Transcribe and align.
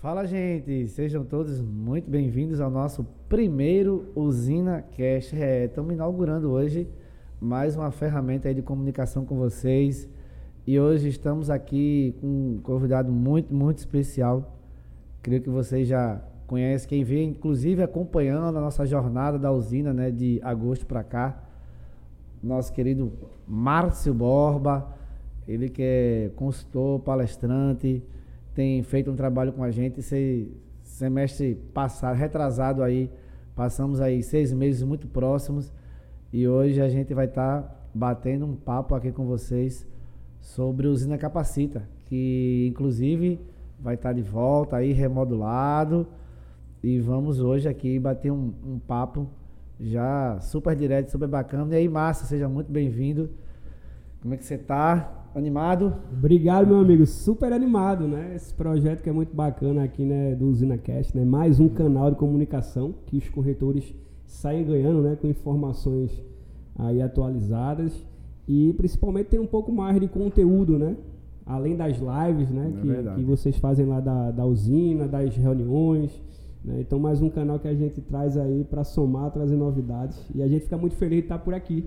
Fala, 0.00 0.26
gente! 0.26 0.88
Sejam 0.88 1.24
todos 1.24 1.58
muito 1.58 2.10
bem-vindos 2.10 2.60
ao 2.60 2.70
nosso 2.70 3.02
primeiro 3.30 4.12
Usina 4.14 4.82
Cash. 4.82 5.32
É, 5.32 5.64
estamos 5.64 5.94
inaugurando 5.94 6.50
hoje 6.50 6.86
mais 7.40 7.76
uma 7.76 7.90
ferramenta 7.90 8.52
de 8.52 8.60
comunicação 8.60 9.24
com 9.24 9.36
vocês. 9.36 10.06
E 10.66 10.78
hoje 10.78 11.08
estamos 11.08 11.48
aqui 11.48 12.14
com 12.20 12.26
um 12.26 12.60
convidado 12.62 13.10
muito, 13.10 13.54
muito 13.54 13.78
especial. 13.78 14.54
Creio 15.22 15.40
que 15.40 15.48
vocês 15.48 15.88
já 15.88 16.22
conhecem, 16.46 16.88
quem 16.90 17.02
vê, 17.02 17.24
inclusive 17.24 17.82
acompanhando 17.82 18.58
a 18.58 18.60
nossa 18.60 18.84
jornada 18.84 19.38
da 19.38 19.50
usina, 19.50 19.94
né, 19.94 20.10
de 20.10 20.38
agosto 20.42 20.84
para 20.84 21.02
cá. 21.02 21.42
Nosso 22.42 22.70
querido 22.70 23.10
Márcio 23.48 24.12
Borba, 24.12 24.94
ele 25.48 25.70
que 25.70 25.82
é 25.82 26.30
consultor, 26.36 27.00
palestrante, 27.00 28.04
tem 28.56 28.82
feito 28.82 29.10
um 29.10 29.14
trabalho 29.14 29.52
com 29.52 29.62
a 29.62 29.70
gente. 29.70 30.00
Esse 30.00 30.50
semestre 30.82 31.54
passado, 31.74 32.16
retrasado 32.16 32.82
aí, 32.82 33.10
passamos 33.54 34.00
aí 34.00 34.22
seis 34.22 34.50
meses 34.50 34.82
muito 34.82 35.06
próximos 35.06 35.70
e 36.32 36.48
hoje 36.48 36.80
a 36.80 36.88
gente 36.88 37.12
vai 37.12 37.26
estar 37.26 37.62
tá 37.62 37.76
batendo 37.94 38.46
um 38.46 38.56
papo 38.56 38.94
aqui 38.94 39.12
com 39.12 39.26
vocês 39.26 39.86
sobre 40.40 40.86
Usina 40.86 41.18
Capacita, 41.18 41.86
que 42.06 42.66
inclusive 42.70 43.38
vai 43.78 43.94
estar 43.94 44.08
tá 44.08 44.12
de 44.14 44.22
volta 44.22 44.76
aí 44.76 44.90
remodulado 44.90 46.06
e 46.82 46.98
vamos 46.98 47.40
hoje 47.40 47.68
aqui 47.68 47.98
bater 47.98 48.32
um, 48.32 48.54
um 48.64 48.78
papo 48.78 49.28
já 49.78 50.40
super 50.40 50.74
direto, 50.74 51.10
super 51.10 51.28
bacana. 51.28 51.74
E 51.74 51.76
aí, 51.76 51.88
Márcio, 51.88 52.26
seja 52.26 52.48
muito 52.48 52.72
bem-vindo. 52.72 53.28
Como 54.22 54.32
é 54.32 54.36
que 54.38 54.44
você 54.46 54.54
está? 54.54 55.15
Animado? 55.36 55.92
Obrigado, 56.10 56.66
meu 56.66 56.78
amigo. 56.78 57.04
Super 57.04 57.52
animado, 57.52 58.08
né? 58.08 58.32
Esse 58.34 58.54
projeto 58.54 59.02
que 59.02 59.10
é 59.10 59.12
muito 59.12 59.36
bacana 59.36 59.84
aqui, 59.84 60.02
né, 60.02 60.34
do 60.34 60.46
Usina 60.46 60.78
Cast, 60.78 61.14
né? 61.14 61.26
Mais 61.26 61.60
um 61.60 61.68
canal 61.68 62.10
de 62.10 62.16
comunicação 62.16 62.94
que 63.04 63.18
os 63.18 63.28
corretores 63.28 63.94
saem 64.24 64.64
ganhando, 64.64 65.02
né, 65.02 65.14
com 65.14 65.28
informações 65.28 66.10
aí 66.74 67.02
atualizadas 67.02 67.92
e 68.48 68.72
principalmente 68.78 69.26
tem 69.26 69.38
um 69.38 69.46
pouco 69.46 69.70
mais 69.70 70.00
de 70.00 70.08
conteúdo, 70.08 70.78
né? 70.78 70.96
Além 71.44 71.76
das 71.76 71.98
lives, 71.98 72.48
né, 72.48 72.72
é 72.74 72.80
que, 72.80 73.14
que 73.16 73.24
vocês 73.24 73.58
fazem 73.58 73.84
lá 73.84 74.00
da, 74.00 74.30
da 74.30 74.46
usina, 74.46 75.06
das 75.06 75.36
reuniões, 75.36 76.18
né? 76.64 76.80
Então 76.80 76.98
mais 76.98 77.20
um 77.20 77.28
canal 77.28 77.58
que 77.58 77.68
a 77.68 77.74
gente 77.74 78.00
traz 78.00 78.38
aí 78.38 78.64
para 78.64 78.84
somar, 78.84 79.30
trazer 79.32 79.56
novidades 79.56 80.18
e 80.34 80.42
a 80.42 80.48
gente 80.48 80.62
fica 80.62 80.78
muito 80.78 80.96
feliz 80.96 81.18
de 81.18 81.24
estar 81.26 81.40
por 81.40 81.52
aqui. 81.52 81.84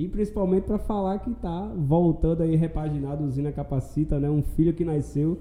E 0.00 0.08
principalmente 0.08 0.64
para 0.64 0.78
falar 0.78 1.18
que 1.18 1.30
está 1.30 1.70
voltando 1.76 2.42
aí 2.42 2.56
repaginado 2.56 3.22
Usina 3.22 3.52
Capacita, 3.52 4.18
né? 4.18 4.30
Um 4.30 4.42
filho 4.42 4.72
que 4.72 4.82
nasceu 4.82 5.36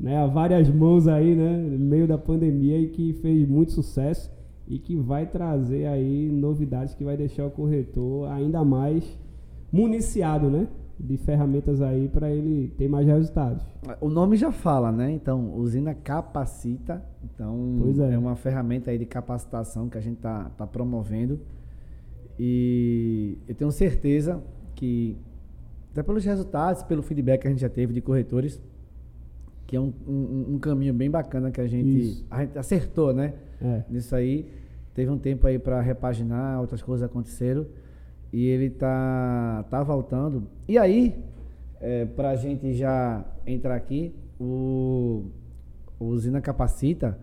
né, 0.00 0.16
a 0.16 0.26
várias 0.26 0.66
mãos 0.70 1.06
aí, 1.06 1.34
né? 1.34 1.54
No 1.58 1.78
meio 1.78 2.08
da 2.08 2.16
pandemia 2.16 2.78
e 2.78 2.88
que 2.88 3.12
fez 3.20 3.46
muito 3.46 3.72
sucesso 3.72 4.32
e 4.66 4.78
que 4.78 4.96
vai 4.96 5.26
trazer 5.26 5.84
aí 5.84 6.30
novidades 6.32 6.94
que 6.94 7.04
vai 7.04 7.18
deixar 7.18 7.44
o 7.44 7.50
corretor 7.50 8.30
ainda 8.30 8.64
mais 8.64 9.04
municiado, 9.70 10.48
né? 10.48 10.68
De 10.98 11.18
ferramentas 11.18 11.82
aí 11.82 12.08
para 12.08 12.30
ele 12.30 12.72
ter 12.78 12.88
mais 12.88 13.06
resultados. 13.06 13.62
O 14.00 14.08
nome 14.08 14.38
já 14.38 14.50
fala, 14.50 14.90
né? 14.90 15.10
Então, 15.10 15.54
usina 15.54 15.92
capacita. 15.92 17.04
Então, 17.22 17.76
é. 18.08 18.14
é. 18.14 18.18
uma 18.18 18.36
ferramenta 18.36 18.90
aí 18.90 18.96
de 18.96 19.04
capacitação 19.04 19.86
que 19.86 19.98
a 19.98 20.00
gente 20.00 20.16
tá, 20.16 20.50
tá 20.56 20.66
promovendo. 20.66 21.38
E 22.38 23.36
eu 23.48 23.54
tenho 23.54 23.70
certeza 23.72 24.42
que, 24.74 25.16
até 25.90 26.02
pelos 26.02 26.24
resultados, 26.24 26.82
pelo 26.82 27.02
feedback 27.02 27.42
que 27.42 27.48
a 27.48 27.50
gente 27.50 27.60
já 27.60 27.68
teve 27.68 27.92
de 27.92 28.00
corretores, 28.00 28.60
que 29.66 29.76
é 29.76 29.80
um, 29.80 29.92
um, 30.06 30.54
um 30.54 30.58
caminho 30.58 30.94
bem 30.94 31.10
bacana 31.10 31.50
que 31.50 31.60
a 31.60 31.66
gente, 31.66 32.24
a 32.30 32.44
gente 32.44 32.58
acertou, 32.58 33.12
né? 33.12 33.34
É. 33.60 33.82
Nisso 33.90 34.14
aí. 34.14 34.46
Teve 34.94 35.10
um 35.10 35.18
tempo 35.18 35.46
aí 35.46 35.58
para 35.58 35.80
repaginar, 35.80 36.60
outras 36.60 36.82
coisas 36.82 37.08
aconteceram. 37.08 37.66
E 38.32 38.46
ele 38.46 38.70
tá, 38.70 39.64
tá 39.70 39.82
voltando. 39.82 40.44
E 40.66 40.76
aí, 40.78 41.22
é, 41.80 42.04
para 42.04 42.30
a 42.30 42.36
gente 42.36 42.72
já 42.74 43.24
entrar 43.46 43.74
aqui, 43.74 44.14
o, 44.40 45.26
o 45.98 46.06
Usina 46.06 46.40
Capacita, 46.40 47.18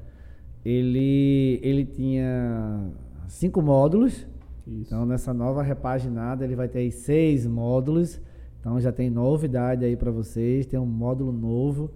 ele, 0.63 1.59
ele 1.61 1.85
tinha 1.85 2.91
cinco 3.27 3.61
módulos 3.61 4.25
isso. 4.67 4.93
Então, 4.93 5.05
nessa 5.05 5.33
nova 5.33 5.61
repaginada, 5.61 6.43
ele 6.43 6.55
vai 6.55 6.67
ter 6.67 6.79
aí 6.79 6.91
seis 6.91 7.45
módulos. 7.45 8.19
Então, 8.59 8.79
já 8.79 8.91
tem 8.91 9.09
novidade 9.09 9.85
aí 9.85 9.95
para 9.95 10.11
vocês. 10.11 10.65
Tem 10.65 10.79
um 10.79 10.85
módulo 10.85 11.31
novo. 11.31 11.91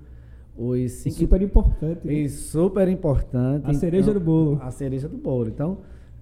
Os 0.56 0.92
cinco... 0.92 1.16
Super 1.16 1.42
importante. 1.42 2.06
Né? 2.06 2.14
E 2.14 2.30
super 2.30 2.88
importante. 2.88 3.70
A 3.70 3.74
cereja 3.74 4.12
então, 4.12 4.20
do 4.20 4.26
bolo. 4.26 4.60
A 4.62 4.72
cereja 4.72 5.08
do 5.08 5.18
bolo. 5.18 5.48
Então, 5.48 5.78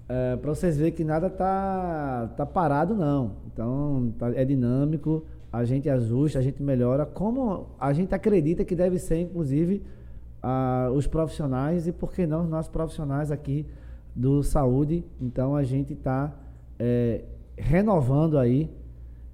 é, 0.08 0.36
para 0.38 0.50
vocês 0.54 0.78
verem 0.78 0.94
que 0.94 1.04
nada 1.04 1.30
tá, 1.30 2.32
tá 2.38 2.46
parado, 2.46 2.96
não. 2.96 3.34
Então, 3.52 4.14
tá, 4.18 4.32
é 4.34 4.46
dinâmico. 4.46 5.26
A 5.52 5.66
gente 5.66 5.90
ajusta, 5.90 6.40
a 6.40 6.42
gente 6.42 6.62
melhora. 6.62 7.06
Como 7.06 7.68
a 7.80 7.92
gente 7.92 8.14
acredita 8.14 8.64
que 8.64 8.76
deve 8.76 9.00
ser, 9.00 9.20
inclusive, 9.20 9.84
a, 10.42 10.90
os 10.94 11.08
profissionais 11.08 11.88
e, 11.88 11.92
por 11.92 12.14
que 12.14 12.26
não, 12.26 12.44
os 12.44 12.50
nossos 12.50 12.72
profissionais 12.72 13.32
aqui 13.32 13.66
do 14.18 14.42
saúde. 14.42 15.06
Então 15.22 15.56
a 15.56 15.64
gente 15.64 15.94
está 15.94 16.34
é, 16.80 17.24
renovando 17.56 18.38
aí 18.38 18.70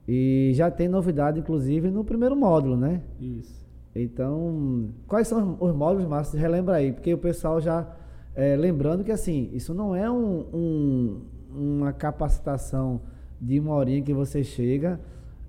e 0.06 0.52
já 0.54 0.70
tem 0.70 0.90
novidade, 0.90 1.40
inclusive, 1.40 1.90
no 1.90 2.04
primeiro 2.04 2.36
módulo, 2.36 2.76
né? 2.76 3.02
Isso. 3.20 3.64
Então, 3.96 4.90
quais 5.08 5.28
são 5.28 5.56
os 5.60 5.74
módulos, 5.74 6.08
Márcio? 6.08 6.38
Relembra 6.38 6.76
aí, 6.76 6.92
porque 6.92 7.14
o 7.14 7.18
pessoal 7.18 7.62
já. 7.62 7.88
É, 8.36 8.56
lembrando 8.56 9.04
que 9.04 9.12
assim, 9.12 9.50
isso 9.54 9.76
não 9.76 9.96
é 9.96 10.10
um, 10.10 10.40
um, 10.52 11.22
uma 11.56 11.94
capacitação 11.94 13.00
de 13.40 13.60
uma 13.60 13.76
horinha 13.76 14.02
que 14.02 14.12
você 14.12 14.44
chega 14.44 15.00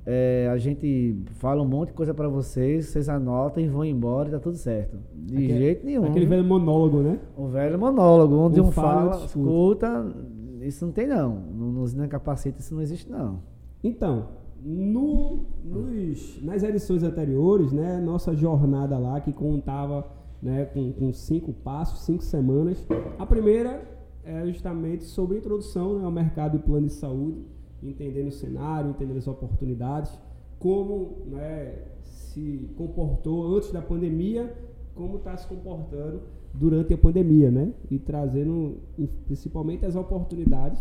é, 0.07 0.51
a 0.53 0.59
gente 0.59 1.17
fala 1.37 1.63
um 1.63 1.67
monte 1.67 1.89
de 1.89 1.95
coisa 1.95 2.13
para 2.13 2.29
vocês, 2.29 2.87
vocês 2.87 3.09
anotam 3.09 3.63
e 3.63 3.69
vão 3.69 3.85
embora 3.85 4.29
e 4.29 4.33
tá 4.33 4.39
tudo 4.39 4.57
certo. 4.57 4.99
De 5.15 5.35
aquele, 5.35 5.59
jeito 5.59 5.87
nenhum. 5.87 6.05
Aquele 6.05 6.27
velho 6.27 6.45
monólogo, 6.45 6.99
né? 6.99 7.19
O 7.35 7.49
velho 7.49 7.79
monólogo, 7.79 8.35
onde 8.37 8.61
um, 8.61 8.67
um 8.67 8.71
fala, 8.71 9.13
fala 9.13 9.25
escuta. 9.25 10.15
Isso 10.61 10.85
não 10.85 10.93
tem 10.93 11.07
não. 11.07 11.35
No, 11.35 12.09
Capacete 12.09 12.61
isso 12.61 12.75
não 12.75 12.83
existe 12.83 13.11
não. 13.11 13.41
Então, 13.83 14.29
no, 14.63 15.47
nos, 15.65 16.43
nas 16.43 16.63
edições 16.63 17.03
anteriores, 17.03 17.73
né, 17.73 17.99
nossa 17.99 18.35
jornada 18.35 18.99
lá 18.99 19.21
que 19.21 19.33
contava 19.33 20.07
né, 20.43 20.67
com, 20.67 20.93
com 20.93 21.13
cinco 21.15 21.51
passos, 21.53 22.01
cinco 22.01 22.23
semanas. 22.23 22.87
A 23.19 23.25
primeira 23.25 23.83
é 24.23 24.47
justamente 24.47 25.05
sobre 25.05 25.39
introdução 25.39 25.99
né, 25.99 26.05
ao 26.05 26.11
mercado 26.11 26.59
de 26.59 26.65
plano 26.65 26.87
de 26.87 26.93
saúde 26.93 27.54
entendendo 27.85 28.29
o 28.29 28.33
cenário, 28.33 28.91
entendendo 28.91 29.19
as 29.19 29.29
oportunidades, 29.29 30.19
como 30.59 31.19
né, 31.27 31.75
se 32.01 32.71
comportou 32.77 33.57
antes 33.57 33.71
da 33.71 33.83
pandemia, 33.83 34.53
como 34.95 35.19
está 35.19 35.37
se 35.37 35.47
comportando 35.47 36.23
durante 36.53 36.95
a 36.95 36.99
pandemia, 36.99 37.51
né? 37.51 37.73
E 37.91 37.99
trazendo 37.99 38.79
principalmente 39.27 39.85
as 39.85 39.97
oportunidades 39.97 40.81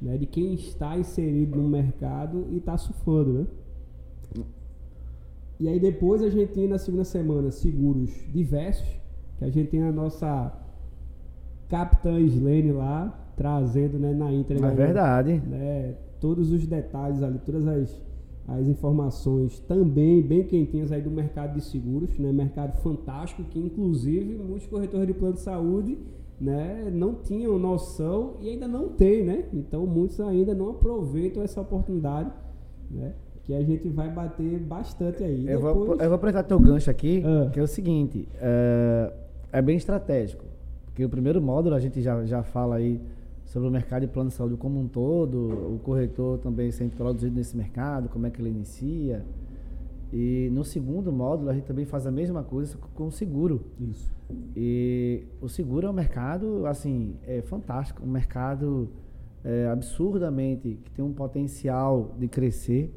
né, 0.00 0.16
de 0.18 0.26
quem 0.26 0.54
está 0.54 0.96
inserido 0.98 1.56
no 1.56 1.68
mercado 1.68 2.46
e 2.50 2.58
está 2.58 2.76
surfando, 2.76 3.32
né? 3.32 3.46
E 5.58 5.68
aí 5.68 5.80
depois 5.80 6.22
a 6.22 6.28
gente 6.28 6.52
tem 6.52 6.68
na 6.68 6.78
segunda 6.78 7.04
semana 7.04 7.50
seguros 7.50 8.10
diversos, 8.30 8.86
que 9.38 9.44
a 9.44 9.50
gente 9.50 9.70
tem 9.70 9.82
a 9.82 9.90
nossa 9.90 10.52
Capitã 11.68 12.20
Slane 12.20 12.72
lá, 12.72 13.32
trazendo 13.36 13.98
né, 13.98 14.12
na 14.12 14.30
íntegra. 14.30 14.68
É 14.68 14.74
verdade. 14.74 15.40
Né, 15.40 15.94
todos 16.20 16.52
os 16.52 16.66
detalhes 16.66 17.22
ali, 17.22 17.38
todas 17.38 17.66
as, 17.66 18.00
as 18.48 18.66
informações 18.66 19.60
também 19.60 20.22
bem 20.22 20.44
quentinhas 20.44 20.92
aí 20.92 21.02
do 21.02 21.10
mercado 21.10 21.54
de 21.54 21.60
seguros, 21.62 22.18
né? 22.18 22.32
Mercado 22.32 22.76
fantástico 22.80 23.42
que 23.44 23.58
inclusive 23.58 24.36
muitos 24.36 24.66
corretores 24.66 25.06
de 25.06 25.14
plano 25.14 25.34
de 25.34 25.40
saúde, 25.40 25.98
né, 26.38 26.90
não 26.92 27.14
tinham 27.14 27.58
noção 27.58 28.34
e 28.42 28.50
ainda 28.50 28.68
não 28.68 28.88
tem, 28.88 29.24
né? 29.24 29.44
Então 29.52 29.86
muitos 29.86 30.20
ainda 30.20 30.54
não 30.54 30.70
aproveitam 30.70 31.42
essa 31.42 31.60
oportunidade, 31.60 32.30
né? 32.90 33.14
Que 33.44 33.54
a 33.54 33.62
gente 33.62 33.88
vai 33.88 34.10
bater 34.10 34.58
bastante 34.58 35.22
aí. 35.22 35.48
Eu, 35.48 35.58
Depois... 35.58 35.86
vou, 35.86 35.96
eu 35.96 36.08
vou 36.08 36.14
apresentar 36.16 36.42
teu 36.42 36.58
gancho 36.58 36.90
aqui, 36.90 37.22
ah. 37.24 37.48
que 37.50 37.60
é 37.60 37.62
o 37.62 37.66
seguinte, 37.66 38.28
é, 38.40 39.12
é 39.52 39.62
bem 39.62 39.76
estratégico. 39.76 40.44
Porque 40.86 41.04
o 41.04 41.08
primeiro 41.08 41.40
módulo 41.40 41.74
a 41.74 41.80
gente 41.80 42.02
já, 42.02 42.24
já 42.24 42.42
fala 42.42 42.76
aí 42.76 43.00
sobre 43.56 43.70
o 43.70 43.72
mercado 43.72 44.02
de 44.02 44.08
plano 44.08 44.28
de 44.28 44.36
saúde 44.36 44.54
como 44.58 44.78
um 44.78 44.86
todo, 44.86 45.74
o 45.74 45.80
corretor 45.82 46.36
também 46.40 46.70
sendo 46.70 46.92
introduzido 46.92 47.34
nesse 47.34 47.56
mercado, 47.56 48.06
como 48.10 48.26
é 48.26 48.30
que 48.30 48.38
ele 48.38 48.50
inicia. 48.50 49.24
E 50.12 50.50
no 50.52 50.62
segundo 50.62 51.10
módulo 51.10 51.48
a 51.48 51.54
gente 51.54 51.64
também 51.64 51.86
faz 51.86 52.06
a 52.06 52.10
mesma 52.10 52.42
coisa 52.42 52.76
com 52.94 53.06
o 53.06 53.10
seguro. 53.10 53.64
Isso. 53.80 54.14
E 54.54 55.24
o 55.40 55.48
seguro 55.48 55.86
é 55.86 55.90
um 55.90 55.94
mercado, 55.94 56.66
assim, 56.66 57.16
é 57.26 57.40
fantástico, 57.40 58.04
um 58.04 58.10
mercado 58.10 58.90
é, 59.42 59.68
absurdamente 59.68 60.78
que 60.84 60.90
tem 60.90 61.02
um 61.02 61.14
potencial 61.14 62.14
de 62.18 62.28
crescer. 62.28 62.94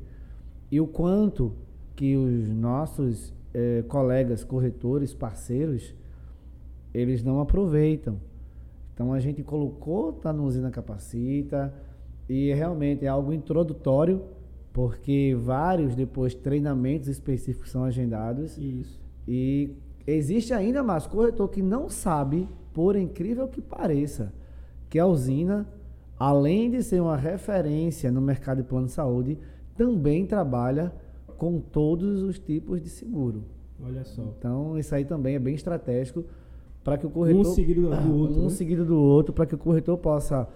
E 0.69 0.81
o 0.81 0.87
quanto 0.87 1.53
que 1.95 2.17
os 2.17 2.49
nossos 2.49 3.33
é, 3.53 3.81
colegas 3.87 4.43
corretores, 4.43 5.13
parceiros, 5.13 5.95
eles 6.93 7.23
não 7.23 7.39
aproveitam. 7.39 8.17
Então 8.99 9.13
a 9.13 9.19
gente 9.21 9.41
colocou, 9.41 10.11
tá 10.11 10.33
no 10.33 10.43
Usina 10.43 10.69
Capacita, 10.69 11.73
e 12.27 12.53
realmente 12.53 13.05
é 13.05 13.07
algo 13.07 13.31
introdutório, 13.31 14.21
porque 14.73 15.33
vários 15.39 15.95
depois 15.95 16.35
treinamentos 16.35 17.07
específicos 17.07 17.71
são 17.71 17.85
agendados. 17.85 18.57
Isso. 18.57 18.99
E 19.25 19.73
existe 20.05 20.53
ainda 20.53 20.83
mais 20.83 21.07
corretor 21.07 21.47
que 21.47 21.61
não 21.61 21.87
sabe, 21.87 22.45
por 22.73 22.97
incrível 22.97 23.47
que 23.47 23.61
pareça, 23.61 24.33
que 24.89 24.99
a 24.99 25.05
usina, 25.05 25.65
além 26.17 26.69
de 26.69 26.83
ser 26.83 27.01
uma 27.01 27.15
referência 27.15 28.11
no 28.11 28.19
mercado 28.19 28.57
de 28.57 28.67
plano 28.67 28.87
de 28.87 28.91
saúde, 28.91 29.39
também 29.77 30.25
trabalha 30.25 30.91
com 31.37 31.61
todos 31.61 32.21
os 32.21 32.37
tipos 32.37 32.81
de 32.81 32.89
seguro. 32.89 33.45
Olha 33.81 34.03
só. 34.03 34.23
Então, 34.37 34.77
isso 34.77 34.93
aí 34.93 35.05
também 35.05 35.35
é 35.35 35.39
bem 35.39 35.55
estratégico 35.55 36.25
para 36.83 36.97
que 36.97 37.05
o 37.05 37.09
corretor. 37.09 37.41
Um 37.41 37.45
seguido 37.45 37.81
do 37.81 38.15
outro. 38.15 38.39
Um 38.39 38.43
né? 38.43 38.49
seguido 38.49 38.85
do 38.85 38.97
outro, 38.97 39.33
para 39.33 39.45
que 39.45 39.55
o 39.55 39.57
corretor 39.57 39.97
possa 39.97 40.47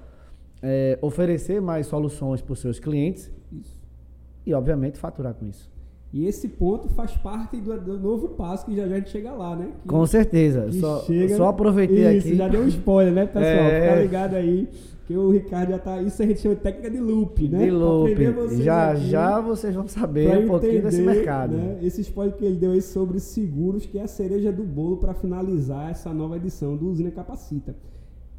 é, 0.62 0.98
oferecer 1.02 1.62
mais 1.62 1.88
soluções 1.88 2.42
para 2.42 2.54
os 2.54 2.60
seus 2.60 2.80
clientes 2.80 3.32
Isso. 3.52 3.76
e, 4.46 4.54
obviamente, 4.54 4.98
faturar 4.98 5.34
com 5.34 5.46
isso. 5.48 5.72
E 6.14 6.28
esse 6.28 6.48
ponto 6.48 6.88
faz 6.90 7.18
parte 7.18 7.58
do, 7.58 7.76
do 7.82 8.00
novo 8.00 8.30
passo 8.30 8.68
que 8.68 8.76
já 8.76 8.88
já 8.88 8.96
a 8.96 8.98
gente 9.00 9.10
chega 9.10 9.32
lá, 9.32 9.56
né? 9.56 9.72
Que, 9.82 9.88
Com 9.88 10.06
certeza. 10.06 10.72
Só, 10.72 11.02
chega- 11.02 11.36
só 11.36 11.48
aproveitei 11.48 12.18
Isso, 12.18 12.28
aqui. 12.28 12.38
já 12.38 12.48
deu 12.48 12.62
um 12.62 12.68
spoiler, 12.68 13.12
né, 13.14 13.26
pessoal? 13.26 13.44
É. 13.74 13.82
Fica 13.90 14.02
ligado 14.02 14.36
aí, 14.36 14.70
que 15.06 15.16
o 15.18 15.30
Ricardo 15.32 15.72
já 15.72 15.80
tá. 15.80 16.02
Isso 16.02 16.22
a 16.22 16.26
gente 16.26 16.40
chama 16.40 16.56
de 16.56 16.62
técnica 16.62 16.90
de 16.90 17.00
loop, 17.00 17.48
né? 17.50 17.66
De 17.66 17.72
loop. 17.72 18.16
Já 18.64 18.96
já 18.96 19.42
vocês 19.42 19.76
vão 19.76 19.88
saber 19.88 20.38
um 20.38 20.48
pouquinho 20.48 20.82
desse 20.82 21.02
entender, 21.02 21.16
mercado. 21.16 21.56
Né, 21.56 21.80
esse 21.82 22.02
spoiler 22.02 22.36
que 22.36 22.46
ele 22.46 22.56
deu 22.56 22.72
aí 22.72 22.82
sobre 22.82 23.20
seguros, 23.20 23.86
que 23.86 24.00
é 24.00 24.04
a 24.04 24.08
cereja 24.08 24.52
do 24.52 24.64
bolo 24.64 24.98
para 24.98 25.14
finalizar 25.14 25.92
essa 25.92 26.14
nova 26.14 26.38
edição 26.38 26.78
do 26.78 26.88
Usina 26.88 27.12
Capacita. 27.12 27.76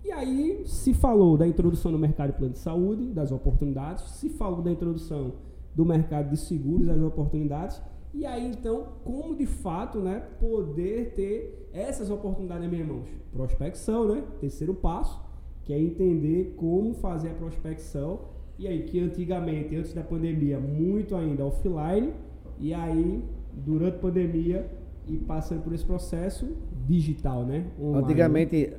E 0.05 0.11
aí 0.11 0.63
se 0.67 0.93
falou 0.95 1.37
da 1.37 1.47
introdução 1.47 1.91
no 1.91 1.99
mercado 1.99 2.33
de 2.33 2.39
plano 2.39 2.53
de 2.53 2.59
saúde, 2.59 3.05
das 3.07 3.33
oportunidades, 3.33 4.05
se 4.11 4.29
falou 4.31 4.63
da 4.63 4.71
introdução 4.71 5.33
do 5.75 5.85
mercado 5.85 6.31
de 6.31 6.37
seguros, 6.37 6.87
das 6.87 7.01
oportunidades, 7.01 7.81
e 8.13 8.25
aí 8.25 8.47
então 8.47 8.89
como 9.03 9.35
de 9.35 9.47
fato, 9.47 9.99
né, 9.99 10.23
poder 10.39 11.15
ter 11.15 11.69
essas 11.73 12.11
oportunidades 12.11 12.63
nas 12.63 12.71
minhas 12.71 12.87
mãos? 12.87 13.09
Prospecção, 13.33 14.07
né? 14.07 14.23
Terceiro 14.41 14.75
passo, 14.75 15.21
que 15.65 15.73
é 15.73 15.79
entender 15.79 16.55
como 16.57 16.95
fazer 16.95 17.31
a 17.31 17.35
prospecção. 17.35 18.21
E 18.59 18.69
aí 18.69 18.83
que 18.83 19.01
antigamente, 19.01 19.75
antes 19.75 19.93
da 19.93 20.03
pandemia, 20.03 20.61
muito 20.61 21.17
ainda 21.17 21.45
offline, 21.45 22.13
e 22.59 22.73
aí 22.73 23.23
durante 23.53 23.97
a 23.97 23.99
pandemia 23.99 24.67
e 25.09 25.17
passando 25.19 25.63
por 25.63 25.73
esse 25.75 25.85
processo 25.85 26.57
digital, 26.87 27.45
né? 27.45 27.65
Online. 27.81 28.05
Antigamente, 28.05 28.73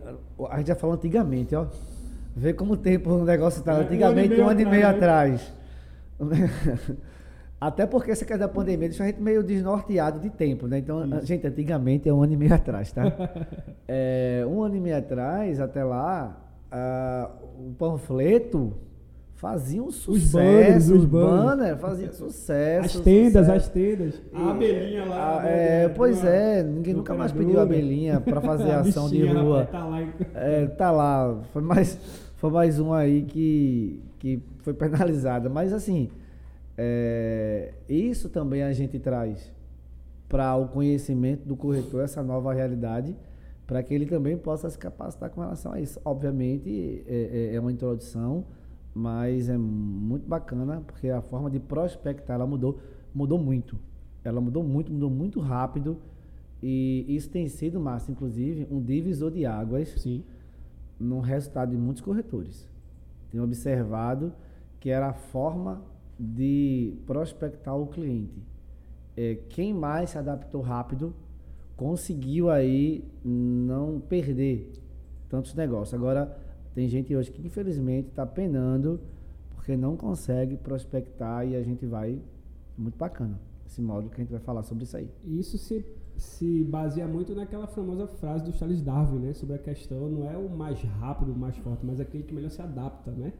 a 0.49 0.57
gente 0.57 0.67
já 0.67 0.75
falou 0.75 0.95
antigamente, 0.95 1.55
ó. 1.55 1.67
Vê 2.35 2.53
como 2.53 2.73
o 2.73 2.77
tempo 2.77 3.11
o 3.11 3.23
negócio 3.23 3.63
tá. 3.63 3.73
É, 3.73 3.77
um 3.77 3.81
Antigamente, 3.81 4.33
ano 4.33 4.41
e 4.41 4.45
um 4.45 4.49
ano 4.49 4.61
e 4.61 4.65
meio 4.65 4.71
meio 4.75 4.87
atrás, 4.87 5.53
atrás. 6.19 6.97
Até 7.59 7.85
porque 7.85 8.11
essa 8.11 8.25
questão 8.25 8.47
da 8.47 8.53
pandemia 8.53 8.89
deixou 8.89 9.05
a 9.05 9.07
gente 9.07 9.21
meio 9.21 9.41
desnorteado 9.41 10.19
de 10.19 10.29
tempo, 10.29 10.67
né? 10.67 10.79
Então, 10.79 10.99
a- 10.99 11.21
gente, 11.21 11.47
antigamente 11.47 12.07
é 12.09 12.13
um 12.13 12.21
ano 12.21 12.33
e 12.33 12.37
meio 12.37 12.53
atrás, 12.53 12.91
tá? 12.91 13.03
É, 13.87 14.43
um 14.47 14.63
ano 14.63 14.75
e 14.75 14.79
meio 14.79 14.97
atrás, 14.97 15.59
até 15.59 15.83
lá, 15.83 16.44
ah, 16.71 17.29
o 17.57 17.73
panfleto 17.77 18.73
fazia 19.35 19.83
um 19.83 19.91
sucesso. 19.91 20.37
banners, 20.37 20.89
os 20.89 20.99
os 20.99 21.05
banners. 21.05 21.43
banner 21.43 21.77
fazia 21.77 22.11
sucesso. 22.11 22.97
As 22.97 23.03
tendas, 23.03 23.45
sucesso. 23.45 23.51
as 23.51 23.69
tendas. 23.69 24.21
A 24.33 24.51
abelhinha 24.51 25.05
lá. 25.05 25.41
Né, 25.43 25.83
é, 25.83 25.89
pois 25.89 26.23
é, 26.23 26.63
ninguém 26.63 26.93
nunca 26.93 27.13
mais 27.13 27.31
pediu 27.31 27.55
né? 27.55 27.61
abelhinha 27.61 28.19
para 28.19 28.41
fazer 28.41 28.71
A 28.71 28.79
ação 28.79 29.09
de 29.09 29.25
rua. 29.25 29.65
tá 29.65 29.85
lá 29.85 30.01
É, 30.33 30.65
tá 30.67 30.91
lá. 30.91 31.37
Foi 31.51 31.61
mais, 31.61 31.99
foi 32.37 32.49
mais 32.49 32.79
um 32.79 32.93
aí 32.93 33.23
que, 33.23 34.01
que 34.19 34.41
foi 34.63 34.73
penalizada. 34.73 35.49
Mas 35.49 35.73
assim, 35.73 36.09
é, 36.77 37.73
isso 37.87 38.29
também 38.29 38.63
a 38.63 38.73
gente 38.73 38.97
traz 38.99 39.53
para 40.27 40.55
o 40.55 40.67
conhecimento 40.67 41.47
do 41.47 41.55
corretor, 41.55 42.03
essa 42.03 42.23
nova 42.23 42.53
realidade, 42.53 43.15
para 43.67 43.81
que 43.81 43.93
ele 43.93 44.05
também 44.05 44.37
possa 44.37 44.69
se 44.69 44.77
capacitar 44.77 45.29
com 45.29 45.41
relação 45.41 45.73
a 45.73 45.79
isso. 45.79 45.99
Obviamente 46.05 47.03
é, 47.07 47.49
é- 47.51 47.55
é 47.55 47.59
uma 47.59 47.71
introdução, 47.71 48.45
mas 48.93 49.49
é 49.49 49.57
muito 49.57 50.27
bacana, 50.27 50.81
porque 50.85 51.09
a 51.09 51.21
forma 51.21 51.49
de 51.49 51.59
prospectar 51.59 52.35
ela 52.35 52.45
mudou, 52.47 52.79
mudou 53.13 53.37
muito. 53.37 53.77
Ela 54.23 54.39
mudou 54.39 54.63
muito, 54.63 54.91
mudou 54.91 55.09
muito 55.09 55.39
rápido. 55.39 55.97
E 56.61 57.05
isso 57.09 57.29
tem 57.29 57.47
sido, 57.47 57.79
Márcio, 57.79 58.11
inclusive, 58.11 58.67
um 58.71 58.81
divisor 58.81 59.31
de 59.31 59.45
águas 59.45 59.89
Sim. 59.97 60.23
no 60.99 61.19
resultado 61.19 61.71
de 61.71 61.77
muitos 61.77 62.01
corretores. 62.01 62.67
Tenho 63.29 63.43
observado 63.43 64.31
que 64.79 64.89
era 64.89 65.09
a 65.09 65.13
forma 65.13 65.81
de 66.17 66.93
prospectar 67.05 67.75
o 67.77 67.87
cliente. 67.87 68.41
É, 69.17 69.35
quem 69.49 69.73
mais 69.73 70.11
se 70.11 70.17
adaptou 70.17 70.61
rápido 70.61 71.13
conseguiu 71.75 72.49
aí 72.49 73.03
não 73.23 73.99
perder 73.99 74.71
tantos 75.29 75.53
negócios. 75.53 75.93
Agora, 75.93 76.37
tem 76.73 76.87
gente 76.87 77.15
hoje 77.15 77.31
que 77.31 77.45
infelizmente 77.45 78.09
está 78.09 78.25
penando 78.25 78.99
porque 79.55 79.75
não 79.75 79.95
consegue 79.97 80.57
prospectar 80.57 81.47
e 81.47 81.55
a 81.55 81.61
gente 81.63 81.85
vai. 81.85 82.19
Muito 82.77 82.97
bacana 82.97 83.39
esse 83.65 83.81
módulo 83.81 84.09
que 84.09 84.15
a 84.15 84.23
gente 84.23 84.31
vai 84.31 84.39
falar 84.41 84.61
sobre 84.63 84.83
isso 84.83 84.95
aí. 84.97 85.09
E 85.23 85.39
Isso 85.39 85.57
se, 85.57 85.83
se 86.17 86.63
baseia 86.65 87.07
muito 87.07 87.33
naquela 87.33 87.65
famosa 87.67 88.05
frase 88.05 88.43
do 88.43 88.51
Charles 88.51 88.81
Darwin, 88.81 89.19
né? 89.19 89.33
Sobre 89.33 89.55
a 89.55 89.57
questão, 89.59 90.09
não 90.09 90.29
é 90.29 90.37
o 90.37 90.49
mais 90.49 90.81
rápido, 90.81 91.31
o 91.31 91.35
mais 91.37 91.55
forte, 91.57 91.85
mas 91.85 91.99
aquele 92.01 92.23
que 92.23 92.33
melhor 92.33 92.51
se 92.51 92.61
adapta, 92.61 93.11
né? 93.11 93.31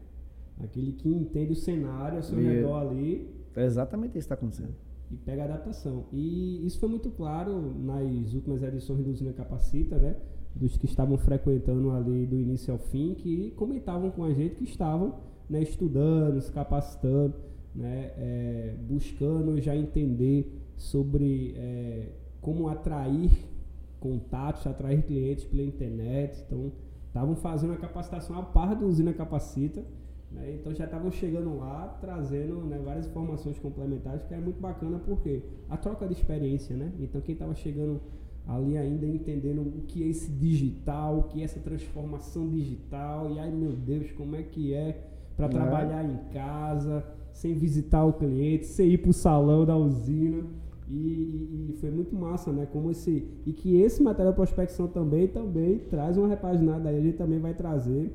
Aquele 0.64 0.94
que 0.94 1.10
entende 1.10 1.52
o 1.52 1.56
cenário 1.56 2.18
ao 2.18 2.24
seu 2.24 2.40
E- 2.42 2.44
redor 2.46 2.78
ali 2.90 3.30
É 3.56 3.66
exatamente 3.66 4.12
isso 4.12 4.28
que 4.28 4.34
está 4.34 4.36
acontecendo. 4.36 4.74
E 5.12 5.16
pega 5.18 5.44
a 5.44 5.46
adaptação. 5.46 6.06
E 6.12 6.66
isso 6.66 6.80
foi 6.80 6.90
muito 6.90 7.10
claro 7.12 7.74
nas 7.78 8.34
últimas 8.34 8.64
edições 8.64 9.04
do 9.04 9.12
Usina 9.12 9.34
Capacita, 9.34 9.98
né? 9.98 10.16
Dos 10.56 10.78
que 10.78 10.86
estavam 10.86 11.18
frequentando 11.18 11.92
ali 11.92 12.26
do 12.26 12.36
início 12.40 12.74
ao 12.74 12.80
fim, 12.80 13.14
que 13.14 13.52
comentavam 13.52 14.10
com 14.10 14.24
a 14.24 14.34
gente 14.34 14.56
que 14.56 14.64
estavam 14.64 15.16
né, 15.50 15.62
estudando, 15.62 16.42
se 16.42 16.52
capacitando, 16.52 17.36
né, 17.74 18.12
é, 18.18 18.76
buscando 18.88 19.60
já 19.60 19.76
entender 19.76 20.50
sobre 20.78 21.54
é, 21.58 22.10
como 22.42 22.68
atrair 22.68 23.32
contatos, 24.00 24.66
atrair 24.66 25.04
clientes 25.04 25.46
pela 25.46 25.64
internet. 25.64 26.44
Então, 26.46 26.72
estavam 27.08 27.36
fazendo 27.36 27.74
a 27.74 27.78
capacitação 27.78 28.38
a 28.38 28.44
par 28.44 28.76
do 28.76 28.86
Usina 28.86 29.14
Capacita. 29.14 29.84
Né? 30.32 30.56
Então 30.60 30.74
já 30.74 30.86
estavam 30.86 31.12
chegando 31.12 31.58
lá, 31.58 31.98
trazendo 32.02 32.56
né, 32.66 32.80
várias 32.84 33.08
informações 33.08 33.58
complementares, 33.60 34.24
que 34.26 34.34
era 34.34 34.42
muito 34.44 34.60
bacana 34.60 35.00
porque 35.00 35.44
a 35.70 35.78
troca 35.78 36.06
de 36.08 36.14
experiência, 36.14 36.76
né? 36.76 36.92
Então 37.00 37.22
quem 37.22 37.34
estava 37.34 37.54
chegando 37.56 38.02
ali 38.48 38.78
ainda 38.78 39.06
entendendo 39.08 39.62
o 39.62 39.82
que 39.88 40.04
é 40.04 40.08
esse 40.08 40.30
digital, 40.32 41.18
o 41.20 41.24
que 41.24 41.42
é 41.42 41.46
essa 41.46 41.60
transformação 41.60 42.48
digital, 42.50 43.32
e 43.32 43.40
ai 43.40 43.50
meu 43.52 43.72
Deus, 43.72 44.12
como 44.12 44.36
é 44.36 44.44
que 44.44 44.74
é 44.74 45.04
para 45.36 45.48
Né? 45.48 45.54
trabalhar 45.54 46.04
em 46.06 46.18
casa, 46.32 47.04
sem 47.34 47.54
visitar 47.54 48.06
o 48.06 48.14
cliente, 48.14 48.66
sem 48.66 48.90
ir 48.90 49.00
para 49.00 49.10
o 49.10 49.14
salão 49.14 49.66
da 49.66 49.76
usina. 49.76 50.44
E, 50.88 51.70
e- 51.72 51.76
foi 51.80 51.90
muito 51.90 52.16
massa, 52.16 52.52
né? 52.52 52.68
Como 52.72 52.92
esse 52.92 53.28
e 53.46 53.52
que 53.52 53.82
esse 53.82 54.04
material 54.04 54.32
de 54.34 54.36
prospecção 54.36 54.88
também 54.88 55.28
também 55.28 55.80
traz 55.80 56.16
uma 56.16 56.28
repaginada 56.28 56.90
aí, 56.90 56.98
a 56.98 57.02
gente 57.02 57.18
também 57.18 57.40
vai 57.40 57.54
trazer 57.56 58.12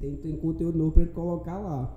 tem, 0.00 0.16
tem 0.16 0.36
conteúdo 0.36 0.78
novo 0.78 0.92
pra 0.92 1.02
gente 1.02 1.14
colocar 1.14 1.58
lá. 1.58 1.94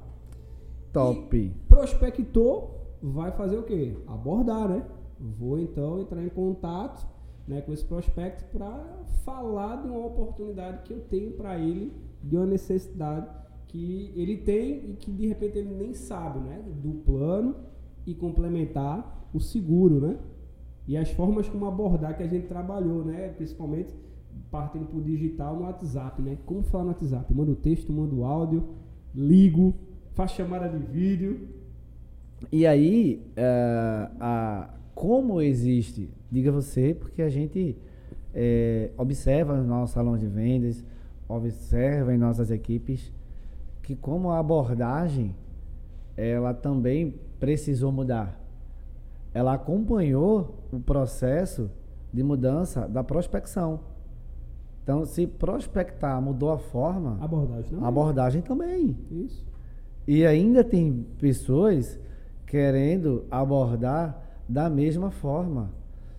Top. 0.94 1.54
Prospector 1.68 2.70
vai 3.02 3.32
fazer 3.32 3.58
o 3.58 3.64
quê? 3.64 3.96
Abordar, 4.08 4.68
né? 4.68 4.86
Vou 5.20 5.60
então 5.60 6.00
entrar 6.00 6.24
em 6.24 6.30
contato 6.30 7.08
né, 7.48 7.62
com 7.62 7.72
esse 7.72 7.86
prospecto 7.86 8.46
para 8.52 9.04
falar 9.24 9.82
de 9.82 9.88
uma 9.88 10.06
oportunidade 10.06 10.84
que 10.84 10.94
eu 10.94 11.00
tenho 11.00 11.32
para 11.32 11.58
ele, 11.58 11.94
de 12.22 12.36
uma 12.36 12.46
necessidade 12.46 13.28
que 13.68 14.12
ele 14.16 14.38
tem 14.38 14.92
e 14.92 14.96
que 14.96 15.12
de 15.12 15.28
repente 15.28 15.58
ele 15.58 15.74
nem 15.74 15.94
sabe, 15.94 16.40
né? 16.40 16.64
Do 16.82 16.94
plano 17.04 17.56
e 18.06 18.14
complementar 18.14 19.30
o 19.34 19.40
seguro, 19.40 20.00
né? 20.00 20.18
E 20.88 20.96
as 20.96 21.12
formas 21.12 21.50
como 21.50 21.66
abordar 21.66 22.16
que 22.16 22.24
a 22.24 22.28
gente 22.28 22.48
trabalhou, 22.48 23.04
né? 23.04 23.30
Principalmente 23.30 23.94
partindo 24.52 24.86
para 24.86 24.98
o 24.98 25.02
digital 25.02 25.56
no 25.56 25.64
WhatsApp, 25.64 26.22
né? 26.22 26.38
Como 26.46 26.64
falar 26.64 26.84
no 26.86 26.90
WhatsApp? 26.90 27.34
Manda 27.34 27.52
o 27.52 27.56
texto, 27.56 27.92
manda 27.92 28.16
o 28.16 28.24
áudio, 28.24 28.64
ligo, 29.14 29.74
faz 30.14 30.32
chamada 30.32 30.70
de 30.70 30.78
vídeo. 30.78 31.48
E 32.52 32.66
aí, 32.66 33.26
eh, 33.36 34.10
a, 34.20 34.70
como 34.94 35.42
existe, 35.42 36.10
diga 36.32 36.52
você, 36.52 36.94
porque 36.94 37.22
a 37.22 37.30
gente 37.30 37.76
eh, 38.34 38.92
observa 38.98 39.58
nos 39.58 39.68
nossos 39.68 39.94
salões 39.94 40.22
de 40.22 40.28
vendas, 40.28 40.84
observa 41.28 42.14
em 42.14 42.18
nossas 42.18 42.52
equipes, 42.52 43.12
que 43.82 43.96
como 43.96 44.32
a 44.32 44.40
abordagem, 44.40 45.36
ela 46.16 46.54
também 46.54 47.16
precisou 47.40 47.92
mudar. 47.92 48.40
Ela 49.34 49.54
acompanhou 49.54 50.64
o 50.72 50.80
processo 50.80 51.70
de 52.14 52.24
mudança 52.24 52.88
da 52.88 53.04
prospecção. 53.04 53.80
Então, 54.88 55.04
se 55.04 55.28
prospectar 55.28 56.22
mudou 56.22 56.50
a 56.50 56.58
forma, 56.58 57.18
Abordagem 57.20 57.78
a 57.82 57.88
abordagem 57.90 58.42
também. 58.42 58.96
Isso. 59.12 59.46
E 60.08 60.26
ainda 60.26 60.64
tem 60.64 61.06
pessoas 61.20 62.00
querendo 62.46 63.26
abordar 63.30 64.18
da 64.48 64.70
mesma 64.70 65.12
forma. 65.12 65.72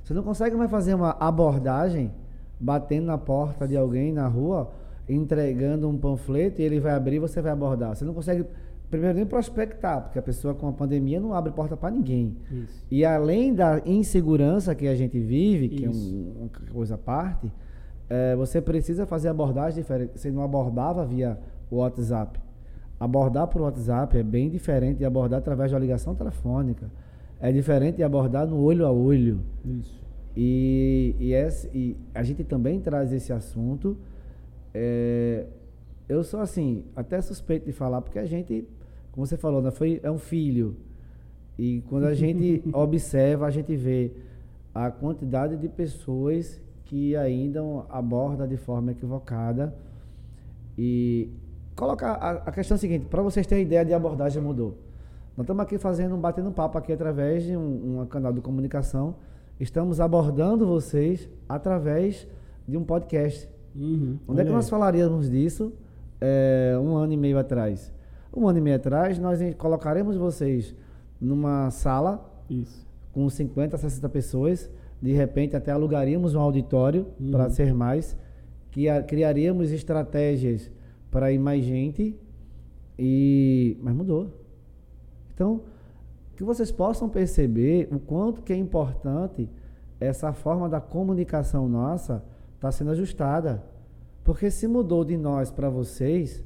Você 0.05 0.13
não 0.13 0.23
consegue 0.23 0.55
mais 0.55 0.71
fazer 0.71 0.93
uma 0.93 1.13
abordagem 1.19 2.13
batendo 2.61 3.07
na 3.07 3.17
porta 3.17 3.67
de 3.67 3.75
alguém 3.75 4.13
na 4.13 4.29
rua, 4.29 4.71
entregando 5.09 5.89
um 5.89 5.97
panfleto 5.97 6.61
e 6.61 6.65
ele 6.65 6.79
vai 6.79 6.93
abrir 6.93 7.17
e 7.17 7.21
você 7.21 7.41
vai 7.41 7.53
abordar. 7.53 7.97
Você 7.97 8.05
não 8.05 8.13
consegue, 8.13 8.45
primeiro, 8.91 9.17
nem 9.17 9.25
prospectar, 9.25 10.03
porque 10.03 10.19
a 10.19 10.23
pessoa 10.23 10.55
com 10.55 10.69
a 10.69 10.73
pandemia 10.75 11.19
não 11.19 11.33
abre 11.33 11.53
porta 11.53 11.75
para 11.75 11.91
ninguém. 11.91 12.37
Isso. 12.53 12.85
E 12.91 13.03
além 13.03 13.55
da 13.55 13.81
insegurança 13.87 14.75
que 14.75 14.87
a 14.87 14.95
gente 14.95 15.19
vive, 15.19 15.71
que 15.71 15.87
é 15.87 15.89
Isso. 15.89 16.15
um- 16.15 16.41
uma 16.43 16.51
coisa 16.71 16.97
à 16.97 16.99
parte, 16.99 17.51
eh, 18.11 18.35
você 18.37 18.61
precisa 18.61 19.07
fazer 19.07 19.29
abordagem 19.29 19.83
diferente. 19.83 20.12
Você 20.19 20.31
não 20.31 20.43
abordava 20.43 21.05
via 21.05 21.38
WhatsApp. 21.71 22.38
Abordar 23.00 23.47
por 23.49 23.62
WhatsApp 23.62 24.17
é 24.19 24.23
bem 24.23 24.49
diferente 24.50 24.99
de 24.99 25.05
abordar 25.05 25.38
através 25.38 25.71
de 25.71 25.75
uma 25.75 25.81
ligação 25.81 26.15
telefônica. 26.15 26.91
É 27.41 27.53
diferente 27.53 27.97
de 27.97 28.03
abordar 28.03 28.47
no 28.47 28.61
olho 28.61 28.85
a 28.87 28.91
olho. 28.91 29.41
Isso. 29.65 29.99
E, 30.37 31.15
e, 31.19 31.33
esse- 31.33 31.69
e 31.73 31.97
a 32.15 32.23
gente 32.23 32.43
também 32.45 32.81
traz 32.81 33.12
esse 33.12 33.33
assunto. 33.33 33.97
é, 34.75 35.47
eu 36.09 36.23
sou 36.25 36.41
assim, 36.41 36.85
até 36.97 37.21
suspeito 37.21 37.67
de 37.67 37.73
falar, 37.73 38.00
porque 38.00 38.19
a 38.19 38.25
gente, 38.25 38.67
como 39.12 39.27
você 39.27 39.37
falou, 39.37 39.61
né, 39.61 39.71
foi, 39.71 40.00
é 40.03 40.11
um 40.11 40.19
filho. 40.19 40.77
E 41.59 41.83
quando 41.88 42.05
a 42.07 42.15
gente 42.15 42.62
observa, 42.73 43.47
a 43.47 43.50
gente 43.50 43.75
vê 43.77 44.12
a 44.75 44.91
quantidade 44.91 45.57
de 45.57 45.69
pessoas 45.69 46.61
que 46.88 47.14
ainda 47.16 47.61
abordam 47.90 48.47
de 48.49 48.57
forma 48.57 48.92
equivocada. 48.92 49.75
E 50.76 51.30
colocar 51.76 52.12
a, 52.14 52.30
a 52.49 52.52
questão 52.52 52.75
é 52.76 52.78
seguinte, 52.78 53.07
para 53.07 53.23
vocês 53.23 53.47
terem 53.47 53.64
ideia 53.64 53.85
de 53.85 53.92
abordagem 53.92 54.42
mudou. 54.42 54.76
Nós 55.37 55.45
estamos 55.45 55.62
aqui 55.62 55.78
fazendo, 55.78 56.14
um- 56.16 56.21
batendo 56.21 56.50
papo 56.50 56.78
aqui 56.78 56.92
através 56.92 57.45
de 57.45 57.57
um, 57.57 58.00
um 58.00 58.07
canal 58.07 58.33
de 58.33 58.40
comunicação. 58.40 59.14
Estamos 59.61 60.00
abordando 60.00 60.66
vocês 60.66 61.28
através 61.49 62.26
de 62.66 62.76
um 62.76 62.85
podcast. 62.85 63.49
Uhum. 63.76 64.18
Onde 64.26 64.40
é 64.40 64.45
que 64.45 64.50
nós 64.50 64.68
falaríamos 64.68 65.28
disso 65.30 65.73
é, 66.21 66.76
um 66.80 66.97
ano 66.97 67.12
e 67.12 67.16
meio 67.16 67.38
atrás? 67.38 67.92
Um 68.35 68.49
ano 68.49 68.59
e 68.59 68.61
meio 68.62 68.76
atrás, 68.76 69.18
nós 69.18 69.40
em- 69.42 69.52
colocaremos 69.52 70.16
vocês 70.16 70.75
numa 71.21 71.71
sala 71.71 72.28
Isso. 72.49 72.87
com 73.12 73.28
50, 73.28 73.76
60 73.76 74.09
pessoas. 74.09 74.71
De 75.00 75.12
repente, 75.12 75.55
até 75.57 75.71
alugaríamos 75.71 76.35
um 76.35 76.40
auditório 76.40 77.07
Uhum. 77.21 77.31
para 77.31 77.49
ser 77.50 77.73
mais. 77.75 78.17
Que 78.71 78.88
a- 78.88 79.02
criaríamos 79.02 79.71
estratégias 79.71 80.71
para 81.11 81.33
ir 81.33 81.38
mais 81.38 81.64
gente. 81.64 82.17
E, 82.99 83.76
mas 83.81 83.95
mudou. 83.95 84.31
Então, 85.33 85.62
que 86.37 86.43
vocês 86.43 86.71
possam 86.73 87.09
perceber 87.09 87.88
o 87.93 87.99
quanto 88.00 88.43
que 88.43 88.52
é 88.52 88.57
importante 88.57 89.49
essa 90.00 90.33
forma 90.33 90.69
da 90.69 90.81
comunicação 90.81 91.69
nossa 91.69 92.25
está 92.57 92.71
sendo 92.73 92.90
ajustada. 92.90 93.62
Porque 94.25 94.50
se 94.50 94.67
mudou 94.67 95.05
de 95.05 95.17
nós 95.17 95.50
para 95.50 95.71
vocês, 95.71 96.45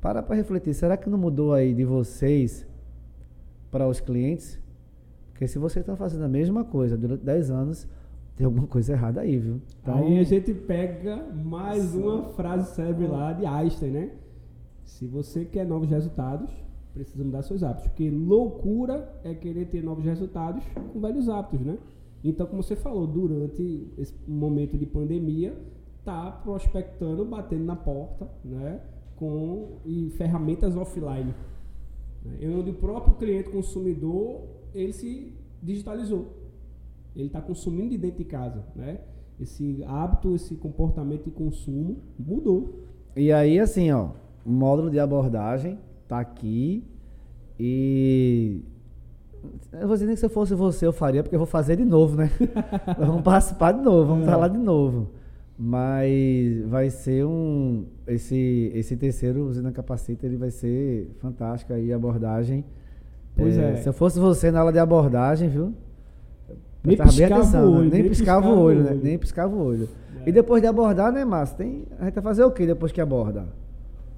para 0.00 0.22
para 0.22 0.36
refletir, 0.36 0.74
será 0.74 0.96
que 0.96 1.08
não 1.10 1.18
mudou 1.18 1.52
aí 1.54 1.74
de 1.74 1.84
vocês 1.84 2.66
para 3.70 3.88
os 3.88 4.00
clientes? 4.00 4.59
Porque 5.40 5.48
se 5.48 5.58
você 5.58 5.80
está 5.80 5.96
fazendo 5.96 6.24
a 6.24 6.28
mesma 6.28 6.64
coisa 6.64 6.98
durante 6.98 7.24
10 7.24 7.50
anos, 7.50 7.88
tem 8.36 8.44
alguma 8.44 8.66
coisa 8.66 8.92
errada 8.92 9.22
aí, 9.22 9.38
viu? 9.38 9.58
Então, 9.80 9.96
Aí 9.96 10.18
a 10.18 10.22
gente 10.22 10.52
pega 10.52 11.16
mais 11.32 11.94
uma 11.94 12.24
frase 12.34 12.74
célebre 12.74 13.06
lá 13.06 13.32
de 13.32 13.46
Einstein, 13.46 13.90
né? 13.90 14.10
Se 14.84 15.06
você 15.06 15.46
quer 15.46 15.64
novos 15.64 15.88
resultados, 15.88 16.50
precisa 16.92 17.24
mudar 17.24 17.40
seus 17.40 17.62
hábitos. 17.62 17.88
Porque 17.88 18.10
loucura 18.10 19.10
é 19.24 19.32
querer 19.34 19.64
ter 19.64 19.82
novos 19.82 20.04
resultados 20.04 20.62
com 20.92 21.00
velhos 21.00 21.26
hábitos, 21.30 21.64
né? 21.64 21.78
Então, 22.22 22.46
como 22.46 22.62
você 22.62 22.76
falou, 22.76 23.06
durante 23.06 23.88
esse 23.96 24.14
momento 24.28 24.76
de 24.76 24.84
pandemia, 24.84 25.56
tá 26.04 26.30
prospectando, 26.44 27.24
batendo 27.24 27.64
na 27.64 27.76
porta, 27.76 28.28
né? 28.44 28.78
Com 29.16 29.78
e 29.86 30.10
ferramentas 30.18 30.76
offline. 30.76 31.34
Né? 32.24 32.38
Onde 32.56 32.70
o 32.70 32.74
próprio 32.74 33.14
cliente 33.14 33.50
consumidor, 33.50 34.42
ele 34.74 34.92
se 34.92 35.32
digitalizou. 35.62 36.26
Ele 37.16 37.26
está 37.26 37.40
consumindo 37.40 37.90
de 37.90 37.98
dentro 37.98 38.18
de 38.18 38.24
casa, 38.24 38.64
né? 38.76 39.00
Esse 39.40 39.82
hábito, 39.86 40.34
esse 40.34 40.54
comportamento 40.54 41.24
de 41.24 41.30
consumo 41.30 41.96
mudou. 42.18 42.84
E 43.16 43.32
aí, 43.32 43.58
assim, 43.58 43.90
ó, 43.90 44.10
o 44.44 44.50
módulo 44.50 44.90
de 44.90 44.98
abordagem 44.98 45.78
tá 46.06 46.20
aqui 46.20 46.84
e. 47.58 48.62
Eu 49.72 49.86
vou 49.88 49.96
dizer 49.96 50.06
nem 50.06 50.14
que 50.14 50.20
se 50.20 50.26
eu 50.26 50.30
fosse 50.30 50.54
você, 50.54 50.86
eu 50.86 50.92
faria, 50.92 51.22
porque 51.22 51.34
eu 51.34 51.38
vou 51.40 51.46
fazer 51.46 51.76
de 51.76 51.84
novo, 51.84 52.16
né? 52.16 52.30
Vamos 52.98 53.22
participar 53.22 53.72
de 53.72 53.80
novo, 53.80 54.08
vamos 54.08 54.28
É. 54.28 54.36
lá 54.36 54.46
de 54.48 54.58
novo. 54.58 55.08
Mas 55.62 56.64
vai 56.68 56.88
ser 56.88 57.26
um. 57.26 57.84
Esse, 58.06 58.72
esse 58.74 58.96
terceiro 58.96 59.44
Usina 59.46 59.70
Capacita, 59.70 60.24
ele 60.24 60.38
vai 60.38 60.50
ser 60.50 61.10
fantástico 61.18 61.74
aí, 61.74 61.92
a 61.92 61.96
abordagem. 61.96 62.64
Pois 63.36 63.58
é. 63.58 63.76
Se 63.76 63.86
eu 63.86 63.92
fosse 63.92 64.18
você 64.18 64.50
na 64.50 64.60
aula 64.60 64.72
de 64.72 64.78
abordagem, 64.78 65.50
viu? 65.50 65.74
Nem 66.82 66.96
piscava 66.96 67.34
atenção, 67.34 67.68
o 67.68 67.72
né? 67.72 67.78
olho, 67.78 67.90
nem, 67.90 68.00
nem 68.00 68.08
piscava, 68.08 68.40
piscava 68.40 68.58
o 68.58 68.64
olho, 68.64 68.82
né? 68.84 69.00
Nem 69.02 69.18
piscava 69.18 69.54
o 69.54 69.62
olho. 69.62 69.88
É. 70.24 70.30
E 70.30 70.32
depois 70.32 70.62
de 70.62 70.66
abordar, 70.66 71.12
né, 71.12 71.26
Márcio? 71.26 71.58
Tem, 71.58 71.84
a 71.98 72.06
gente 72.06 72.14
vai 72.14 72.24
fazer 72.24 72.42
o 72.44 72.50
que 72.50 72.64
depois 72.64 72.90
que 72.90 73.00
aborda? 73.02 73.46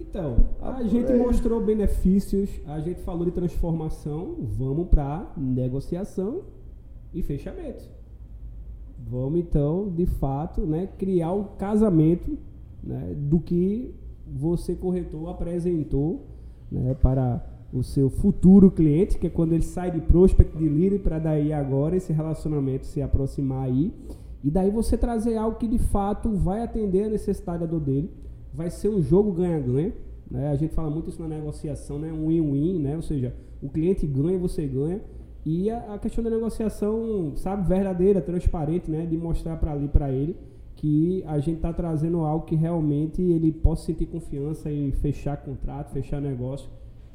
Então, 0.00 0.36
a 0.60 0.76
Ah, 0.76 0.84
gente 0.84 1.10
é. 1.10 1.16
mostrou 1.16 1.60
benefícios, 1.60 2.50
a 2.68 2.78
gente 2.78 3.00
falou 3.00 3.24
de 3.24 3.32
transformação, 3.32 4.36
vamos 4.56 4.86
para 4.86 5.26
negociação 5.36 6.42
e 7.12 7.20
fechamento. 7.20 7.84
Vamos 9.10 9.40
então, 9.40 9.88
de 9.90 10.06
fato, 10.06 10.62
né, 10.62 10.88
criar 10.98 11.32
o 11.32 11.44
casamento 11.58 12.38
né, 12.82 13.14
do 13.16 13.38
que 13.38 13.94
você 14.26 14.74
corretor 14.74 15.28
apresentou 15.28 16.26
né, 16.70 16.94
para 16.94 17.44
o 17.72 17.82
seu 17.82 18.10
futuro 18.10 18.70
cliente, 18.70 19.18
que 19.18 19.26
é 19.26 19.30
quando 19.30 19.52
ele 19.52 19.62
sai 19.62 19.90
de 19.90 20.00
prospect 20.00 20.56
de 20.56 20.68
lead 20.68 20.98
para 20.98 21.18
daí 21.18 21.52
agora 21.52 21.96
esse 21.96 22.12
relacionamento 22.12 22.86
se 22.86 23.00
aproximar 23.00 23.64
aí 23.64 23.92
e 24.44 24.50
daí 24.50 24.70
você 24.70 24.98
trazer 24.98 25.36
algo 25.36 25.56
que 25.56 25.68
de 25.68 25.78
fato 25.78 26.30
vai 26.30 26.62
atender 26.62 27.04
a 27.04 27.08
necessidade 27.08 27.60
da 27.60 27.66
dor 27.66 27.80
dele, 27.80 28.10
vai 28.52 28.70
ser 28.70 28.88
um 28.88 29.00
jogo 29.00 29.30
ganha-ganha, 29.32 29.92
né? 30.30 30.48
A 30.50 30.56
gente 30.56 30.74
fala 30.74 30.90
muito 30.90 31.10
isso 31.10 31.22
na 31.22 31.28
negociação, 31.28 31.98
né? 31.98 32.12
Um 32.12 32.26
win-win, 32.26 32.80
né? 32.80 32.96
Ou 32.96 33.02
seja, 33.02 33.34
o 33.62 33.68
cliente 33.68 34.06
ganha, 34.06 34.36
você 34.38 34.66
ganha. 34.66 35.00
E 35.44 35.70
a, 35.70 35.94
a 35.94 35.98
questão 35.98 36.22
da 36.22 36.30
negociação, 36.30 37.32
sabe, 37.36 37.68
verdadeira, 37.68 38.20
transparente, 38.20 38.90
né? 38.90 39.06
De 39.06 39.16
mostrar 39.16 39.56
para 39.56 39.72
ali 39.72 39.88
para 39.88 40.10
ele 40.10 40.36
que 40.76 41.22
a 41.26 41.38
gente 41.38 41.56
está 41.56 41.72
trazendo 41.72 42.20
algo 42.20 42.44
que 42.44 42.56
realmente 42.56 43.22
ele 43.22 43.52
possa 43.52 43.86
sentir 43.86 44.06
confiança 44.06 44.70
em 44.70 44.90
fechar 44.90 45.36
contrato, 45.36 45.92
fechar 45.92 46.20
negócio, 46.20 46.68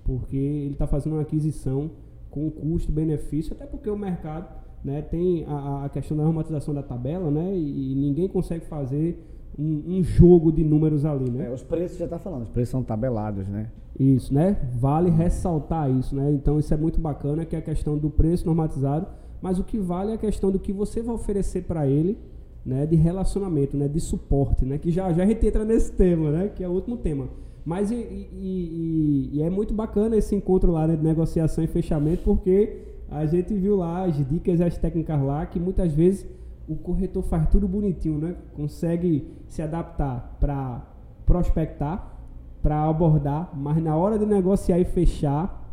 porque 0.03 0.37
ele 0.37 0.73
está 0.73 0.87
fazendo 0.87 1.13
uma 1.13 1.21
aquisição 1.21 1.91
com 2.29 2.49
custo-benefício, 2.49 3.53
até 3.53 3.65
porque 3.65 3.89
o 3.89 3.97
mercado 3.97 4.47
né, 4.83 5.01
tem 5.01 5.43
a, 5.45 5.85
a 5.85 5.89
questão 5.89 6.15
da 6.15 6.23
normatização 6.23 6.73
da 6.73 6.83
tabela, 6.83 7.29
né? 7.29 7.55
E, 7.55 7.91
e 7.91 7.95
ninguém 7.95 8.27
consegue 8.27 8.65
fazer 8.65 9.21
um, 9.57 9.97
um 9.97 10.03
jogo 10.03 10.51
de 10.51 10.63
números 10.63 11.03
ali, 11.05 11.29
né? 11.29 11.47
É, 11.47 11.53
os 11.53 11.63
preços 11.63 11.97
já 11.97 12.07
tá 12.07 12.19
falando, 12.19 12.43
os 12.43 12.49
preços 12.49 12.69
são 12.71 12.83
tabelados, 12.83 13.47
né? 13.47 13.69
Isso, 13.99 14.33
né? 14.33 14.57
Vale 14.79 15.09
ressaltar 15.09 15.89
isso, 15.89 16.15
né? 16.15 16.31
Então 16.31 16.59
isso 16.59 16.73
é 16.73 16.77
muito 16.77 16.99
bacana, 16.99 17.43
que 17.45 17.55
é 17.55 17.59
a 17.59 17.61
questão 17.61 17.97
do 17.97 18.09
preço 18.09 18.45
normatizado, 18.45 19.07
mas 19.41 19.57
o 19.59 19.63
que 19.63 19.77
vale 19.79 20.11
é 20.11 20.15
a 20.15 20.17
questão 20.17 20.51
do 20.51 20.59
que 20.59 20.71
você 20.71 21.01
vai 21.01 21.15
oferecer 21.15 21.63
para 21.63 21.87
ele, 21.87 22.17
né? 22.65 22.85
De 22.85 22.95
relacionamento, 22.95 23.75
né? 23.75 23.87
De 23.87 23.99
suporte, 23.99 24.63
né? 24.65 24.77
Que 24.77 24.91
já 24.91 25.11
já 25.13 25.23
a 25.23 25.25
gente 25.25 25.45
entra 25.47 25.65
nesse 25.65 25.91
tema, 25.91 26.29
né? 26.31 26.51
Que 26.55 26.63
é 26.63 26.67
o 26.67 26.71
último 26.71 26.97
tema. 26.97 27.27
Mas 27.65 27.89
e, 27.91 27.95
e- 27.95 28.29
e- 28.33 29.29
e 29.37 29.41
é 29.41 29.49
muito 29.49 29.73
bacana 29.73 30.15
esse 30.15 30.33
encontro 30.35 30.71
lá 30.71 30.87
né? 30.87 30.95
de 30.95 31.03
negociação 31.03 31.63
e 31.63 31.67
fechamento, 31.67 32.23
porque 32.23 32.77
a 33.09 33.25
gente 33.25 33.53
viu 33.53 33.75
lá 33.75 34.05
as 34.05 34.15
dicas 34.27 34.59
e 34.59 34.63
as 34.63 34.77
técnicas 34.77 35.21
lá 35.21 35.45
que 35.45 35.59
muitas 35.59 35.91
vezes 35.93 36.25
o 36.67 36.75
corretor 36.75 37.23
faz 37.23 37.47
tudo 37.49 37.67
bonitinho, 37.67 38.19
né? 38.19 38.35
Consegue 38.55 39.27
se 39.47 39.61
adaptar 39.61 40.37
para 40.39 40.85
prospectar, 41.25 42.13
para 42.61 42.83
abordar, 42.83 43.51
mas 43.55 43.81
na 43.81 43.95
hora 43.95 44.17
de 44.19 44.25
negociar 44.25 44.79
e 44.79 44.85
fechar, 44.85 45.65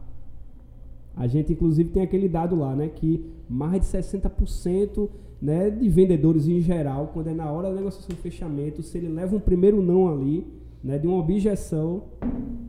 a 1.16 1.26
gente 1.26 1.52
inclusive 1.52 1.90
tem 1.90 2.02
aquele 2.02 2.28
dado 2.28 2.56
lá, 2.56 2.74
né, 2.74 2.88
que 2.88 3.24
mais 3.48 3.80
de 3.80 3.86
60%, 3.86 5.08
né, 5.40 5.70
de 5.70 5.88
vendedores 5.88 6.48
em 6.48 6.60
geral, 6.60 7.10
quando 7.12 7.28
é 7.28 7.34
na 7.34 7.50
hora 7.50 7.68
da 7.68 7.76
negociação 7.76 8.10
e 8.10 8.20
fechamento, 8.20 8.82
se 8.82 8.98
ele 8.98 9.08
leva 9.08 9.36
um 9.36 9.40
primeiro 9.40 9.80
não 9.80 10.08
ali, 10.08 10.46
né, 10.82 10.98
de 10.98 11.06
uma 11.06 11.18
objeção, 11.18 12.02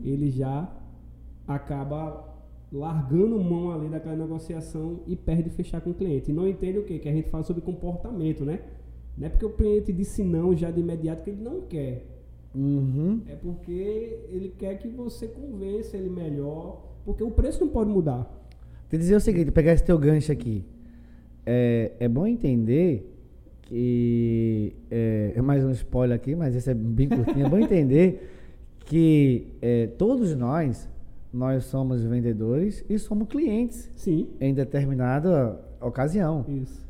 ele 0.02 0.30
já 0.30 0.68
acaba 1.46 2.35
largando 2.72 3.38
mão 3.38 3.70
ali 3.70 3.88
daquela 3.88 4.16
negociação 4.16 5.00
e 5.06 5.14
perde 5.14 5.50
fechar 5.50 5.80
com 5.80 5.90
o 5.90 5.94
cliente. 5.94 6.30
E 6.30 6.34
não 6.34 6.48
entende 6.48 6.78
o 6.78 6.84
quê? 6.84 6.98
Que 6.98 7.08
a 7.08 7.12
gente 7.12 7.30
fala 7.30 7.44
sobre 7.44 7.62
comportamento, 7.62 8.44
né? 8.44 8.60
Não 9.16 9.26
é 9.26 9.30
porque 9.30 9.46
o 9.46 9.50
cliente 9.50 9.92
disse 9.92 10.22
não 10.22 10.54
já 10.54 10.70
de 10.70 10.80
imediato 10.80 11.22
que 11.22 11.30
ele 11.30 11.42
não 11.42 11.62
quer. 11.62 12.04
Uhum. 12.54 13.20
É 13.28 13.34
porque 13.36 14.18
ele 14.30 14.52
quer 14.58 14.78
que 14.78 14.88
você 14.88 15.28
convença 15.28 15.96
ele 15.96 16.08
melhor, 16.10 16.82
porque 17.04 17.22
o 17.22 17.30
preço 17.30 17.60
não 17.60 17.68
pode 17.68 17.90
mudar. 17.90 18.30
Te 18.88 18.96
dizer 18.96 19.16
o 19.16 19.20
seguinte, 19.20 19.50
pegar 19.50 19.72
esse 19.72 19.84
teu 19.84 19.98
gancho 19.98 20.32
aqui. 20.32 20.64
É, 21.44 21.92
é 22.00 22.08
bom 22.08 22.26
entender 22.26 23.12
que. 23.62 24.74
É, 24.90 25.32
é 25.36 25.42
mais 25.42 25.64
um 25.64 25.70
spoiler 25.70 26.16
aqui, 26.16 26.34
mas 26.34 26.54
esse 26.54 26.70
é 26.70 26.74
bem 26.74 27.08
curtinho. 27.08 27.46
É 27.46 27.48
bom 27.48 27.58
entender 27.58 28.30
que 28.86 29.48
é, 29.60 29.88
todos 29.98 30.34
nós, 30.34 30.88
nós 31.32 31.64
somos 31.64 32.02
vendedores 32.02 32.84
e 32.88 32.98
somos 32.98 33.28
clientes 33.28 33.90
Sim. 33.94 34.28
em 34.40 34.54
determinada 34.54 35.60
ocasião. 35.80 36.44
Isso. 36.48 36.86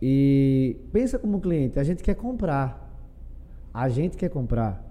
E 0.00 0.76
pensa 0.92 1.18
como 1.18 1.40
cliente, 1.40 1.78
a 1.78 1.82
gente 1.82 2.02
quer 2.02 2.14
comprar. 2.14 2.86
A 3.72 3.88
gente 3.88 4.16
quer 4.16 4.28
comprar. 4.28 4.84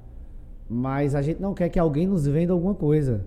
Mas 0.69 1.15
a 1.15 1.21
gente 1.21 1.41
não 1.41 1.53
quer 1.53 1.69
que 1.69 1.79
alguém 1.79 2.07
nos 2.07 2.27
venda 2.27 2.53
alguma 2.53 2.75
coisa. 2.75 3.25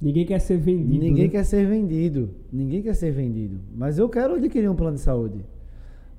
Ninguém 0.00 0.24
quer 0.24 0.38
ser 0.38 0.56
vendido. 0.56 1.04
Ninguém 1.04 1.24
né? 1.24 1.30
quer 1.30 1.44
ser 1.44 1.66
vendido. 1.66 2.30
Ninguém 2.52 2.82
quer 2.82 2.94
ser 2.94 3.10
vendido. 3.10 3.60
Mas 3.74 3.98
eu 3.98 4.08
quero 4.08 4.34
adquirir 4.34 4.68
um 4.68 4.74
plano 4.74 4.96
de 4.96 5.02
saúde. 5.02 5.44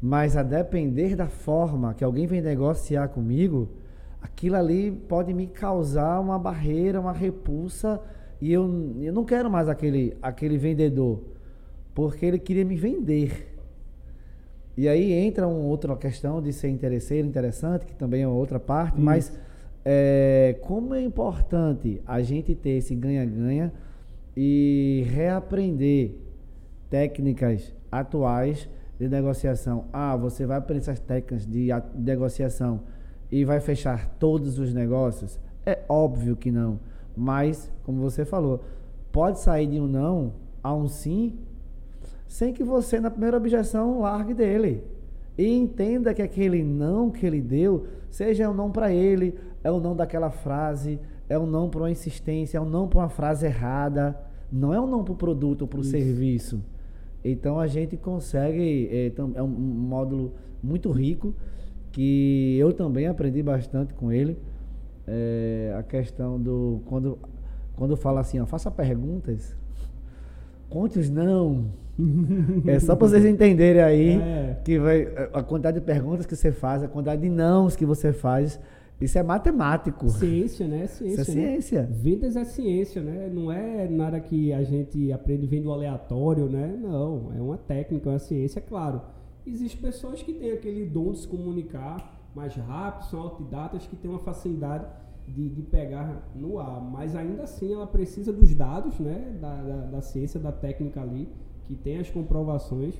Mas 0.01 0.35
a 0.35 0.43
depender 0.43 1.15
da 1.15 1.27
forma 1.27 1.93
que 1.93 2.03
alguém 2.03 2.25
vem 2.27 2.41
negociar 2.41 3.07
comigo, 3.09 3.69
aquilo 4.21 4.55
ali 4.55 4.91
pode 4.91 5.33
me 5.33 5.47
causar 5.47 6.19
uma 6.19 6.37
barreira, 6.37 6.99
uma 6.99 7.11
repulsa. 7.11 7.99
E 8.39 8.53
eu, 8.53 8.63
eu 8.99 9.11
não 9.11 9.25
quero 9.25 9.49
mais 9.49 9.67
aquele, 9.67 10.15
aquele 10.21 10.57
vendedor. 10.57 11.21
Porque 11.93 12.25
ele 12.25 12.39
queria 12.39 12.63
me 12.63 12.75
vender. 12.75 13.57
E 14.77 14.87
aí 14.87 15.11
entra 15.11 15.47
uma 15.47 15.67
outra 15.67 15.95
questão 15.97 16.41
de 16.41 16.53
ser 16.53 16.69
interesseiro, 16.69 17.27
interessante, 17.27 17.85
que 17.85 17.93
também 17.93 18.21
é 18.23 18.27
outra 18.27 18.59
parte, 18.59 18.95
Isso. 18.95 19.03
mas 19.03 19.39
é, 19.83 20.57
como 20.61 20.93
é 20.93 21.03
importante 21.03 22.01
a 22.05 22.21
gente 22.21 22.55
ter 22.55 22.71
esse 22.71 22.95
ganha-ganha 22.95 23.73
e 24.35 25.05
reaprender 25.09 26.15
técnicas 26.89 27.73
atuais 27.91 28.69
de 28.99 29.09
negociação. 29.09 29.85
Ah, 29.91 30.15
você 30.15 30.45
vai 30.45 30.57
aprender 30.57 30.81
essas 30.81 30.99
técnicas 30.99 31.45
de 31.45 31.69
negociação 31.95 32.81
e 33.31 33.45
vai 33.45 33.59
fechar 33.59 34.07
todos 34.19 34.59
os 34.59 34.73
negócios? 34.73 35.39
É 35.65 35.79
óbvio 35.87 36.35
que 36.35 36.51
não. 36.51 36.79
Mas, 37.15 37.71
como 37.83 38.01
você 38.01 38.25
falou, 38.25 38.61
pode 39.11 39.39
sair 39.39 39.67
de 39.67 39.79
um 39.79 39.87
não 39.87 40.33
a 40.63 40.73
um 40.73 40.87
sim 40.87 41.33
sem 42.27 42.53
que 42.53 42.63
você, 42.63 42.99
na 42.99 43.11
primeira 43.11 43.37
objeção, 43.37 43.99
largue 44.01 44.33
dele. 44.33 44.83
E 45.37 45.45
entenda 45.53 46.13
que 46.13 46.21
aquele 46.21 46.63
não 46.63 47.09
que 47.09 47.25
ele 47.25 47.41
deu, 47.41 47.85
seja 48.09 48.49
um 48.49 48.53
não 48.53 48.71
para 48.71 48.91
ele, 48.93 49.35
é 49.63 49.71
um 49.71 49.79
não 49.79 49.95
daquela 49.95 50.29
frase, 50.29 50.99
é 51.27 51.37
um 51.37 51.45
não 51.45 51.69
para 51.69 51.81
uma 51.81 51.91
insistência, 51.91 52.57
é 52.57 52.61
um 52.61 52.69
não 52.69 52.87
para 52.87 52.99
uma 52.99 53.09
frase 53.09 53.45
errada, 53.45 54.17
não 54.51 54.73
é 54.73 54.79
um 54.79 54.87
não 54.87 55.03
para 55.03 55.13
o 55.13 55.17
produto 55.17 55.63
ou 55.63 55.67
para 55.67 55.79
o 55.79 55.83
serviço. 55.83 56.61
Então 57.23 57.59
a 57.59 57.67
gente 57.67 57.95
consegue, 57.97 58.89
é, 58.91 59.09
tam- 59.11 59.31
é 59.35 59.41
um 59.43 59.45
um 59.47 59.49
módulo 59.49 60.33
muito 60.63 60.89
rico, 60.91 61.33
que 61.91 62.57
eu 62.59 62.73
também 62.73 63.07
aprendi 63.07 63.43
bastante 63.43 63.93
com 63.93 64.11
ele. 64.11 64.37
É, 65.07 65.75
a 65.77 65.83
questão 65.83 66.39
do. 66.39 66.81
Quando, 66.85 67.17
quando 67.75 67.97
fala 67.97 68.21
assim, 68.21 68.39
ó, 68.39 68.45
faça 68.45 68.69
perguntas, 68.69 69.55
conte 70.69 70.99
os 70.99 71.09
não. 71.09 71.65
É 72.65 72.79
só 72.79 72.95
para 72.95 73.07
vocês 73.07 73.25
entenderem 73.25 73.81
aí 73.81 74.11
É. 74.21 74.57
que 74.63 74.79
vai, 74.79 75.07
a 75.33 75.43
quantidade 75.43 75.79
de 75.79 75.85
perguntas 75.85 76.25
que 76.25 76.35
você 76.35 76.51
faz, 76.51 76.81
a 76.83 76.87
quantidade 76.87 77.21
de 77.21 77.29
nãos 77.29 77.75
que 77.75 77.85
você 77.85 78.13
faz, 78.13 78.59
isso 78.99 79.17
é 79.17 79.23
matemático. 79.23 80.07
Ciência, 80.09 80.67
né? 80.67 80.85
Ciência, 80.85 81.21
Isso 81.21 81.31
é 81.31 81.35
né? 81.35 81.41
ciência. 81.41 81.89
Vendas 81.91 82.35
é 82.35 82.45
ciência, 82.45 83.01
né? 83.01 83.29
Não 83.33 83.51
é 83.51 83.87
nada 83.87 84.19
que 84.19 84.53
a 84.53 84.63
gente 84.63 85.11
aprende 85.11 85.47
vendo 85.47 85.71
aleatório, 85.71 86.47
né? 86.47 86.73
Não, 86.79 87.31
é 87.35 87.41
uma 87.41 87.57
técnica, 87.57 88.09
é 88.09 88.13
uma 88.13 88.19
ciência, 88.19 88.59
é 88.59 88.61
claro. 88.61 89.01
Existem 89.45 89.81
pessoas 89.81 90.21
que 90.21 90.33
têm 90.33 90.51
aquele 90.51 90.85
dom 90.85 91.11
de 91.11 91.19
se 91.19 91.27
comunicar 91.27 92.19
mais 92.35 92.55
rápido, 92.55 93.09
são 93.09 93.21
autodidatas 93.21 93.85
que 93.87 93.95
têm 93.95 94.09
uma 94.09 94.19
facilidade 94.19 94.85
de, 95.27 95.49
de 95.49 95.61
pegar 95.63 96.29
no 96.35 96.59
ar, 96.59 96.81
mas 96.81 97.15
ainda 97.15 97.43
assim 97.43 97.73
ela 97.73 97.87
precisa 97.87 98.31
dos 98.31 98.53
dados, 98.53 98.99
né? 98.99 99.37
Da, 99.39 99.55
da, 99.61 99.77
da 99.87 100.01
ciência, 100.01 100.39
da 100.39 100.51
técnica 100.51 101.01
ali, 101.01 101.27
que 101.63 101.75
tem 101.75 101.97
as 101.97 102.09
comprovações. 102.09 102.95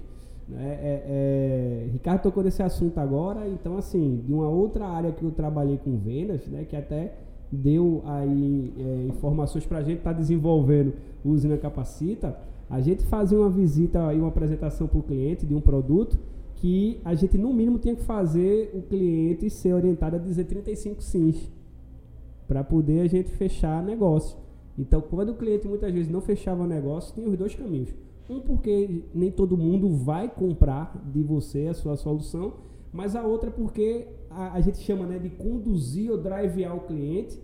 Né? 0.48 0.80
É, 0.82 1.04
é, 1.06 1.90
Ricardo 1.92 2.24
tocou 2.24 2.44
nesse 2.44 2.64
assunto 2.64 2.98
agora, 3.00 3.48
então 3.48 3.78
assim, 3.78 4.22
de 4.26 4.34
uma 4.34 4.50
outra 4.50 4.88
área 4.88 5.12
que 5.12 5.24
eu 5.24 5.32
trabalhei 5.32 5.78
com 5.78 5.98
vendas, 5.98 6.46
né? 6.48 6.66
Que 6.66 6.76
até 6.76 7.14
deu 7.52 8.02
aí 8.06 8.74
é, 8.78 9.08
informações 9.08 9.66
para 9.66 9.80
a 9.80 9.84
gente 9.84 10.00
estar 10.00 10.14
desenvolvendo 10.14 10.94
o 11.24 11.30
Usina 11.30 11.58
Capacita, 11.58 12.38
a 12.70 12.80
gente 12.80 13.04
fazia 13.06 13.38
uma 13.38 13.50
visita 13.50 14.14
e 14.14 14.18
uma 14.18 14.30
apresentação 14.30 14.88
para 14.88 14.98
o 14.98 15.04
cliente 15.04 15.46
de 15.46 15.54
um 15.54 15.60
produto 15.60 16.18
que 16.62 17.02
a 17.04 17.16
gente 17.16 17.40
no 17.40 17.52
mínimo 17.52 17.80
tinha 17.80 17.96
que 17.96 18.04
fazer 18.04 18.70
o 18.76 18.84
cliente 18.84 19.50
ser 19.50 19.74
orientado 19.74 20.18
a 20.18 20.20
dizer 20.20 20.44
35 20.44 21.02
sims 21.02 21.52
para 22.48 22.64
poder 22.64 23.02
a 23.02 23.08
gente 23.08 23.32
fechar 23.32 23.82
negócio. 23.82 24.38
Então, 24.78 25.02
quando 25.02 25.30
o 25.30 25.34
cliente 25.34 25.68
muitas 25.68 25.92
vezes 25.92 26.12
não 26.12 26.22
fechava 26.22 26.68
negócio, 26.68 27.16
tinha 27.16 27.28
os 27.28 27.36
dois 27.36 27.56
caminhos. 27.56 27.90
Um, 28.30 28.40
porque 28.42 29.02
nem 29.12 29.32
todo 29.32 29.58
mundo 29.58 29.90
vai 29.90 30.30
comprar 30.30 31.04
de 31.12 31.24
você 31.24 31.66
a 31.66 31.74
sua 31.74 31.98
solução, 31.98 32.54
mas 32.94 33.16
a 33.16 33.24
outra 33.26 33.50
porque 33.50 34.06
a, 34.30 34.54
a 34.54 34.62
gente 34.62 34.78
chama 34.78 35.08
né, 35.08 35.18
de 35.18 35.32
conduzir 35.32 36.12
ou 36.12 36.18
drivear 36.20 36.78
o 36.78 36.82
cliente 36.82 37.40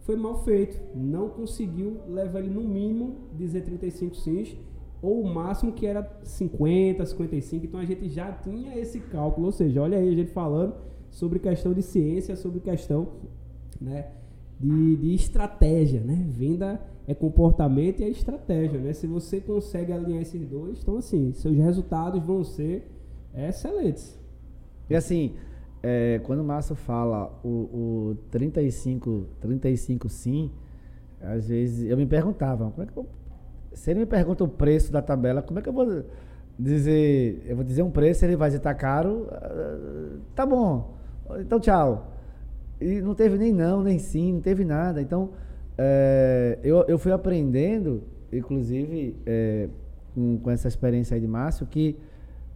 foi 0.00 0.16
mal 0.16 0.42
feito. 0.44 0.80
Não 0.96 1.28
conseguiu 1.28 1.98
levar 2.08 2.38
ele 2.38 2.48
no 2.48 2.62
mínimo 2.62 3.16
dizer 3.36 3.64
35 3.64 4.16
sims, 4.16 4.56
ou 5.02 5.20
o 5.20 5.34
máximo 5.34 5.72
que 5.72 5.84
era 5.84 6.08
50, 6.22 7.04
55. 7.04 7.66
Então 7.66 7.80
a 7.80 7.84
gente 7.84 8.08
já 8.08 8.30
tinha 8.32 8.78
esse 8.78 9.00
cálculo. 9.00 9.46
Ou 9.46 9.52
seja, 9.52 9.82
olha 9.82 9.98
aí 9.98 10.08
a 10.08 10.14
gente 10.14 10.30
falando 10.30 10.74
sobre 11.10 11.40
questão 11.40 11.74
de 11.74 11.82
ciência, 11.82 12.36
sobre 12.36 12.60
questão 12.60 13.08
né, 13.80 14.06
de, 14.60 14.96
de 14.96 15.12
estratégia. 15.12 16.00
Né? 16.00 16.24
Venda 16.30 16.80
é 17.06 17.14
comportamento 17.14 18.00
e 18.00 18.04
é 18.04 18.08
estratégia. 18.08 18.78
Né? 18.78 18.92
Se 18.92 19.08
você 19.08 19.40
consegue 19.40 19.92
alinhar 19.92 20.22
esses 20.22 20.46
dois, 20.46 20.80
então 20.80 20.96
assim, 20.96 21.32
seus 21.32 21.56
resultados 21.56 22.22
vão 22.22 22.44
ser 22.44 22.88
excelentes. 23.34 24.16
E 24.88 24.94
assim, 24.94 25.34
é, 25.82 26.20
quando 26.22 26.40
o 26.40 26.44
Márcio 26.44 26.76
fala 26.76 27.36
o, 27.42 27.48
o 27.48 28.16
35, 28.30 29.26
35 29.40 30.08
sim, 30.08 30.50
às 31.20 31.48
vezes 31.48 31.90
eu 31.90 31.96
me 31.96 32.06
perguntava, 32.06 32.70
como 32.70 32.82
é 32.82 32.86
que 32.86 32.96
eu, 32.96 33.06
se 33.74 33.90
ele 33.90 34.00
me 34.00 34.06
pergunta 34.06 34.44
o 34.44 34.48
preço 34.48 34.92
da 34.92 35.02
tabela, 35.02 35.42
como 35.42 35.58
é 35.58 35.62
que 35.62 35.68
eu 35.68 35.72
vou 35.72 36.04
dizer, 36.58 37.42
eu 37.46 37.56
vou 37.56 37.64
dizer 37.64 37.82
um 37.82 37.90
preço, 37.90 38.24
ele 38.24 38.36
vai 38.36 38.48
dizer 38.48 38.60
tá 38.60 38.74
caro, 38.74 39.28
ah, 39.30 40.18
tá 40.34 40.46
bom, 40.46 40.96
então 41.40 41.58
tchau. 41.58 42.12
E 42.80 43.00
não 43.00 43.14
teve 43.14 43.38
nem 43.38 43.52
não, 43.52 43.82
nem 43.82 43.98
sim, 43.98 44.34
não 44.34 44.40
teve 44.40 44.64
nada. 44.64 45.00
Então, 45.00 45.30
é, 45.78 46.58
eu, 46.62 46.84
eu 46.88 46.98
fui 46.98 47.12
aprendendo, 47.12 48.02
inclusive, 48.32 49.16
é, 49.24 49.68
com, 50.14 50.38
com 50.38 50.50
essa 50.50 50.66
experiência 50.66 51.14
aí 51.14 51.20
de 51.20 51.28
Márcio, 51.28 51.66
que 51.66 51.96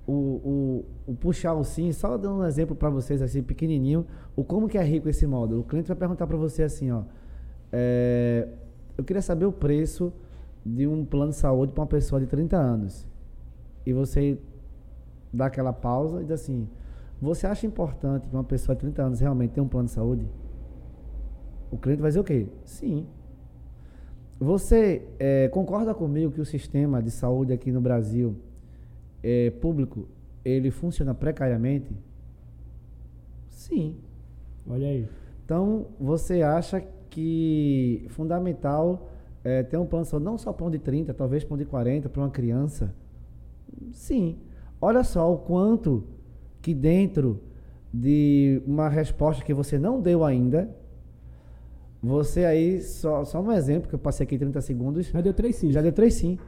o, 0.06 0.12
o, 0.12 0.84
o 1.06 1.14
puxar 1.14 1.54
o 1.54 1.64
sim, 1.64 1.92
só 1.92 2.16
dando 2.16 2.40
um 2.40 2.44
exemplo 2.44 2.74
para 2.74 2.90
vocês 2.90 3.22
assim, 3.22 3.42
pequenininho, 3.42 4.06
o 4.34 4.44
como 4.44 4.68
que 4.68 4.78
é 4.78 4.82
rico 4.82 5.08
esse 5.08 5.26
módulo. 5.26 5.60
O 5.60 5.64
cliente 5.64 5.88
vai 5.88 5.96
perguntar 5.96 6.26
para 6.26 6.36
você 6.36 6.62
assim, 6.64 6.90
ó, 6.90 7.02
é, 7.72 8.48
eu 8.96 9.04
queria 9.04 9.22
saber 9.22 9.46
o 9.46 9.52
preço 9.52 10.12
de 10.66 10.86
um 10.86 11.04
plano 11.04 11.30
de 11.30 11.36
saúde 11.36 11.72
para 11.72 11.82
uma 11.82 11.86
pessoa 11.86 12.20
de 12.20 12.26
30 12.26 12.56
anos. 12.56 13.06
E 13.84 13.92
você 13.92 14.38
dá 15.32 15.46
aquela 15.46 15.72
pausa 15.72 16.20
e 16.20 16.24
diz 16.24 16.32
assim, 16.32 16.68
você 17.22 17.46
acha 17.46 17.66
importante 17.66 18.28
que 18.28 18.34
uma 18.34 18.42
pessoa 18.42 18.74
de 18.74 18.80
30 18.80 19.02
anos 19.02 19.20
realmente 19.20 19.52
tenha 19.52 19.64
um 19.64 19.68
plano 19.68 19.86
de 19.86 19.92
saúde? 19.92 20.26
O 21.70 21.78
cliente 21.78 22.02
vai 22.02 22.10
dizer 22.10 22.20
o 22.20 22.24
quê? 22.24 22.48
Sim. 22.64 23.06
Você 24.40 25.06
é, 25.18 25.48
concorda 25.48 25.94
comigo 25.94 26.32
que 26.32 26.40
o 26.40 26.44
sistema 26.44 27.00
de 27.00 27.10
saúde 27.10 27.52
aqui 27.52 27.70
no 27.70 27.80
Brasil 27.80 28.36
é, 29.22 29.50
público 29.50 30.08
ele 30.44 30.70
funciona 30.70 31.14
precariamente? 31.14 31.96
Sim. 33.48 33.96
Olha 34.68 34.88
aí. 34.88 35.08
Então 35.44 35.86
você 35.98 36.42
acha 36.42 36.84
que 37.08 38.04
fundamental 38.10 39.08
é, 39.46 39.62
ter 39.62 39.76
um 39.76 39.86
plano 39.86 40.04
de 40.04 40.10
saúde 40.10 40.24
não 40.26 40.36
só 40.36 40.52
para 40.52 40.66
um 40.66 40.70
de 40.70 40.78
30, 40.78 41.14
talvez 41.14 41.44
para 41.44 41.54
um 41.54 41.58
de 41.58 41.64
40, 41.64 42.08
para 42.08 42.20
uma 42.22 42.30
criança? 42.30 42.92
Sim. 43.92 44.36
Olha 44.80 45.02
só 45.04 45.32
o 45.32 45.38
quanto 45.38 46.04
que 46.60 46.74
dentro 46.74 47.40
de 47.92 48.60
uma 48.66 48.88
resposta 48.88 49.44
que 49.44 49.54
você 49.54 49.78
não 49.78 50.00
deu 50.00 50.24
ainda, 50.24 50.68
você 52.02 52.44
aí, 52.44 52.80
só, 52.82 53.24
só 53.24 53.40
um 53.40 53.50
exemplo, 53.52 53.88
que 53.88 53.94
eu 53.94 53.98
passei 53.98 54.24
aqui 54.24 54.36
30 54.38 54.60
segundos, 54.60 55.06
Já 55.06 55.20
deu 55.20 55.32
três 55.32 55.56
sim. 55.56 55.72
já 55.72 55.80
deu 55.80 55.92
três 55.92 56.14
sim. 56.14 56.38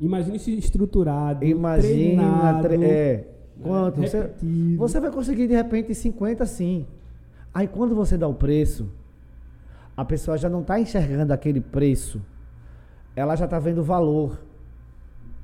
Imagine 0.00 0.38
se 0.38 0.56
estruturado, 0.56 1.44
Imagina, 1.44 1.82
treinado, 2.22 2.68
tre- 2.68 2.84
é, 2.84 3.28
Quanto? 3.62 4.00
Você, 4.00 4.30
você 4.78 5.00
vai 5.00 5.10
conseguir 5.10 5.46
de 5.46 5.54
repente 5.54 5.94
50 5.94 6.46
sim. 6.46 6.86
Aí 7.52 7.66
quando 7.68 7.94
você 7.94 8.16
dá 8.16 8.26
o 8.26 8.32
preço, 8.34 8.88
a 10.00 10.04
pessoa 10.06 10.38
já 10.38 10.48
não 10.48 10.62
está 10.62 10.80
enxergando 10.80 11.30
aquele 11.30 11.60
preço. 11.60 12.22
Ela 13.14 13.36
já 13.36 13.44
está 13.44 13.58
vendo 13.58 13.82
o 13.82 13.84
valor. 13.84 14.42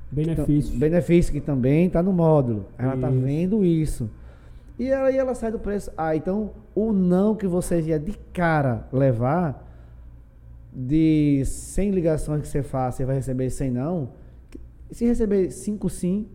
Benefícios. 0.09 0.69
Então, 0.69 0.79
benefício 0.79 1.31
que 1.31 1.39
também 1.39 1.85
está 1.85 2.01
no 2.01 2.11
módulo. 2.11 2.65
Ela 2.75 2.95
está 2.95 3.07
vendo 3.07 3.63
isso. 3.63 4.09
E 4.79 4.91
aí 4.91 5.15
ela 5.15 5.35
sai 5.35 5.51
do 5.51 5.59
preço. 5.59 5.91
Ah, 5.95 6.15
então 6.15 6.53
o 6.73 6.91
não 6.91 7.35
que 7.35 7.45
você 7.45 7.79
ia 7.81 7.99
de 7.99 8.13
cara 8.33 8.87
levar, 8.91 9.63
de 10.73 11.43
100 11.45 11.91
ligações 11.91 12.41
que 12.41 12.47
você 12.47 12.63
faz, 12.63 12.95
você 12.95 13.05
vai 13.05 13.17
receber 13.17 13.51
100 13.51 13.69
não. 13.69 14.09
Se 14.89 15.05
receber 15.05 15.51
5 15.51 15.87
sim 15.87 16.27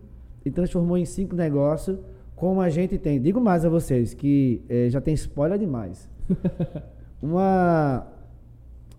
e 0.45 0.49
transformou 0.49 0.97
em 0.97 1.03
5 1.03 1.35
negócios, 1.35 1.99
como 2.37 2.61
a 2.61 2.69
gente 2.69 2.97
tem. 2.97 3.19
Digo 3.19 3.41
mais 3.41 3.65
a 3.65 3.69
vocês, 3.69 4.13
que 4.13 4.63
eh, 4.69 4.87
já 4.89 5.01
tem 5.01 5.13
spoiler 5.13 5.59
demais. 5.59 6.09
uma, 7.23 8.05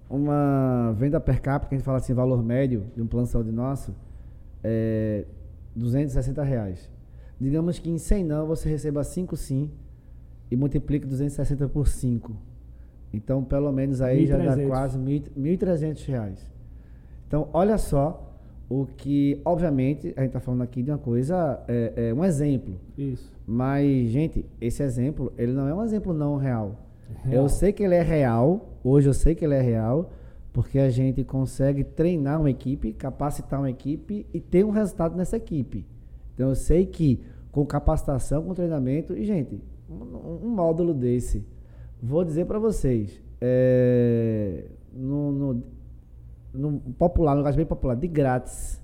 uma 0.08 0.94
venda 0.96 1.20
per 1.20 1.42
capita, 1.42 1.68
que 1.68 1.74
a 1.74 1.78
gente 1.78 1.84
fala 1.84 1.98
assim, 1.98 2.14
valor 2.14 2.42
médio 2.42 2.86
de 2.96 3.02
um 3.02 3.06
plano 3.06 3.26
de 3.26 3.32
saúde 3.32 3.52
nosso, 3.52 3.94
é 4.62 5.26
260 5.76 6.42
reais. 6.42 6.90
Digamos 7.38 7.78
que 7.78 7.90
em 7.90 7.98
100 7.98 8.24
não 8.24 8.46
você 8.46 8.66
receba 8.66 9.04
5 9.04 9.36
sim 9.36 9.70
e 10.50 10.56
multiplique 10.56 11.06
260 11.06 11.68
por 11.68 11.86
5. 11.86 12.34
Então, 13.12 13.44
pelo 13.44 13.70
menos 13.70 14.00
aí 14.00 14.26
já 14.26 14.38
dá 14.38 14.56
1.300. 14.56 14.68
quase 14.68 14.98
1.300 14.98 16.06
reais. 16.06 16.52
Então, 17.28 17.50
olha 17.52 17.76
só 17.76 18.34
o 18.70 18.86
que, 18.86 19.38
obviamente, 19.44 20.14
a 20.16 20.20
gente 20.20 20.28
está 20.28 20.40
falando 20.40 20.62
aqui 20.62 20.82
de 20.82 20.90
uma 20.90 20.98
coisa, 20.98 21.62
é, 21.68 22.08
é 22.08 22.14
um 22.14 22.24
exemplo. 22.24 22.74
Isso. 22.96 23.30
Mas, 23.46 24.08
gente, 24.08 24.46
esse 24.60 24.82
exemplo, 24.82 25.30
ele 25.36 25.52
não 25.52 25.68
é 25.68 25.74
um 25.74 25.84
exemplo 25.84 26.14
não 26.14 26.36
real. 26.36 26.84
Real. 27.24 27.42
Eu 27.42 27.48
sei 27.48 27.72
que 27.72 27.82
ele 27.82 27.94
é 27.94 28.02
real, 28.02 28.78
hoje 28.82 29.08
eu 29.08 29.14
sei 29.14 29.34
que 29.34 29.44
ele 29.44 29.54
é 29.54 29.60
real, 29.60 30.10
porque 30.52 30.78
a 30.78 30.88
gente 30.88 31.24
consegue 31.24 31.82
treinar 31.82 32.40
uma 32.40 32.50
equipe, 32.50 32.92
capacitar 32.92 33.58
uma 33.58 33.70
equipe 33.70 34.26
e 34.32 34.40
ter 34.40 34.64
um 34.64 34.70
resultado 34.70 35.16
nessa 35.16 35.36
equipe. 35.36 35.86
Então 36.32 36.48
eu 36.48 36.54
sei 36.54 36.86
que 36.86 37.20
com 37.50 37.64
capacitação, 37.64 38.42
com 38.42 38.54
treinamento, 38.54 39.16
e 39.16 39.24
gente, 39.24 39.60
um, 39.88 40.46
um 40.46 40.48
módulo 40.48 40.92
desse, 40.92 41.44
vou 42.02 42.24
dizer 42.24 42.46
para 42.46 42.58
vocês, 42.58 43.22
é, 43.40 44.64
no, 44.92 45.32
no, 45.32 45.62
no 46.52 46.80
popular, 46.98 47.32
no 47.32 47.38
lugar 47.38 47.54
bem 47.54 47.66
popular, 47.66 47.94
de 47.94 48.08
grátis, 48.08 48.80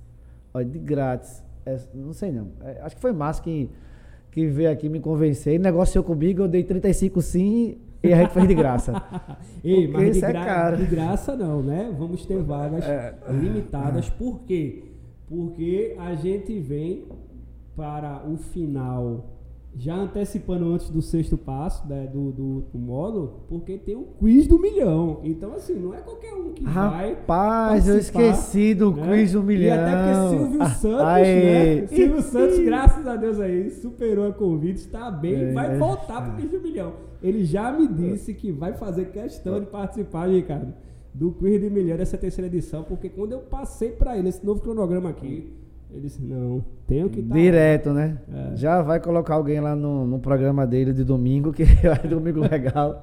olha, 0.54 0.64
de 0.64 0.78
grátis, 0.78 1.42
é, 1.66 1.78
não 1.94 2.12
sei 2.12 2.32
não, 2.32 2.48
é, 2.62 2.80
acho 2.82 2.96
que 2.96 3.02
foi 3.02 3.12
Márcio 3.12 3.44
que, 3.44 3.70
que 4.30 4.46
veio 4.46 4.70
aqui 4.70 4.88
me 4.88 5.00
convencer, 5.00 5.58
negociou 5.58 6.04
comigo, 6.04 6.42
eu 6.42 6.48
dei 6.48 6.62
35 6.62 7.20
sim 7.22 7.78
e 8.02 8.12
a 8.12 8.16
gente 8.18 8.30
fez 8.32 8.48
de 8.48 8.54
graça. 8.54 9.02
Ei, 9.62 9.86
Porque 9.88 10.04
mas 10.06 10.16
de, 10.16 10.24
é 10.24 10.32
gra- 10.32 10.44
caro. 10.44 10.76
de 10.78 10.84
graça 10.86 11.36
não, 11.36 11.62
né? 11.62 11.94
Vamos 11.98 12.24
ter 12.26 12.42
vagas 12.42 12.84
É. 12.84 13.14
limitadas. 13.30 14.08
Por 14.08 14.40
quê? 14.40 14.84
Porque 15.28 15.94
a 15.98 16.14
gente 16.14 16.58
vem 16.58 17.04
para 17.76 18.22
o 18.28 18.36
final, 18.36 19.26
já 19.76 19.94
antecipando 19.94 20.72
antes 20.72 20.90
do 20.90 21.00
sexto 21.00 21.38
passo 21.38 21.86
né, 21.86 22.08
do, 22.12 22.32
do, 22.32 22.60
do 22.72 22.78
módulo, 22.78 23.44
porque 23.48 23.78
tem 23.78 23.94
o 23.94 24.02
quiz 24.18 24.46
do 24.48 24.58
milhão. 24.58 25.20
Então, 25.22 25.52
assim, 25.54 25.74
não 25.78 25.94
é 25.94 25.98
qualquer 25.98 26.34
um 26.34 26.52
que 26.52 26.64
vai. 26.64 27.10
Rapaz, 27.10 27.86
eu 27.86 27.96
esqueci 27.96 28.74
do 28.74 28.90
né? 28.92 29.06
quiz 29.18 29.32
do 29.32 29.42
milhão. 29.42 29.76
E 29.76 29.78
até 29.78 29.92
porque 29.96 30.36
Silvio 30.38 30.62
Ah, 30.62 30.70
Santos, 30.70 31.00
aê. 31.06 31.80
né? 31.82 31.86
Silvio 31.86 32.22
Santos, 32.22 32.58
graças 32.58 33.06
a 33.06 33.16
Deus 33.16 33.38
aí, 33.40 33.70
superou 33.70 34.26
a 34.26 34.32
convite, 34.32 34.78
está 34.78 35.10
bem, 35.10 35.34
É, 35.50 35.52
vai 35.52 35.74
é. 35.74 35.78
voltar 35.78 36.22
pro 36.22 36.32
quiz 36.40 36.50
do 36.50 36.60
milhão. 36.60 36.92
Ele 37.22 37.44
já 37.44 37.70
me 37.72 37.86
disse 37.86 38.32
que 38.34 38.50
vai 38.50 38.72
fazer 38.72 39.06
questão 39.10 39.60
de 39.60 39.66
participar, 39.66 40.28
Ricardo, 40.28 40.72
do 41.12 41.32
quiz 41.32 41.60
do 41.60 41.70
milhão 41.70 41.96
dessa 41.96 42.16
terceira 42.16 42.46
edição, 42.46 42.82
porque 42.84 43.08
quando 43.08 43.32
eu 43.32 43.40
passei 43.40 43.90
para 43.90 44.16
ele 44.16 44.28
esse 44.28 44.44
novo 44.44 44.60
cronograma 44.60 45.10
aqui, 45.10 45.52
ele 45.90 46.00
disse: 46.02 46.22
Não, 46.22 46.64
tenho 46.86 47.10
que 47.10 47.20
estar. 47.20 47.34
Direto, 47.34 47.92
né? 47.92 48.18
É. 48.32 48.56
Já 48.56 48.80
vai 48.80 49.00
colocar 49.00 49.34
alguém 49.34 49.60
lá 49.60 49.74
no, 49.74 50.06
no 50.06 50.18
programa 50.20 50.66
dele 50.66 50.92
de 50.92 51.04
domingo, 51.04 51.52
que 51.52 51.64
é 51.82 52.08
domingo 52.08 52.40
legal. 52.40 53.00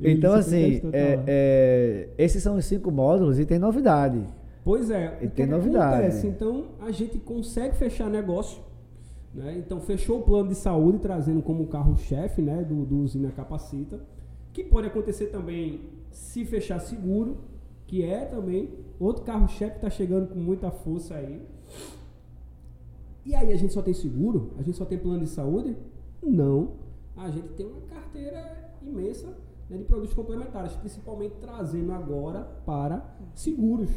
então, 0.00 0.34
assim, 0.34 0.78
tá 0.80 0.88
é- 0.96 1.16
lá. 1.16 1.22
é, 1.26 2.08
esses 2.16 2.42
são 2.42 2.56
os 2.56 2.64
cinco 2.64 2.90
módulos 2.90 3.38
e 3.38 3.44
tem 3.44 3.58
novidade. 3.58 4.20
Pois 4.64 4.90
é, 4.90 5.16
E 5.22 5.28
tem 5.28 5.46
que 5.46 5.52
novidade. 5.52 5.94
acontece? 5.94 6.26
Então 6.26 6.66
a 6.80 6.90
gente 6.90 7.18
consegue 7.18 7.76
fechar 7.76 8.08
negócio. 8.08 8.62
Né? 9.34 9.58
Então 9.58 9.80
fechou 9.80 10.20
o 10.20 10.22
plano 10.22 10.48
de 10.48 10.54
saúde, 10.54 10.98
trazendo 10.98 11.42
como 11.42 11.66
carro-chefe 11.66 12.42
né, 12.42 12.64
do, 12.64 12.84
do 12.84 12.98
Usina 12.98 13.30
Capacita. 13.30 14.00
Que 14.52 14.64
pode 14.64 14.88
acontecer 14.88 15.26
também 15.26 15.80
se 16.10 16.44
fechar 16.44 16.80
seguro, 16.80 17.38
que 17.86 18.02
é 18.02 18.24
também 18.24 18.70
outro 18.98 19.22
carro-chefe 19.22 19.72
que 19.72 19.78
está 19.78 19.90
chegando 19.90 20.28
com 20.28 20.38
muita 20.38 20.70
força 20.70 21.14
aí. 21.14 21.40
E 23.24 23.34
aí 23.34 23.52
a 23.52 23.56
gente 23.56 23.72
só 23.72 23.82
tem 23.82 23.94
seguro? 23.94 24.50
A 24.58 24.62
gente 24.62 24.76
só 24.76 24.84
tem 24.84 24.98
plano 24.98 25.20
de 25.20 25.30
saúde? 25.30 25.76
Não. 26.22 26.72
A 27.16 27.30
gente 27.30 27.48
tem 27.50 27.66
uma 27.66 27.82
carteira 27.82 28.72
imensa 28.82 29.28
né, 29.68 29.76
de 29.76 29.84
produtos 29.84 30.14
complementares, 30.14 30.72
principalmente 30.74 31.36
trazendo 31.40 31.92
agora 31.92 32.44
para 32.66 33.16
seguros. 33.34 33.90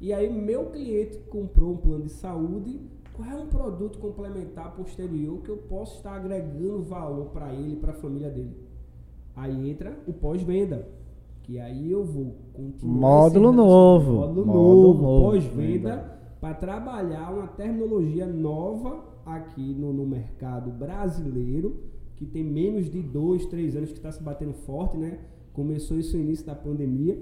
E 0.00 0.12
aí 0.12 0.30
meu 0.30 0.66
cliente 0.66 1.18
comprou 1.30 1.72
um 1.72 1.76
plano 1.76 2.04
de 2.04 2.10
saúde, 2.10 2.80
qual 3.14 3.30
é 3.30 3.36
um 3.36 3.46
produto 3.46 3.98
complementar 4.00 4.74
posterior 4.74 5.40
que 5.40 5.48
eu 5.48 5.56
posso 5.56 5.96
estar 5.98 6.14
agregando 6.14 6.82
valor 6.82 7.26
para 7.26 7.52
ele 7.52 7.74
e 7.74 7.76
para 7.76 7.92
a 7.92 7.94
família 7.94 8.28
dele? 8.28 8.56
Aí 9.36 9.70
entra 9.70 9.96
o 10.06 10.12
pós-venda, 10.12 10.88
que 11.44 11.60
aí 11.60 11.90
eu 11.90 12.04
vou 12.04 12.34
continuar 12.52 13.20
Módulo 13.20 13.52
novo. 13.52 14.12
módulo 14.14 14.46
Módulo 14.46 14.94
novo, 14.94 15.02
novo. 15.02 15.30
pós-venda 15.30 16.18
para 16.40 16.54
trabalhar 16.54 17.32
uma 17.32 17.46
terminologia 17.46 18.26
nova 18.26 19.04
aqui 19.24 19.74
no, 19.74 19.92
no 19.92 20.04
mercado 20.04 20.70
brasileiro, 20.70 21.80
que 22.16 22.26
tem 22.26 22.42
menos 22.44 22.90
de 22.90 23.00
dois, 23.00 23.46
três 23.46 23.76
anos 23.76 23.90
que 23.90 23.98
está 23.98 24.10
se 24.10 24.22
batendo 24.22 24.52
forte, 24.52 24.96
né? 24.96 25.20
Começou 25.52 25.98
isso 25.98 26.16
no 26.16 26.22
início 26.22 26.44
da 26.44 26.54
pandemia, 26.54 27.18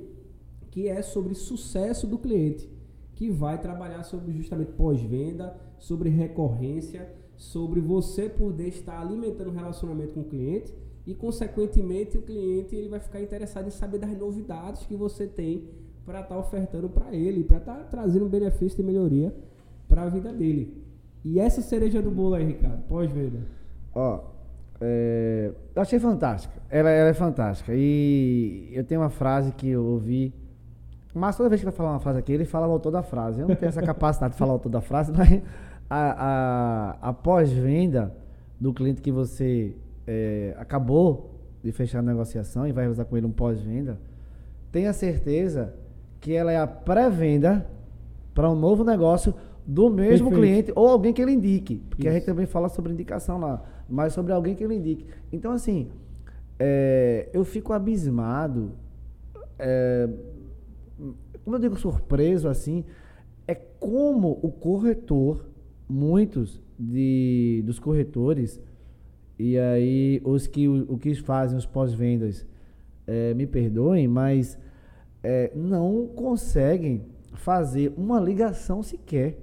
que 0.71 0.89
é 0.89 1.03
sobre 1.03 1.35
sucesso 1.35 2.07
do 2.07 2.19
cliente, 2.19 2.69
que 3.15 3.31
vai 3.31 3.61
trabalhar 3.61 4.03
sobre 4.03 4.33
justamente 4.33 4.73
pós-venda, 4.73 5.57
sobre 5.79 6.09
recorrência, 6.09 7.13
sobre 7.37 7.81
você 7.81 8.29
poder 8.29 8.69
estar 8.69 9.01
alimentando 9.01 9.51
o 9.51 9.55
relacionamento 9.55 10.15
com 10.15 10.21
o 10.21 10.25
cliente 10.25 10.73
e, 11.07 11.15
consequentemente, 11.15 12.17
o 12.17 12.23
cliente 12.23 12.77
ele 12.77 12.89
vai 12.89 13.01
ficar 13.01 13.21
interessado 13.21 13.67
em 13.67 13.71
saber 13.71 13.99
das 13.99 14.17
novidades 14.17 14.87
que 14.87 14.95
você 14.95 15.27
tem 15.27 15.69
para 16.05 16.21
estar 16.21 16.39
ofertando 16.39 16.89
para 16.89 17.15
ele, 17.15 17.45
para 17.45 17.59
estar 17.59 17.85
trazendo 17.91 18.27
um 18.27 18.29
benefício 18.29 18.77
de 18.77 18.83
melhoria 18.83 19.35
para 19.89 20.03
a 20.03 20.09
vida 20.09 20.33
dele. 20.33 20.83
E 21.25 21.39
essa 21.39 21.61
cereja 21.61 22.03
do 22.03 22.11
bolo 22.11 22.35
aí, 22.35 22.45
Ricardo, 22.45 22.83
pós-venda. 22.89 23.41
Ó, 23.95 24.21
é, 24.81 25.53
eu 25.75 25.83
achei 25.83 25.99
fantástica. 25.99 26.61
Ela, 26.69 26.91
ela 26.91 27.11
é 27.11 27.15
fantástica. 27.15 27.73
E 27.75 28.69
eu 28.73 28.85
tenho 28.85 29.01
uma 29.01 29.11
frase 29.11 29.53
que 29.53 29.69
eu 29.69 29.85
ouvi. 29.85 30.35
Mas 31.15 31.37
toda 31.37 31.49
vez 31.49 31.61
que 31.61 31.65
vai 31.67 31.75
falar 31.75 31.91
uma 31.91 32.01
frase 32.01 32.19
aqui, 32.19 32.33
ele 32.33 32.45
fala 32.45 32.67
o 32.67 32.71
autor 32.71 32.91
da 32.91 33.03
frase. 33.03 33.41
Eu 33.41 33.49
não 33.49 33.55
tenho 33.55 33.69
essa 33.69 33.83
capacidade 33.83 34.33
de 34.33 34.39
falar 34.39 34.53
o 34.53 34.55
autor 34.55 34.71
da 34.71 34.81
frase, 34.81 35.13
mas 35.17 35.43
a, 35.89 36.97
a, 37.01 37.09
a 37.11 37.13
pós-venda 37.13 38.15
do 38.59 38.73
cliente 38.73 39.03
que 39.03 39.13
você 39.13 39.77
é, 40.07 40.55
acabou 40.59 41.31
de 41.63 41.71
fechar 41.71 41.99
a 41.99 42.03
negociação 42.03 42.67
e 42.67 42.73
vai 42.73 42.85
realizar 42.85 43.05
com 43.05 43.17
ele 43.17 43.27
um 43.27 43.33
pós-venda, 43.33 43.99
tenha 44.71 44.93
certeza 44.93 45.75
que 46.21 46.33
ela 46.33 46.51
é 46.51 46.57
a 46.57 46.67
pré-venda 46.67 47.67
para 48.35 48.51
um 48.51 48.55
novo 48.55 48.85
negócio 48.85 49.35
do 49.67 49.91
mesmo 49.91 50.31
Perfeito. 50.31 50.35
cliente 50.35 50.73
ou 50.75 50.89
alguém 50.89 51.13
que 51.13 51.21
ele 51.21 51.33
indique. 51.33 51.77
Porque 51.91 52.09
a 52.09 52.11
Isso. 52.11 52.21
gente 52.21 52.27
também 52.27 52.47
fala 52.47 52.69
sobre 52.69 52.93
indicação 52.93 53.39
lá, 53.39 53.63
mas 53.89 54.13
sobre 54.13 54.33
alguém 54.33 54.55
que 54.55 54.65
ele 54.65 54.75
indique. 54.75 55.07
Então, 55.33 55.53
assim, 55.53 55.91
é, 56.59 57.29
eu 57.33 57.45
fico 57.45 57.73
abismado. 57.73 58.73
é, 59.59 60.09
como 61.45 61.57
eu 61.57 61.61
digo 61.61 61.77
surpreso 61.77 62.49
assim, 62.49 62.85
é 63.47 63.55
como 63.55 64.39
o 64.43 64.51
corretor, 64.51 65.45
muitos 65.89 66.61
de, 66.79 67.63
dos 67.67 67.79
corretores, 67.79 68.61
e 69.39 69.59
aí 69.59 70.21
os 70.25 70.47
que, 70.47 70.69
o, 70.69 70.97
que 70.99 71.15
fazem 71.17 71.59
os 71.59 71.67
pós-vendas, 71.67 72.47
é, 73.07 73.35
me 73.35 73.47
perdoem, 73.47 74.07
mas 74.07 74.59
é, 75.23 75.51
não 75.55 76.07
conseguem 76.07 77.03
fazer 77.35 77.93
uma 77.97 78.21
ligação 78.21 78.83
sequer 78.83 79.39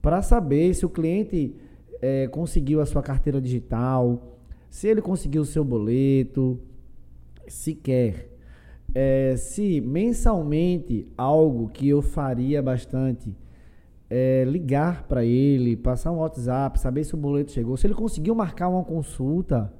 para 0.00 0.22
saber 0.22 0.72
se 0.74 0.86
o 0.86 0.88
cliente 0.88 1.54
é, 2.00 2.28
conseguiu 2.28 2.80
a 2.80 2.86
sua 2.86 3.02
carteira 3.02 3.40
digital, 3.40 4.38
se 4.70 4.86
ele 4.86 5.02
conseguiu 5.02 5.42
o 5.42 5.46
seu 5.46 5.64
boleto, 5.64 6.58
sequer. 7.46 8.37
É, 8.94 9.36
se 9.36 9.80
mensalmente 9.80 11.06
algo 11.16 11.68
que 11.68 11.88
eu 11.88 12.00
faria 12.00 12.62
bastante 12.62 13.36
é, 14.10 14.44
ligar 14.44 15.04
para 15.04 15.24
ele, 15.24 15.76
passar 15.76 16.10
um 16.10 16.18
WhatsApp, 16.18 16.80
saber 16.80 17.04
se 17.04 17.14
o 17.14 17.18
boleto 17.18 17.52
chegou, 17.52 17.76
se 17.76 17.86
ele 17.86 17.94
conseguiu 17.94 18.34
marcar 18.34 18.68
uma 18.68 18.84
consulta. 18.84 19.72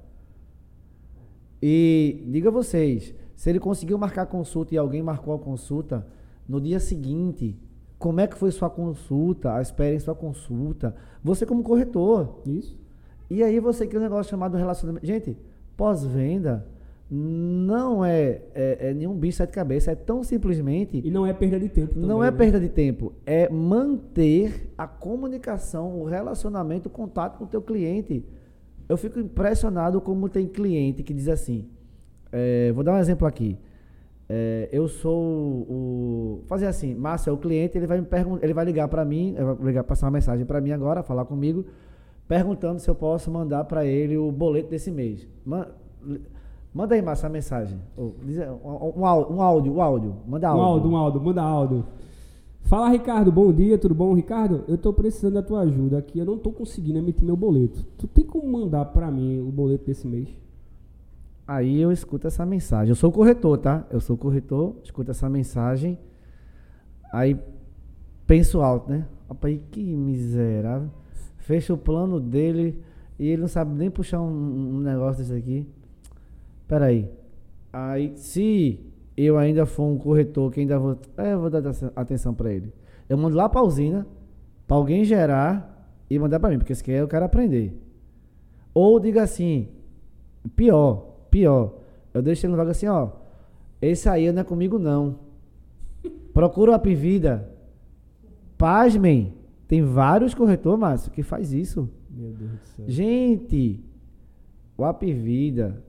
E 1.60 2.24
diga 2.28 2.50
vocês, 2.50 3.14
se 3.34 3.50
ele 3.50 3.58
conseguiu 3.58 3.98
marcar 3.98 4.22
a 4.22 4.26
consulta 4.26 4.74
e 4.74 4.78
alguém 4.78 5.02
marcou 5.02 5.34
a 5.34 5.38
consulta, 5.38 6.06
no 6.46 6.60
dia 6.60 6.78
seguinte, 6.78 7.58
como 7.98 8.20
é 8.20 8.26
que 8.26 8.36
foi 8.36 8.50
sua 8.50 8.70
consulta, 8.70 9.54
a 9.54 9.60
espera 9.60 9.94
em 9.94 9.98
sua 9.98 10.14
consulta, 10.14 10.94
você 11.22 11.44
como 11.44 11.62
corretor. 11.62 12.40
Isso. 12.46 12.78
E 13.28 13.42
aí 13.42 13.58
você 13.60 13.86
cria 13.86 14.00
um 14.00 14.02
negócio 14.02 14.30
chamado 14.30 14.56
relacionamento. 14.56 15.04
Gente, 15.04 15.36
pós-venda 15.76 16.66
não 17.10 18.04
é, 18.04 18.42
é, 18.54 18.90
é, 18.90 18.94
nenhum 18.94 19.14
bicho 19.14 19.38
sete 19.38 19.50
cabeças, 19.50 19.88
é 19.88 19.94
tão 19.94 20.22
simplesmente. 20.22 21.00
E 21.02 21.10
não 21.10 21.26
é 21.26 21.32
perda 21.32 21.58
de 21.58 21.68
tempo. 21.68 21.94
Também, 21.94 22.08
não 22.08 22.22
é 22.22 22.30
né? 22.30 22.36
perda 22.36 22.60
de 22.60 22.68
tempo, 22.68 23.14
é 23.24 23.48
manter 23.48 24.70
a 24.76 24.86
comunicação, 24.86 26.00
o 26.00 26.04
relacionamento, 26.04 26.88
o 26.88 26.90
contato 26.90 27.38
com 27.38 27.44
o 27.44 27.46
teu 27.46 27.62
cliente. 27.62 28.24
Eu 28.86 28.96
fico 28.96 29.18
impressionado 29.18 30.00
como 30.00 30.28
tem 30.28 30.46
cliente 30.46 31.02
que 31.02 31.14
diz 31.14 31.28
assim. 31.28 31.66
É, 32.30 32.72
vou 32.72 32.84
dar 32.84 32.92
um 32.92 32.98
exemplo 32.98 33.26
aqui. 33.26 33.58
É, 34.28 34.68
eu 34.70 34.86
sou 34.86 35.22
o. 35.22 36.42
Fazer 36.46 36.66
assim, 36.66 36.94
Márcio 36.94 37.30
é 37.30 37.32
o 37.32 37.38
cliente, 37.38 37.78
ele 37.78 37.86
vai 37.86 37.98
me 37.98 38.06
perguntar, 38.06 38.44
ele 38.44 38.52
vai 38.52 38.66
ligar 38.66 38.86
para 38.86 39.02
mim, 39.02 39.34
vai 39.34 39.66
ligar, 39.66 39.84
passar 39.84 40.06
uma 40.06 40.12
mensagem 40.12 40.44
para 40.44 40.60
mim 40.60 40.72
agora, 40.72 41.02
falar 41.02 41.24
comigo, 41.24 41.64
perguntando 42.26 42.78
se 42.78 42.90
eu 42.90 42.94
posso 42.94 43.30
mandar 43.30 43.64
para 43.64 43.86
ele 43.86 44.18
o 44.18 44.30
boleto 44.30 44.68
desse 44.68 44.90
mês. 44.90 45.26
Manda 46.72 46.94
aí, 46.94 47.02
Márcio, 47.02 47.26
a 47.26 47.30
mensagem. 47.30 47.80
Um, 47.96 48.12
um, 49.00 49.06
áudio, 49.06 49.34
um 49.34 49.42
áudio. 49.82 50.16
Manda 50.26 50.48
áudio. 50.48 50.62
Um 50.62 50.66
áudio, 50.66 50.90
um 50.90 50.96
áudio, 50.96 51.20
manda 51.20 51.42
áudio. 51.42 51.84
Fala, 52.62 52.90
Ricardo. 52.90 53.32
Bom 53.32 53.52
dia, 53.52 53.78
tudo 53.78 53.94
bom? 53.94 54.12
Ricardo, 54.12 54.64
eu 54.68 54.76
tô 54.76 54.92
precisando 54.92 55.34
da 55.34 55.42
tua 55.42 55.60
ajuda 55.62 55.98
aqui. 55.98 56.18
Eu 56.18 56.26
não 56.26 56.38
tô 56.38 56.52
conseguindo 56.52 56.98
emitir 56.98 57.24
meu 57.24 57.36
boleto. 57.36 57.82
Tu 57.96 58.06
tem 58.06 58.24
como 58.24 58.46
mandar 58.46 58.84
para 58.86 59.10
mim 59.10 59.40
o 59.40 59.50
boleto 59.50 59.86
desse 59.86 60.06
mês? 60.06 60.28
Aí 61.46 61.80
eu 61.80 61.90
escuto 61.90 62.26
essa 62.26 62.44
mensagem. 62.44 62.90
Eu 62.90 62.96
sou 62.96 63.10
corretor, 63.10 63.56
tá? 63.56 63.86
Eu 63.90 64.00
sou 64.00 64.18
corretor, 64.18 64.76
escuto 64.84 65.10
essa 65.10 65.30
mensagem. 65.30 65.98
Aí 67.10 67.40
penso 68.26 68.60
alto, 68.60 68.90
né? 68.90 69.06
Rapaz, 69.26 69.58
que 69.70 69.82
miserável. 69.82 70.90
Fecha 71.38 71.72
o 71.72 71.78
plano 71.78 72.20
dele 72.20 72.82
e 73.18 73.26
ele 73.28 73.40
não 73.40 73.48
sabe 73.48 73.74
nem 73.74 73.90
puxar 73.90 74.20
um, 74.20 74.76
um 74.76 74.80
negócio 74.80 75.22
desse 75.22 75.34
aqui. 75.34 75.66
Peraí. 76.68 77.10
Aí, 77.72 78.12
se 78.14 78.78
eu 79.16 79.36
ainda 79.36 79.66
for 79.66 79.84
um 79.84 79.98
corretor 79.98 80.52
que 80.52 80.60
ainda 80.60 80.78
vou. 80.78 80.96
É, 81.16 81.32
eu 81.32 81.40
vou 81.40 81.50
dar 81.50 81.62
atenção 81.96 82.32
para 82.32 82.52
ele. 82.52 82.72
Eu 83.08 83.18
mando 83.18 83.36
lá 83.36 83.48
pra 83.48 83.62
usina, 83.62 84.06
pra 84.66 84.76
alguém 84.76 85.02
gerar 85.02 85.92
e 86.08 86.18
mandar 86.18 86.38
para 86.38 86.50
mim, 86.50 86.58
porque 86.58 86.72
esse 86.72 86.82
aqui 86.82 86.92
eu 86.92 87.08
quero 87.08 87.24
aprender. 87.24 87.76
Ou 88.72 89.00
diga 89.00 89.22
assim, 89.22 89.68
pior, 90.54 91.16
pior. 91.30 91.74
Eu 92.14 92.22
deixo 92.22 92.46
ele 92.46 92.52
no 92.52 92.56
vaga 92.56 92.70
assim, 92.70 92.86
ó. 92.86 93.10
Esse 93.80 94.08
aí 94.08 94.30
não 94.30 94.42
é 94.42 94.44
comigo, 94.44 94.78
não. 94.78 95.18
Procura 96.32 96.72
o 96.72 96.74
Apivida. 96.74 97.50
Pasmem. 98.56 99.34
Tem 99.66 99.82
vários 99.82 100.34
corretores, 100.34 100.78
Márcio, 100.78 101.10
que 101.10 101.22
faz 101.22 101.52
isso. 101.52 101.90
Meu 102.10 102.30
Deus 102.32 102.50
do 102.52 102.58
céu. 102.58 102.84
Gente, 102.88 103.84
o 104.76 104.84
Apivida, 104.84 105.82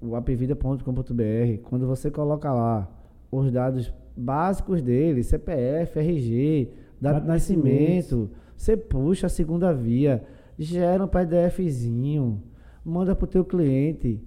o 0.00 0.14
apvida.com.br, 0.14 1.60
quando 1.62 1.86
você 1.86 2.10
coloca 2.10 2.52
lá 2.52 2.88
os 3.30 3.50
dados 3.50 3.92
básicos 4.16 4.82
dele, 4.82 5.22
CPF, 5.22 5.98
RG, 5.98 6.70
data 7.00 7.20
de 7.20 7.26
nascimento, 7.26 8.30
você 8.56 8.76
puxa 8.76 9.26
a 9.26 9.30
segunda 9.30 9.72
via, 9.72 10.22
gera 10.58 11.04
um 11.04 11.08
PDFzinho, 11.08 12.42
manda 12.84 13.14
para 13.14 13.24
o 13.24 13.28
teu 13.28 13.44
cliente. 13.44 14.22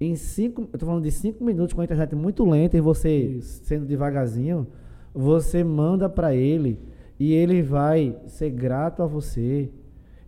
Em 0.00 0.16
cinco, 0.16 0.68
eu 0.72 0.78
tô 0.78 0.86
falando 0.86 1.04
de 1.04 1.10
cinco 1.12 1.44
minutos 1.44 1.72
com 1.72 1.80
a 1.80 1.84
internet 1.84 2.14
muito 2.14 2.44
lenta 2.44 2.76
e 2.76 2.80
você 2.80 3.16
Isso. 3.16 3.64
sendo 3.64 3.86
devagarzinho, 3.86 4.66
você 5.14 5.62
manda 5.62 6.08
para 6.08 6.34
ele 6.34 6.80
e 7.18 7.32
ele 7.32 7.62
vai 7.62 8.16
ser 8.26 8.50
grato 8.50 9.02
a 9.02 9.06
você. 9.06 9.70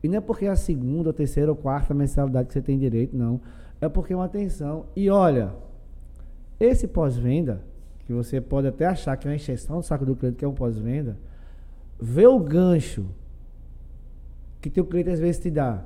E 0.02 0.08
não 0.08 0.18
é 0.18 0.20
porque 0.20 0.44
é 0.44 0.48
a 0.48 0.56
segunda, 0.56 1.12
terceira 1.12 1.50
ou 1.50 1.56
quarta 1.56 1.94
mensalidade 1.94 2.48
que 2.48 2.52
você 2.52 2.62
tem 2.62 2.78
direito, 2.78 3.16
não 3.16 3.40
é 3.80 3.88
porque 3.88 4.12
é 4.12 4.16
uma 4.16 4.24
atenção. 4.24 4.86
E 4.94 5.10
olha, 5.10 5.52
esse 6.58 6.86
pós-venda, 6.86 7.62
que 8.06 8.12
você 8.12 8.40
pode 8.40 8.66
até 8.66 8.86
achar 8.86 9.16
que 9.16 9.26
é 9.26 9.30
uma 9.30 9.36
exceção 9.36 9.78
do 9.78 9.82
saco 9.82 10.04
do 10.04 10.14
cliente, 10.14 10.36
que 10.36 10.44
é 10.44 10.48
um 10.48 10.54
pós-venda, 10.54 11.16
vê 12.00 12.26
o 12.26 12.38
gancho 12.38 13.06
que 14.60 14.70
teu 14.70 14.84
cliente 14.84 15.10
às 15.10 15.20
vezes 15.20 15.40
te 15.40 15.50
dá. 15.50 15.84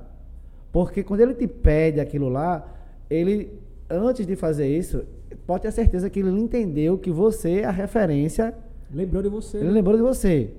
Porque 0.70 1.02
quando 1.02 1.20
ele 1.20 1.34
te 1.34 1.46
pede 1.46 2.00
aquilo 2.00 2.28
lá, 2.28 2.66
ele, 3.08 3.52
antes 3.88 4.26
de 4.26 4.36
fazer 4.36 4.68
isso, 4.68 5.04
pode 5.46 5.62
ter 5.62 5.72
certeza 5.72 6.08
que 6.10 6.20
ele 6.20 6.30
entendeu 6.30 6.98
que 6.98 7.10
você 7.10 7.60
é 7.60 7.64
a 7.64 7.70
referência. 7.70 8.54
Lembrou 8.92 9.22
de 9.22 9.28
você. 9.28 9.56
Ele 9.58 9.66
né? 9.66 9.72
lembrou 9.72 9.96
de 9.96 10.02
você. 10.02 10.50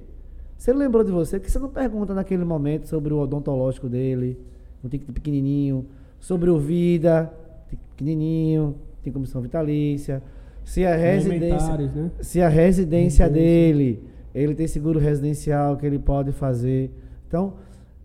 Se 0.57 0.71
ele 0.71 0.79
lembrou 0.79 1.03
de 1.03 1.11
você, 1.11 1.39
que 1.39 1.49
você 1.49 1.57
não 1.57 1.69
pergunta 1.69 2.13
naquele 2.13 2.43
momento 2.43 2.87
sobre 2.87 3.13
o 3.13 3.19
odontológico 3.19 3.87
dele, 3.87 4.37
um 4.83 4.89
ticket 4.89 5.09
pequenininho, 5.11 5.85
sobre 6.19 6.49
o 6.49 6.59
Vida, 6.59 7.31
pequenininho, 7.69 8.75
tem 9.03 9.11
comissão 9.11 9.41
vitalícia. 9.41 10.21
Se 10.63 10.85
a 10.85 10.95
residência, 10.95 11.77
né? 11.77 12.11
se 12.21 12.41
a 12.41 12.47
residência 12.47 13.29
dele, 13.29 14.03
ele 14.33 14.53
tem 14.53 14.67
seguro 14.67 14.99
residencial 14.99 15.77
que 15.77 15.85
ele 15.85 15.97
pode 15.97 16.31
fazer. 16.31 16.91
Então, 17.27 17.55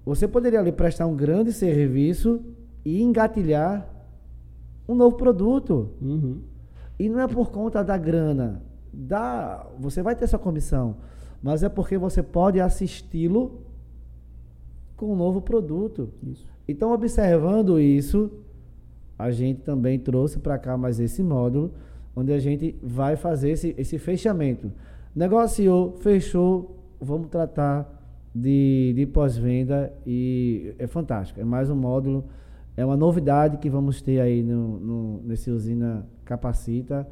você 0.05 0.27
poderia 0.27 0.61
ali 0.61 0.73
prestar 0.73 1.07
um 1.07 1.15
grande 1.15 1.53
serviço 1.53 2.41
e 2.85 3.03
engatilhar 3.03 3.89
um 4.89 4.95
novo 4.95 5.17
produto. 5.17 5.91
Uhum. 6.01 6.41
E 6.99 7.09
não 7.09 7.21
é 7.21 7.27
por 7.27 7.51
conta 7.51 7.83
da 7.83 7.97
grana. 7.97 8.63
Da, 8.93 9.67
você 9.79 10.03
vai 10.03 10.15
ter 10.15 10.27
sua 10.27 10.39
comissão, 10.39 10.97
mas 11.43 11.63
é 11.63 11.69
porque 11.69 11.99
você 11.99 12.23
pode 12.23 12.61
assisti-lo 12.61 13.63
com 14.97 15.13
um 15.13 15.17
novo 15.17 15.41
produto. 15.41 16.11
Isso. 16.23 16.54
Então, 16.67 16.93
observando 16.93 17.79
isso, 17.79 18.31
a 19.19 19.31
gente 19.31 19.61
também 19.61 19.99
trouxe 19.99 20.39
para 20.39 20.59
cá 20.59 20.77
mais 20.77 20.99
esse 20.99 21.23
módulo, 21.23 21.73
onde 22.17 22.33
a 22.33 22.39
gente 22.39 22.77
vai 22.83 23.17
fazer 23.17 23.51
esse, 23.51 23.75
esse 23.77 23.99
fechamento. 23.99 24.73
Negociou, 25.15 25.93
fechou, 25.99 26.79
vamos 27.01 27.29
tratar 27.29 27.91
de, 28.35 28.93
de 28.97 29.07
pós-venda 29.07 29.93
e 30.07 30.75
é 30.79 30.87
fantástico. 30.87 31.41
É 31.41 31.45
mais 31.45 31.71
um 31.71 31.77
módulo, 31.77 32.25
é 32.77 32.85
uma 32.85 32.97
novidade 32.97 33.59
que 33.59 33.71
vamos 33.71 34.03
ter 34.03 34.21
aí 34.21 34.43
no, 34.43 34.81
no, 34.81 35.23
nesse 35.23 35.51
Usina 35.51 36.07
Capacita. 36.25 37.07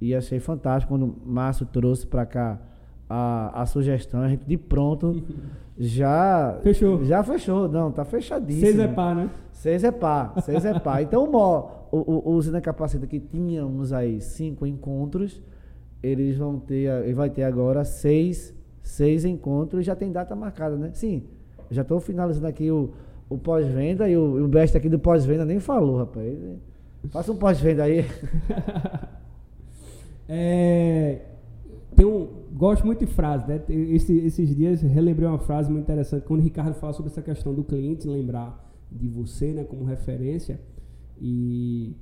E 0.00 0.14
achei 0.14 0.38
fantástico 0.38 0.92
quando 0.92 1.06
o 1.06 1.28
Márcio 1.28 1.66
trouxe 1.66 2.06
para 2.06 2.24
cá 2.26 2.60
a, 3.08 3.62
a 3.62 3.66
sugestão, 3.66 4.20
a 4.20 4.28
gente 4.28 4.44
de 4.44 4.56
pronto 4.56 5.22
já. 5.78 6.58
Fechou. 6.62 7.04
Já 7.04 7.22
fechou, 7.22 7.68
não, 7.68 7.90
tá 7.90 8.04
fechadíssimo. 8.04 8.66
Seis 8.66 8.78
é 8.78 8.88
pá, 8.88 9.14
né? 9.14 9.30
Seis 9.52 9.84
é 9.84 9.90
pá, 9.90 10.34
seis 10.42 10.64
é 10.64 10.78
pá. 10.78 11.02
Então 11.02 11.24
o, 11.24 11.70
o, 11.90 12.30
o 12.30 12.32
Usina 12.32 12.60
Capacita 12.60 13.06
que 13.06 13.18
tínhamos 13.18 13.92
aí 13.92 14.20
cinco 14.20 14.66
encontros, 14.66 15.42
eles 16.02 16.36
vão 16.36 16.58
ter, 16.58 16.90
ele 17.04 17.14
vai 17.14 17.30
ter 17.30 17.44
agora 17.44 17.84
seis, 17.84 18.54
seis 18.82 19.24
encontros, 19.24 19.84
já 19.84 19.96
tem 19.96 20.12
data 20.12 20.36
marcada, 20.36 20.76
né? 20.76 20.90
Sim, 20.92 21.24
já 21.70 21.82
estou 21.82 22.00
finalizando 22.00 22.46
aqui 22.46 22.70
o, 22.70 22.92
o 23.28 23.38
pós-venda 23.38 24.08
e 24.08 24.16
o, 24.16 24.44
o 24.44 24.48
best 24.48 24.76
aqui 24.76 24.88
do 24.88 24.98
pós-venda 24.98 25.44
nem 25.44 25.58
falou, 25.60 25.98
rapaz. 25.98 26.38
Faça 27.10 27.32
um 27.32 27.36
pós-venda 27.36 27.84
aí. 27.84 28.04
é, 30.28 31.20
gosto 32.52 32.84
muito 32.84 33.00
de 33.00 33.06
frase, 33.06 33.46
né? 33.46 33.62
Esse, 33.68 34.16
esses 34.18 34.54
dias 34.54 34.82
relembrei 34.82 35.28
uma 35.28 35.38
frase 35.38 35.70
muito 35.70 35.84
interessante 35.84 36.24
quando 36.24 36.40
o 36.40 36.42
Ricardo 36.42 36.74
fala 36.74 36.92
sobre 36.92 37.10
essa 37.10 37.22
questão 37.22 37.54
do 37.54 37.64
cliente 37.64 38.06
lembrar 38.06 38.66
de 38.90 39.08
você, 39.08 39.52
né, 39.52 39.64
como 39.64 39.84
referência. 39.84 40.60
E 41.20 41.94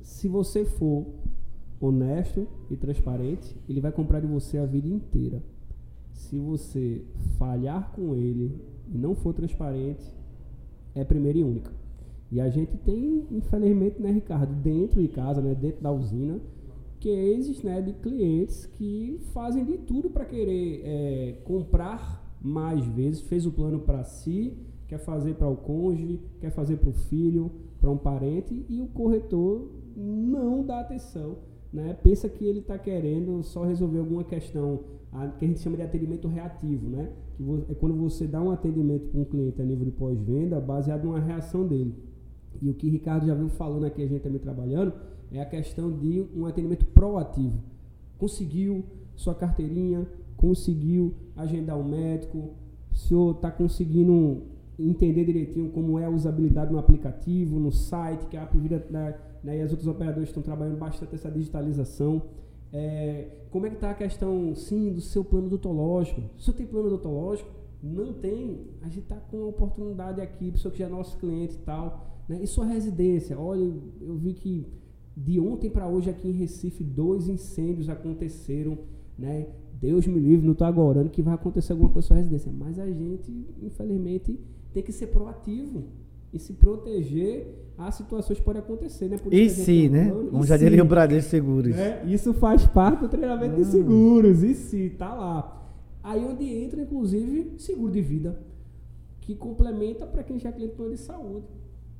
se 0.00 0.28
você 0.28 0.64
for 0.64 1.06
honesto 1.80 2.46
e 2.70 2.76
transparente, 2.76 3.56
ele 3.68 3.80
vai 3.80 3.90
comprar 3.90 4.20
de 4.20 4.26
você 4.26 4.58
a 4.58 4.66
vida 4.66 4.88
inteira. 4.88 5.42
Se 6.12 6.38
você 6.38 7.02
falhar 7.38 7.90
com 7.92 8.14
ele 8.14 8.60
e 8.92 8.98
não 8.98 9.14
for 9.14 9.32
transparente, 9.34 10.04
é 10.94 11.04
primeira 11.04 11.38
e 11.38 11.44
única. 11.44 11.72
E 12.30 12.40
a 12.40 12.48
gente 12.48 12.76
tem, 12.78 13.26
infelizmente, 13.30 14.00
né, 14.00 14.10
Ricardo, 14.10 14.54
dentro 14.54 15.00
de 15.00 15.08
casa, 15.08 15.40
né, 15.40 15.54
dentro 15.54 15.82
da 15.82 15.92
usina, 15.92 16.40
cases 17.02 17.62
né, 17.62 17.80
de 17.80 17.92
clientes 17.94 18.66
que 18.66 19.18
fazem 19.32 19.64
de 19.64 19.78
tudo 19.78 20.10
para 20.10 20.24
querer 20.24 20.82
é, 20.84 21.32
comprar 21.44 22.36
mais 22.40 22.84
vezes, 22.86 23.22
fez 23.22 23.46
o 23.46 23.52
plano 23.52 23.80
para 23.80 24.04
si, 24.04 24.56
quer 24.86 24.98
fazer 24.98 25.34
para 25.34 25.48
o 25.48 25.56
cônjuge, 25.56 26.20
quer 26.40 26.50
fazer 26.50 26.76
para 26.76 26.90
o 26.90 26.92
filho, 26.92 27.50
para 27.80 27.90
um 27.90 27.98
parente, 27.98 28.64
e 28.68 28.80
o 28.80 28.86
corretor 28.86 29.70
não 29.96 30.64
dá 30.64 30.80
atenção 30.80 31.36
né, 31.72 31.96
pensa 32.02 32.28
que 32.28 32.44
ele 32.44 32.58
está 32.58 32.76
querendo 32.76 33.42
só 33.42 33.64
resolver 33.64 34.00
alguma 34.00 34.22
questão 34.22 34.80
a, 35.10 35.28
que 35.28 35.44
a 35.44 35.48
gente 35.48 35.60
chama 35.60 35.76
de 35.76 35.82
atendimento 35.82 36.28
reativo, 36.28 36.88
né? 36.88 37.10
Que 37.34 37.42
é 37.70 37.74
quando 37.74 37.94
você 37.94 38.26
dá 38.26 38.42
um 38.42 38.50
atendimento 38.50 39.08
para 39.08 39.20
um 39.20 39.24
cliente 39.24 39.60
a 39.60 39.64
nível 39.64 39.86
de 39.86 39.90
pós-venda 39.90 40.60
baseado 40.60 41.04
numa 41.04 41.18
reação 41.18 41.66
dele. 41.66 41.94
E 42.60 42.68
o 42.68 42.74
que 42.74 42.88
Ricardo 42.90 43.26
já 43.26 43.34
viu 43.34 43.48
falando 43.48 43.86
aqui, 43.86 44.02
a 44.02 44.06
gente 44.06 44.22
também 44.22 44.38
trabalhando, 44.38 44.92
é 45.32 45.40
a 45.40 45.46
questão 45.46 45.90
de 45.90 46.26
um 46.34 46.46
atendimento 46.46 46.84
proativo. 46.86 47.58
Conseguiu 48.18 48.84
sua 49.16 49.34
carteirinha, 49.34 50.06
conseguiu 50.36 51.14
agendar 51.36 51.78
um 51.78 51.84
médico, 51.84 52.50
o 52.92 52.96
senhor 52.96 53.36
está 53.36 53.50
conseguindo 53.50 54.42
entender 54.78 55.24
direitinho 55.24 55.70
como 55.70 55.98
é 55.98 56.04
a 56.04 56.10
usabilidade 56.10 56.72
no 56.72 56.78
aplicativo, 56.78 57.58
no 57.58 57.70
site, 57.70 58.26
que 58.26 58.36
a 58.36 58.42
Apivida 58.42 58.84
né, 58.90 59.14
né, 59.42 59.58
e 59.58 59.62
as 59.62 59.70
outras 59.70 59.88
operadoras 59.88 60.28
estão 60.28 60.42
trabalhando 60.42 60.78
bastante 60.78 61.14
essa 61.14 61.30
digitalização. 61.30 62.22
É, 62.72 63.28
como 63.50 63.66
é 63.66 63.70
que 63.70 63.76
está 63.76 63.90
a 63.90 63.94
questão, 63.94 64.54
sim, 64.54 64.92
do 64.92 65.00
seu 65.00 65.24
plano 65.24 65.46
odontológico? 65.46 66.22
O 66.36 66.40
senhor 66.40 66.56
tem 66.56 66.66
plano 66.66 66.88
odontológico, 66.88 67.50
não 67.82 68.12
tem, 68.12 68.66
a 68.80 68.86
gente 68.86 69.00
está 69.00 69.16
com 69.16 69.38
uma 69.38 69.48
oportunidade 69.48 70.20
aqui, 70.20 70.50
pessoa 70.50 70.72
que 70.72 70.78
já 70.78 70.86
é 70.86 70.88
nosso 70.88 71.18
cliente 71.18 71.54
e 71.54 71.58
tal. 71.58 72.06
Né? 72.28 72.40
E 72.42 72.46
sua 72.46 72.64
residência? 72.64 73.38
Olha, 73.38 73.62
eu 74.00 74.16
vi 74.16 74.32
que 74.32 74.66
de 75.16 75.38
ontem 75.38 75.70
para 75.70 75.88
hoje 75.88 76.10
aqui 76.10 76.28
em 76.28 76.32
Recife, 76.32 76.82
dois 76.82 77.28
incêndios 77.28 77.88
aconteceram. 77.88 78.78
Né? 79.18 79.46
Deus 79.80 80.06
me 80.06 80.18
livre, 80.18 80.44
não 80.46 80.52
estou 80.52 80.66
agorando 80.66 81.10
que 81.10 81.22
vai 81.22 81.34
acontecer 81.34 81.72
alguma 81.72 81.90
coisa 81.90 82.08
com 82.08 82.14
sua 82.14 82.16
residência. 82.16 82.52
Mas 82.52 82.78
a 82.78 82.86
gente, 82.86 83.46
infelizmente, 83.60 84.38
tem 84.72 84.82
que 84.82 84.92
ser 84.92 85.08
proativo 85.08 85.84
e 86.32 86.38
se 86.38 86.54
proteger 86.54 87.62
as 87.76 87.94
situações 87.94 88.38
que 88.38 88.44
podem 88.44 88.62
acontecer, 88.62 89.08
né? 89.08 89.18
e 89.30 89.50
se, 89.50 89.88
tá 89.88 89.92
né? 89.92 90.10
Como 90.30 90.44
já 90.44 90.56
diria 90.56 90.82
o 90.82 90.86
Bradesco 90.86 91.30
Seguros. 91.30 91.76
É, 91.76 92.04
isso 92.06 92.32
faz 92.34 92.64
parte 92.66 93.00
do 93.00 93.08
treinamento 93.08 93.56
de 93.56 93.62
ah. 93.62 93.66
seguros. 93.66 94.42
E 94.42 94.54
se, 94.54 94.90
tá 94.90 95.12
lá. 95.14 95.68
Aí 96.02 96.24
onde 96.24 96.44
entra, 96.44 96.80
inclusive, 96.80 97.54
seguro 97.58 97.92
de 97.92 98.00
vida, 98.00 98.40
que 99.20 99.34
complementa 99.34 100.06
para 100.06 100.22
quem 100.22 100.38
já 100.38 100.48
é 100.48 100.52
cliente 100.52 100.76
de 100.76 100.96
saúde, 100.96 101.46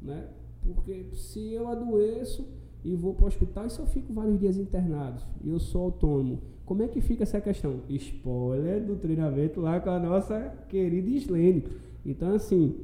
né? 0.01 0.29
Porque 0.62 1.07
se 1.14 1.53
eu 1.53 1.68
adoeço 1.68 2.46
e 2.85 2.95
vou 2.97 3.14
para 3.14 3.25
o 3.25 3.29
hospital, 3.29 3.66
e 3.66 3.71
se 3.71 3.79
eu 3.79 3.87
fico 3.87 4.12
vários 4.12 4.38
dias 4.38 4.57
internados 4.57 5.25
e 5.42 5.49
eu 5.49 5.59
sou 5.59 5.85
autônomo, 5.85 6.40
como 6.64 6.83
é 6.83 6.88
que 6.88 7.01
fica 7.01 7.23
essa 7.23 7.40
questão? 7.40 7.81
Spoiler 7.88 8.83
do 8.85 8.97
treinamento 8.97 9.61
lá 9.61 9.81
com 9.81 9.90
a 9.90 9.99
nossa 9.99 10.53
querida 10.68 11.11
Islene. 11.11 11.64
Então, 12.05 12.35
assim, 12.35 12.77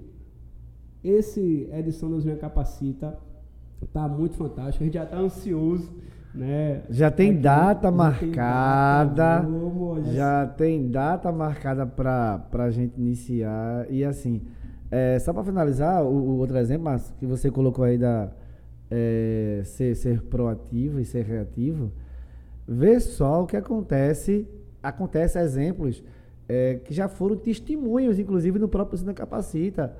esse 1.02 1.68
edição 1.72 2.11
dos 2.11 2.24
Minha 2.24 2.37
Capacita 2.37 3.18
tá 3.92 4.08
muito 4.08 4.37
fantástico. 4.37 4.82
A 4.82 4.87
gente 4.87 4.94
já 4.94 5.06
tá 5.06 5.18
ansioso, 5.18 5.90
né? 6.34 6.82
Já 6.90 7.11
tem 7.11 7.30
Aqui, 7.30 7.40
data 7.40 7.88
já 7.88 7.90
marcada. 7.90 9.40
Tem 9.40 9.50
data, 9.50 10.12
já 10.12 10.46
tem 10.46 10.90
data 10.90 11.32
marcada 11.32 11.87
para 11.87 12.48
a 12.52 12.70
gente 12.70 12.98
iniciar. 12.98 13.87
E 13.90 14.04
assim, 14.04 14.42
é, 14.90 15.18
só 15.18 15.32
para 15.32 15.44
finalizar, 15.44 16.04
o, 16.04 16.08
o, 16.08 16.38
outro 16.38 16.56
exemplo 16.58 16.94
que 17.18 17.26
você 17.26 17.50
colocou 17.50 17.84
aí 17.84 17.98
da 17.98 18.30
é, 18.90 19.62
ser, 19.64 19.94
ser 19.94 20.22
proativo 20.22 21.01
e 21.01 21.05
ser 21.05 21.24
reativo, 21.24 21.92
vê 22.66 22.98
só 23.01 23.42
o 23.42 23.46
que 23.46 23.57
acontece. 23.57 24.46
Acontece 24.83 25.38
exemplos 25.38 26.03
é, 26.48 26.77
que 26.85 26.94
já 26.94 27.09
foram 27.09 27.37
testemunhos, 27.37 28.18
inclusive 28.18 28.59
no 28.59 28.68
próprio 28.68 28.98
Cine 28.98 29.14
Capacita. 29.14 29.96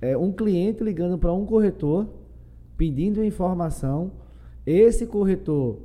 É, 0.00 0.16
um 0.16 0.32
cliente 0.32 0.82
ligando 0.84 1.18
para 1.18 1.32
um 1.32 1.46
corretor, 1.46 2.08
pedindo 2.76 3.24
informação. 3.24 4.12
Esse 4.66 5.06
corretor 5.06 5.80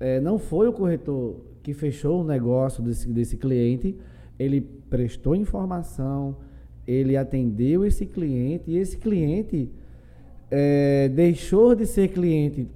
é, 0.00 0.20
não 0.20 0.38
foi 0.38 0.68
o 0.68 0.72
corretor 0.72 1.36
que 1.62 1.72
fechou 1.72 2.22
o 2.22 2.24
negócio 2.24 2.82
desse, 2.82 3.08
desse 3.08 3.36
cliente, 3.36 3.96
ele 4.38 4.60
prestou 4.60 5.36
informação, 5.36 6.36
ele 6.86 7.16
atendeu 7.16 7.84
esse 7.84 8.04
cliente 8.04 8.70
e 8.72 8.76
esse 8.76 8.96
cliente 8.96 9.70
é, 10.54 11.08
deixou 11.08 11.74
de 11.74 11.86
ser 11.86 12.08
cliente 12.08 12.68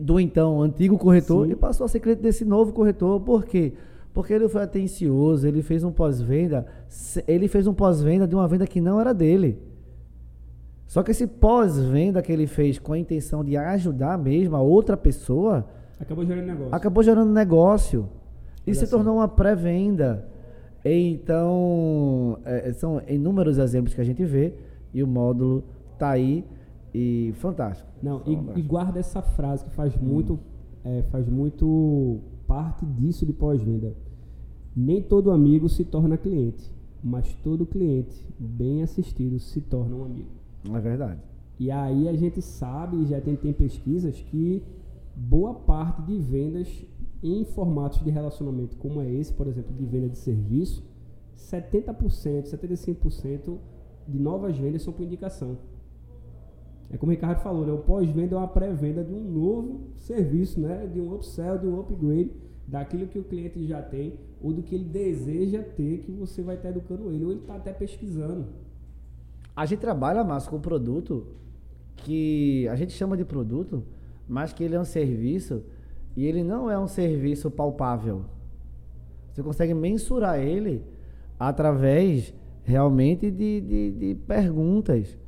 do 0.00 0.20
então 0.20 0.62
antigo 0.62 0.96
corretor 0.96 1.46
Sim. 1.46 1.52
e 1.52 1.56
passou 1.56 1.84
a 1.84 1.88
ser 1.88 1.98
cliente 1.98 2.22
desse 2.22 2.44
novo 2.44 2.72
corretor. 2.72 3.20
Por 3.20 3.44
quê? 3.44 3.72
Porque 4.14 4.32
ele 4.32 4.48
foi 4.48 4.62
atencioso, 4.62 5.48
ele 5.48 5.62
fez 5.62 5.82
um 5.82 5.90
pós-venda, 5.90 6.64
ele 7.26 7.48
fez 7.48 7.66
um 7.66 7.74
pós-venda 7.74 8.28
de 8.28 8.36
uma 8.36 8.46
venda 8.46 8.68
que 8.68 8.80
não 8.80 9.00
era 9.00 9.12
dele. 9.12 9.58
Só 10.86 11.02
que 11.02 11.10
esse 11.10 11.26
pós-venda 11.26 12.22
que 12.22 12.30
ele 12.30 12.46
fez 12.46 12.78
com 12.78 12.92
a 12.92 12.98
intenção 12.98 13.44
de 13.44 13.56
ajudar 13.56 14.16
mesmo 14.16 14.54
a 14.54 14.60
outra 14.60 14.96
pessoa, 14.96 15.66
acabou 15.98 16.24
gerando 16.24 16.46
negócio. 16.46 16.74
Acabou 16.74 17.02
gerando 17.02 17.32
negócio. 17.32 18.08
E 18.64 18.70
Olha 18.70 18.74
se 18.74 18.84
assim. 18.84 18.92
tornou 18.92 19.16
uma 19.16 19.26
pré-venda. 19.26 20.24
Então, 20.84 22.38
é, 22.44 22.72
são 22.74 23.02
inúmeros 23.08 23.58
exemplos 23.58 23.92
que 23.92 24.00
a 24.00 24.04
gente 24.04 24.24
vê 24.24 24.54
e 24.92 25.02
o 25.02 25.06
módulo 25.06 25.64
tá 25.98 26.10
aí 26.10 26.44
e 26.92 27.32
fantástico. 27.36 27.88
Não, 28.02 28.20
fantástico. 28.20 28.58
E, 28.58 28.60
e, 28.60 28.62
guarda 28.62 29.00
essa 29.00 29.22
frase 29.22 29.64
que 29.64 29.70
faz 29.70 29.96
muito, 29.96 30.38
é, 30.84 31.02
faz 31.10 31.28
muito 31.28 32.20
parte 32.46 32.84
disso 32.86 33.26
de 33.26 33.32
pós-venda. 33.32 33.94
Nem 34.76 35.02
todo 35.02 35.30
amigo 35.30 35.68
se 35.68 35.84
torna 35.84 36.16
cliente, 36.16 36.70
mas 37.02 37.32
todo 37.42 37.64
cliente 37.64 38.26
bem 38.38 38.82
assistido 38.82 39.38
se 39.38 39.60
torna 39.60 39.94
um 39.94 40.04
amigo. 40.04 40.30
É 40.72 40.80
verdade. 40.80 41.20
E 41.58 41.70
aí 41.70 42.08
a 42.08 42.14
gente 42.14 42.42
sabe, 42.42 43.04
já 43.06 43.20
tem, 43.20 43.36
tem 43.36 43.52
pesquisas, 43.52 44.20
que 44.20 44.62
boa 45.14 45.54
parte 45.54 46.02
de 46.02 46.18
vendas 46.18 46.84
em 47.22 47.44
formatos 47.44 48.02
de 48.02 48.10
relacionamento 48.10 48.76
como 48.76 49.00
é 49.00 49.10
esse, 49.10 49.32
por 49.32 49.46
exemplo, 49.46 49.72
de 49.72 49.84
venda 49.84 50.08
de 50.08 50.18
serviço, 50.18 50.84
70%, 51.36 52.44
75% 52.44 53.56
de 54.06 54.18
novas 54.18 54.56
vendas 54.58 54.82
são 54.82 54.92
por 54.92 55.02
indicação. 55.02 55.56
É 56.94 56.96
como 56.96 57.10
o 57.10 57.14
Ricardo 57.14 57.40
falou, 57.40 57.66
né? 57.66 57.72
o 57.72 57.78
pós-venda 57.78 58.36
é 58.36 58.38
uma 58.38 58.46
pré-venda 58.46 59.02
de 59.02 59.12
um 59.12 59.20
novo 59.20 59.80
serviço, 59.96 60.60
né? 60.60 60.86
de 60.86 61.00
um 61.00 61.12
upsell, 61.12 61.58
de 61.58 61.66
um 61.66 61.80
upgrade 61.80 62.30
daquilo 62.68 63.08
que 63.08 63.18
o 63.18 63.24
cliente 63.24 63.66
já 63.66 63.82
tem 63.82 64.14
ou 64.40 64.52
do 64.52 64.62
que 64.62 64.76
ele 64.76 64.84
deseja 64.84 65.60
ter 65.60 65.98
que 65.98 66.12
você 66.12 66.40
vai 66.40 66.54
estar 66.54 66.68
educando 66.68 67.10
ele 67.10 67.24
ou 67.24 67.32
ele 67.32 67.40
está 67.40 67.56
até 67.56 67.72
pesquisando. 67.72 68.46
A 69.56 69.66
gente 69.66 69.80
trabalha, 69.80 70.22
mais 70.22 70.46
com 70.46 70.54
um 70.54 70.60
produto 70.60 71.26
que 71.96 72.68
a 72.68 72.76
gente 72.76 72.92
chama 72.92 73.16
de 73.16 73.24
produto, 73.24 73.82
mas 74.28 74.52
que 74.52 74.62
ele 74.62 74.76
é 74.76 74.80
um 74.80 74.84
serviço 74.84 75.64
e 76.16 76.24
ele 76.24 76.44
não 76.44 76.70
é 76.70 76.78
um 76.78 76.86
serviço 76.86 77.50
palpável. 77.50 78.24
Você 79.32 79.42
consegue 79.42 79.74
mensurar 79.74 80.38
ele 80.38 80.84
através 81.40 82.32
realmente 82.62 83.32
de, 83.32 83.60
de, 83.60 83.90
de 83.90 84.14
perguntas. 84.14 85.18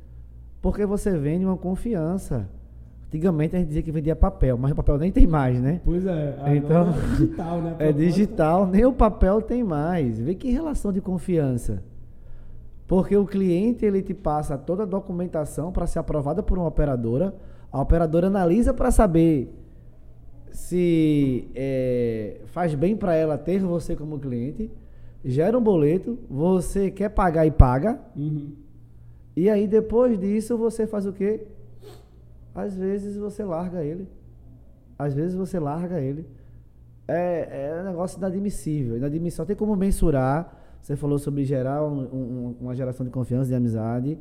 Porque 0.61 0.85
você 0.85 1.17
vende 1.17 1.45
uma 1.45 1.57
confiança. 1.57 2.49
Antigamente 3.07 3.55
a 3.55 3.59
gente 3.59 3.69
dizia 3.69 3.81
que 3.81 3.91
vendia 3.91 4.15
papel, 4.15 4.57
mas 4.57 4.71
o 4.71 4.75
papel 4.75 4.97
nem 4.97 5.11
tem 5.11 5.25
mais, 5.25 5.61
né? 5.61 5.79
Pois 5.85 6.05
é, 6.05 6.37
então, 6.55 6.89
é 6.89 7.15
digital, 7.15 7.61
né? 7.61 7.75
É 7.79 7.91
digital, 7.93 8.67
nem 8.67 8.85
o 8.85 8.91
papel 8.91 9.41
tem 9.41 9.63
mais. 9.63 10.19
Vê 10.19 10.35
que 10.35 10.51
relação 10.51 10.91
de 10.91 10.99
confiança. 10.99 11.81
Porque 12.85 13.15
o 13.15 13.25
cliente 13.25 13.85
ele 13.85 14.01
te 14.01 14.13
passa 14.13 14.57
toda 14.57 14.83
a 14.83 14.85
documentação 14.85 15.71
para 15.71 15.87
ser 15.87 15.99
aprovada 15.99 16.43
por 16.43 16.57
uma 16.57 16.67
operadora. 16.67 17.33
A 17.71 17.81
operadora 17.81 18.27
analisa 18.27 18.73
para 18.73 18.91
saber 18.91 19.53
se 20.51 21.49
é, 21.53 22.41
faz 22.47 22.73
bem 22.73 22.95
para 22.95 23.13
ela 23.13 23.37
ter 23.37 23.59
você 23.59 23.95
como 23.95 24.19
cliente. 24.19 24.71
Gera 25.23 25.57
um 25.57 25.61
boleto, 25.61 26.17
você 26.29 26.89
quer 26.89 27.09
pagar 27.09 27.45
e 27.45 27.51
paga. 27.51 27.99
Uhum. 28.15 28.51
E 29.37 29.51
aí 29.51 29.67
depois 29.67 30.19
disso 30.19 30.57
você 30.57 30.87
faz 30.87 31.05
o 31.05 31.13
quê? 31.13 31.45
Às 32.55 32.75
vezes 32.75 33.15
você 33.17 33.43
larga 33.43 33.83
ele. 33.83 34.07
Às 34.97 35.13
vezes 35.13 35.35
você 35.35 35.59
larga 35.59 36.01
ele. 36.01 36.25
É, 37.07 37.69
é 37.69 37.81
um 37.81 37.85
negócio 37.85 38.17
inadmissível. 38.17 38.97
Inadmissível. 38.97 39.45
Tem 39.45 39.55
como 39.55 39.75
mensurar. 39.75 40.79
Você 40.81 40.95
falou 40.95 41.19
sobre 41.19 41.45
gerar 41.45 41.85
um, 41.85 41.99
um, 41.99 42.55
uma 42.61 42.73
geração 42.73 43.05
de 43.05 43.11
confiança, 43.11 43.47
de 43.47 43.53
amizade, 43.53 44.17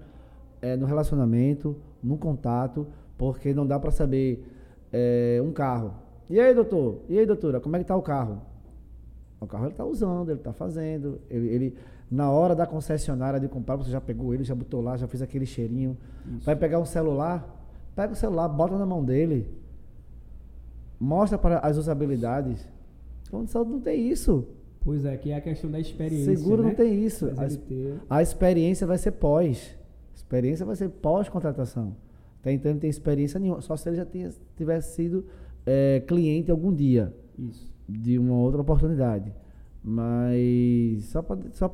é, 0.61 0.77
no 0.77 0.85
relacionamento, 0.85 1.75
no 2.03 2.19
contato, 2.19 2.87
porque 3.17 3.55
não 3.55 3.67
dá 3.67 3.79
para 3.79 3.91
saber 3.91 4.45
é, 4.93 5.41
um 5.43 5.51
carro. 5.51 5.95
E 6.29 6.39
aí, 6.39 6.55
doutor? 6.55 7.01
E 7.09 7.19
aí, 7.19 7.25
doutora? 7.25 7.59
Como 7.59 7.75
é 7.75 7.79
que 7.79 7.87
tá 7.87 7.97
o 7.97 8.03
carro? 8.03 8.43
O 9.41 9.47
carro 9.47 9.64
ele 9.64 9.73
está 9.73 9.85
usando, 9.87 10.29
ele 10.29 10.41
está 10.41 10.53
fazendo. 10.53 11.23
Ele, 11.31 11.49
ele, 11.49 11.77
na 12.11 12.31
hora 12.31 12.55
da 12.55 12.67
concessionária 12.67 13.41
de 13.41 13.49
comprar, 13.49 13.77
você 13.77 13.91
já 13.91 14.01
pegou 14.01 14.33
ele, 14.33 14.45
já 14.45 14.55
botou 14.55 14.81
lá, 14.81 14.97
já 14.97 15.07
fez 15.07 15.23
aquele 15.23 15.47
cheirinho. 15.47 15.97
Isso. 16.37 16.47
Vai 16.47 16.55
pegar 16.55 16.79
um 16.79 16.85
celular, 16.85 17.57
Pega 17.97 18.13
o 18.13 18.17
celular, 18.17 18.47
bota 18.47 18.77
na 18.77 18.85
mão 18.85 19.03
dele. 19.03 19.49
Mostra 21.01 21.39
para 21.39 21.59
as 21.61 21.79
usabilidades. 21.79 22.69
Plano 23.31 23.47
de 23.47 23.51
saúde 23.51 23.71
não 23.71 23.81
tem 23.81 24.11
isso. 24.11 24.47
Pois 24.81 25.07
é, 25.07 25.17
que 25.17 25.31
é 25.31 25.37
a 25.37 25.41
questão 25.41 25.71
da 25.71 25.81
experiência. 25.81 26.37
Seguro 26.37 26.63
né? 26.63 26.69
não 26.69 26.75
tem 26.77 27.03
isso. 27.03 27.27
A, 28.09 28.19
a, 28.19 28.23
experiência 28.23 28.87
vai 28.87 28.99
ser 28.99 29.13
pós. 29.13 29.75
A 30.13 30.15
experiência 30.15 30.67
vai 30.67 30.77
ser 30.77 30.91
pós-contratação. 30.91 31.97
Até 32.41 32.53
então 32.53 32.73
não 32.73 32.79
tem 32.79 32.91
experiência 32.91 33.41
nenhuma. 33.41 33.63
Só 33.63 33.77
se 33.77 33.89
ele 33.89 33.97
já 33.97 34.05
tinha, 34.05 34.31
tivesse 34.57 34.95
sido 34.95 35.25
é, 35.65 36.03
cliente 36.07 36.51
algum 36.51 36.73
dia. 36.73 37.15
Isso. 37.39 37.75
De 37.89 38.19
uma 38.19 38.35
outra 38.35 38.61
oportunidade. 38.61 39.33
Mas 39.89 41.05
só 41.05 41.22
para 41.22 41.39
só 41.53 41.70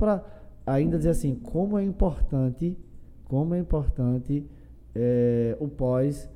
ainda 0.67 0.99
dizer 0.99 1.09
assim, 1.09 1.35
como 1.35 1.79
é 1.79 1.83
importante, 1.83 2.77
como 3.25 3.55
é 3.55 3.59
importante 3.59 4.47
é, 4.95 5.57
o 5.59 5.67
pós. 5.67 6.29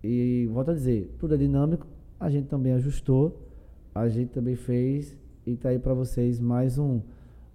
E 0.00 0.48
volto 0.52 0.70
a 0.70 0.74
dizer, 0.74 1.12
tudo 1.18 1.34
é 1.34 1.36
dinâmico, 1.36 1.88
a 2.20 2.30
gente 2.30 2.46
também 2.46 2.72
ajustou, 2.74 3.48
a 3.92 4.08
gente 4.08 4.30
também 4.30 4.54
fez 4.54 5.18
e 5.44 5.56
tá 5.56 5.70
aí 5.70 5.78
para 5.80 5.92
vocês 5.92 6.38
mais 6.38 6.78
um 6.78 7.00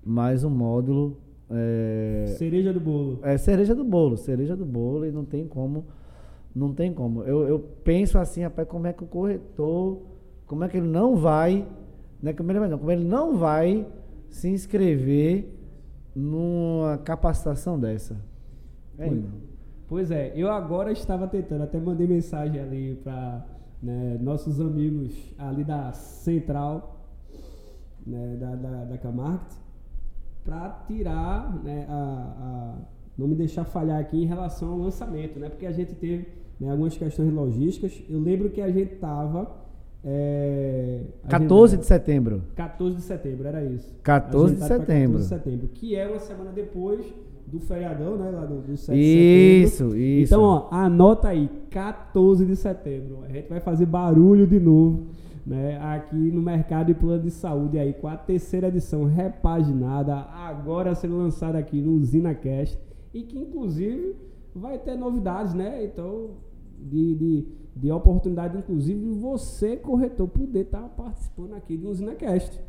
mais 0.05 0.43
um 0.43 0.49
módulo 0.49 1.21
é, 1.49 2.25
cereja 2.37 2.73
do 2.73 2.81
bolo. 2.81 3.19
É 3.23 3.37
cereja 3.37 3.73
do 3.73 3.85
bolo, 3.85 4.17
cereja 4.17 4.57
do 4.57 4.65
bolo 4.65 5.05
e 5.05 5.11
não 5.11 5.23
tem 5.23 5.47
como 5.47 5.85
não 6.53 6.73
tem 6.73 6.93
como. 6.93 7.23
Eu, 7.23 7.47
eu 7.47 7.59
penso 7.59 8.17
assim, 8.17 8.43
rapaz, 8.43 8.67
como 8.67 8.87
é 8.87 8.93
que 8.93 9.03
o 9.03 9.07
corretor, 9.07 10.01
como 10.45 10.65
é 10.65 10.67
que 10.67 10.77
ele 10.77 10.87
não 10.87 11.15
vai, 11.15 11.65
não 12.23 12.31
é 12.31 12.33
como 12.33 12.51
ele, 12.51 12.59
não, 12.59 12.79
como 12.79 12.91
ele 12.91 13.03
não 13.03 13.37
vai 13.37 13.85
se 14.29 14.47
inscrever 14.47 15.53
numa 16.15 16.97
capacitação 16.99 17.77
dessa. 17.77 18.15
É 18.97 19.07
pois, 19.07 19.25
pois 19.89 20.11
é, 20.11 20.31
eu 20.33 20.49
agora 20.49 20.93
estava 20.93 21.27
tentando, 21.27 21.63
até 21.63 21.77
mandei 21.81 22.07
mensagem 22.07 22.61
ali 22.61 22.95
para 23.03 23.45
né, 23.81 24.17
nossos 24.21 24.61
amigos 24.61 25.13
ali 25.37 25.65
da 25.65 25.91
Central, 25.91 27.05
né, 28.07 28.37
da, 28.39 28.55
da, 28.55 28.85
da 28.85 28.97
Camargo, 28.97 29.43
para 30.45 30.69
tirar 30.87 31.61
né, 31.61 31.85
a, 31.89 31.93
a, 31.93 32.75
não 33.17 33.27
me 33.27 33.35
deixar 33.35 33.65
falhar 33.65 33.99
aqui 33.99 34.23
em 34.23 34.25
relação 34.25 34.71
ao 34.71 34.77
lançamento, 34.77 35.39
né? 35.39 35.49
Porque 35.49 35.65
a 35.65 35.71
gente 35.73 35.93
teve 35.95 36.27
né, 36.57 36.71
algumas 36.71 36.97
questões 36.97 37.33
logísticas. 37.33 38.01
Eu 38.09 38.19
lembro 38.19 38.49
que 38.49 38.61
a 38.61 38.71
gente 38.71 38.93
estava. 38.93 39.62
É, 40.05 41.01
14 41.29 41.77
de 41.77 41.85
setembro. 41.85 42.43
14 42.55 42.97
de 42.97 43.01
setembro, 43.03 43.47
era 43.47 43.63
isso. 43.63 43.95
14 44.03 44.55
de 44.55 44.61
setembro. 44.61 45.19
14 45.19 45.23
de 45.23 45.29
setembro, 45.29 45.67
que 45.69 45.95
é 45.95 46.07
uma 46.07 46.19
semana 46.19 46.51
depois 46.51 47.05
do 47.47 47.59
feriadão, 47.59 48.17
né? 48.17 48.29
Lá 48.31 48.45
do, 48.45 48.61
do 48.61 48.75
7 48.75 48.97
isso, 48.97 49.77
setembro. 49.77 49.97
isso. 49.97 50.33
Então, 50.33 50.43
ó, 50.43 50.67
anota 50.71 51.29
aí, 51.29 51.49
14 51.69 52.45
de 52.45 52.55
setembro. 52.55 53.23
A 53.23 53.31
gente 53.31 53.47
vai 53.47 53.59
fazer 53.59 53.85
barulho 53.85 54.45
de 54.45 54.59
novo 54.59 55.07
né, 55.45 55.77
aqui 55.81 56.31
no 56.31 56.41
mercado 56.41 56.87
de 56.87 56.93
plano 56.93 57.21
de 57.21 57.31
saúde 57.31 57.77
aí 57.77 57.93
com 57.93 58.07
a 58.07 58.15
terceira 58.15 58.69
edição 58.69 59.05
repaginada, 59.05 60.15
agora 60.15 60.95
sendo 60.95 61.17
lançada 61.17 61.57
aqui 61.57 61.81
no 61.81 61.93
UsinaCast 61.93 62.79
e 63.13 63.23
que 63.23 63.37
inclusive 63.37 64.15
vai 64.55 64.77
ter 64.77 64.95
novidades, 64.95 65.53
né? 65.53 65.83
Então, 65.83 66.31
de, 66.79 67.15
de, 67.15 67.47
de 67.75 67.91
oportunidade, 67.91 68.57
inclusive, 68.57 68.99
de 68.99 69.19
você, 69.19 69.75
corretor, 69.75 70.27
poder 70.27 70.61
estar 70.61 70.81
tá 70.81 70.89
participando 70.89 71.55
aqui 71.55 71.75
do 71.75 71.89
UsinaCast. 71.89 72.61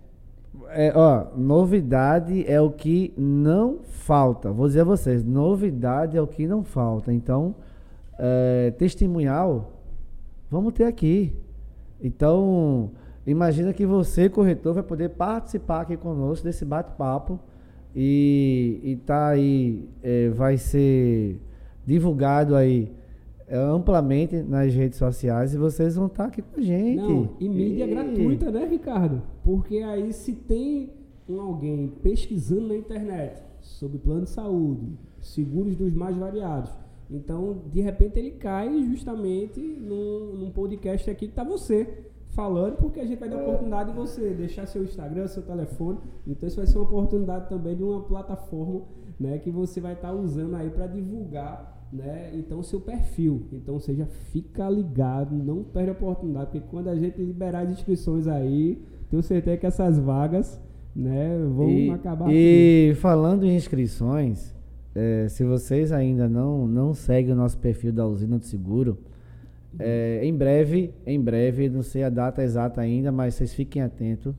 É, 0.68 0.92
ó, 0.94 1.36
novidade 1.36 2.44
é 2.46 2.60
o 2.60 2.70
que 2.70 3.12
não 3.16 3.80
falta. 3.82 4.50
Vou 4.50 4.66
dizer 4.66 4.80
a 4.80 4.84
vocês, 4.84 5.24
novidade 5.24 6.16
é 6.16 6.22
o 6.22 6.26
que 6.26 6.46
não 6.46 6.62
falta. 6.62 7.12
Então, 7.12 7.54
é, 8.18 8.72
testemunhal, 8.78 9.72
vamos 10.50 10.72
ter 10.72 10.84
aqui. 10.84 11.34
Então, 12.00 12.90
imagina 13.26 13.72
que 13.72 13.84
você, 13.84 14.28
corretor, 14.28 14.74
vai 14.74 14.82
poder 14.82 15.10
participar 15.10 15.82
aqui 15.82 15.96
conosco 15.96 16.44
desse 16.44 16.64
bate-papo 16.64 17.38
e, 17.94 18.80
e 18.82 18.96
tá 18.96 19.28
aí, 19.28 19.88
é, 20.02 20.28
vai 20.30 20.56
ser 20.56 21.40
divulgado 21.84 22.56
aí 22.56 22.90
amplamente 23.50 24.36
nas 24.42 24.72
redes 24.74 24.98
sociais 24.98 25.54
e 25.54 25.58
vocês 25.58 25.96
vão 25.96 26.06
estar 26.06 26.24
tá 26.24 26.28
aqui 26.28 26.42
com 26.42 26.58
a 26.58 26.62
gente. 26.62 26.96
Não, 26.96 27.30
e 27.38 27.48
mídia 27.48 27.84
e... 27.84 27.90
gratuita, 27.90 28.50
né, 28.50 28.66
Ricardo? 28.66 29.22
Porque 29.42 29.78
aí 29.78 30.12
se 30.12 30.34
tem 30.34 30.90
um 31.28 31.40
alguém 31.40 31.92
pesquisando 32.02 32.68
na 32.68 32.76
internet 32.76 33.42
sobre 33.60 33.98
plano 33.98 34.22
de 34.22 34.30
saúde, 34.30 34.98
seguros 35.20 35.76
dos 35.76 35.94
mais 35.94 36.16
variados, 36.16 36.70
então, 37.10 37.62
de 37.72 37.80
repente, 37.80 38.18
ele 38.18 38.32
cai 38.32 38.82
justamente 38.84 39.60
num, 39.60 40.34
num 40.34 40.50
podcast 40.50 41.08
aqui 41.10 41.26
que 41.26 41.32
está 41.32 41.44
você 41.44 42.06
falando, 42.30 42.76
porque 42.76 42.98
a 42.98 43.06
gente 43.06 43.18
vai 43.18 43.28
dar 43.28 43.38
a 43.38 43.42
oportunidade 43.42 43.92
de 43.92 43.96
você 43.96 44.30
deixar 44.30 44.66
seu 44.66 44.82
Instagram, 44.82 45.26
seu 45.28 45.42
telefone. 45.42 45.98
Então, 46.26 46.46
isso 46.46 46.56
vai 46.56 46.66
ser 46.66 46.78
uma 46.78 46.84
oportunidade 46.84 47.48
também 47.48 47.76
de 47.76 47.82
uma 47.82 48.02
plataforma 48.02 48.82
né, 49.20 49.38
que 49.38 49.50
você 49.50 49.80
vai 49.80 49.92
estar 49.92 50.08
tá 50.08 50.14
usando 50.14 50.56
aí 50.56 50.70
para 50.70 50.86
divulgar 50.86 51.73
né, 51.94 52.30
então 52.34 52.60
seu 52.60 52.80
perfil. 52.80 53.46
Então, 53.52 53.78
seja, 53.78 54.04
fica 54.32 54.68
ligado, 54.68 55.32
não 55.32 55.62
perde 55.62 55.90
a 55.90 55.92
oportunidade, 55.92 56.50
porque 56.50 56.66
quando 56.68 56.88
a 56.88 56.96
gente 56.96 57.22
liberar 57.22 57.60
as 57.60 57.70
inscrições 57.70 58.26
aí, 58.26 58.82
tenho 59.08 59.22
certeza 59.22 59.56
que 59.56 59.66
essas 59.66 59.96
vagas 59.96 60.60
né, 60.94 61.38
vão 61.54 61.70
e, 61.70 61.90
acabar. 61.90 62.32
E 62.32 62.90
aqui. 62.90 63.00
falando 63.00 63.44
em 63.46 63.54
inscrições, 63.54 64.52
é, 64.92 65.28
se 65.28 65.44
vocês 65.44 65.92
ainda 65.92 66.28
não, 66.28 66.66
não 66.66 66.92
seguem 66.92 67.32
o 67.32 67.36
nosso 67.36 67.58
perfil 67.58 67.92
da 67.92 68.04
usina 68.04 68.38
do 68.38 68.44
seguro, 68.44 68.98
é, 69.78 70.20
em 70.24 70.34
breve, 70.34 70.92
em 71.06 71.20
breve, 71.20 71.68
não 71.68 71.82
sei 71.82 72.02
a 72.02 72.10
data 72.10 72.42
exata 72.42 72.80
ainda, 72.80 73.12
mas 73.12 73.34
vocês 73.34 73.54
fiquem 73.54 73.82
atentos. 73.82 74.34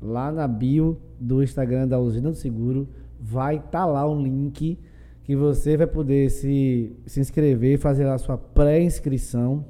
Lá 0.00 0.30
na 0.30 0.46
bio 0.46 0.98
do 1.18 1.42
Instagram 1.42 1.88
da 1.88 1.98
usina 1.98 2.30
do 2.30 2.36
seguro 2.36 2.88
vai 3.20 3.56
estar 3.56 3.70
tá 3.70 3.86
lá 3.86 4.08
um 4.08 4.22
link 4.22 4.78
que 5.24 5.34
você 5.34 5.76
vai 5.76 5.86
poder 5.86 6.30
se, 6.30 6.94
se 7.06 7.18
inscrever, 7.18 7.78
fazer 7.78 8.06
a 8.06 8.18
sua 8.18 8.36
pré-inscrição, 8.36 9.64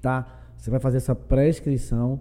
tá? 0.00 0.26
Você 0.56 0.70
vai 0.70 0.80
fazer 0.80 1.00
sua 1.00 1.14
pré-inscrição 1.14 2.20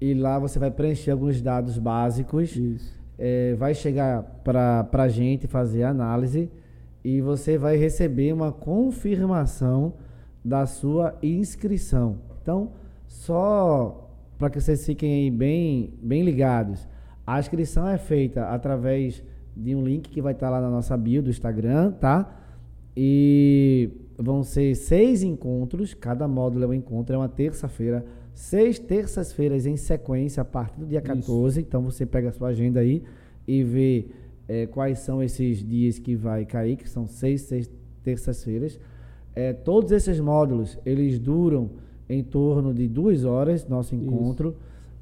e 0.00 0.14
lá 0.14 0.38
você 0.38 0.58
vai 0.58 0.70
preencher 0.70 1.10
alguns 1.10 1.42
dados 1.42 1.76
básicos. 1.78 2.58
É, 3.18 3.54
vai 3.54 3.74
chegar 3.74 4.22
para 4.44 4.88
a 4.92 5.08
gente 5.08 5.46
fazer 5.46 5.82
a 5.82 5.90
análise 5.90 6.50
e 7.04 7.20
você 7.20 7.58
vai 7.58 7.76
receber 7.76 8.32
uma 8.32 8.52
confirmação 8.52 9.94
da 10.44 10.66
sua 10.66 11.16
inscrição. 11.22 12.18
Então, 12.40 12.72
só 13.06 14.10
para 14.38 14.48
que 14.48 14.60
vocês 14.60 14.84
fiquem 14.86 15.32
bem, 15.32 15.94
bem 16.02 16.22
ligados, 16.22 16.86
a 17.26 17.38
inscrição 17.40 17.88
é 17.88 17.98
feita 17.98 18.46
através 18.46 19.22
de 19.56 19.74
um 19.74 19.82
link 19.84 20.08
que 20.08 20.20
vai 20.20 20.32
estar 20.32 20.46
tá 20.46 20.50
lá 20.50 20.60
na 20.60 20.70
nossa 20.70 20.96
bio 20.96 21.22
do 21.22 21.30
Instagram, 21.30 21.92
tá? 21.92 22.40
E 22.96 23.90
vão 24.16 24.42
ser 24.42 24.74
seis 24.74 25.22
encontros, 25.22 25.94
cada 25.94 26.28
módulo 26.28 26.64
é 26.64 26.68
um 26.68 26.74
encontro, 26.74 27.14
é 27.14 27.18
uma 27.18 27.28
terça-feira 27.28 28.04
seis 28.34 28.78
terças-feiras 28.78 29.64
em 29.64 29.76
sequência 29.76 30.42
a 30.42 30.44
partir 30.44 30.80
do 30.80 30.86
dia 30.86 31.00
14. 31.00 31.60
Isso. 31.60 31.66
Então 31.66 31.82
você 31.82 32.04
pega 32.04 32.28
a 32.28 32.32
sua 32.32 32.48
agenda 32.48 32.80
aí 32.80 33.02
e 33.46 33.62
vê 33.62 34.06
é, 34.48 34.66
quais 34.66 34.98
são 34.98 35.22
esses 35.22 35.64
dias 35.64 35.98
que 35.98 36.16
vai 36.16 36.44
cair, 36.44 36.76
que 36.76 36.88
são 36.88 37.06
seis, 37.06 37.42
seis 37.42 37.70
terças-feiras. 38.02 38.78
É, 39.34 39.52
todos 39.52 39.92
esses 39.92 40.20
módulos 40.20 40.78
eles 40.84 41.18
duram 41.18 41.70
em 42.08 42.22
torno 42.22 42.74
de 42.74 42.88
duas 42.88 43.24
horas 43.24 43.66
nosso 43.66 43.94
encontro. 43.94 44.56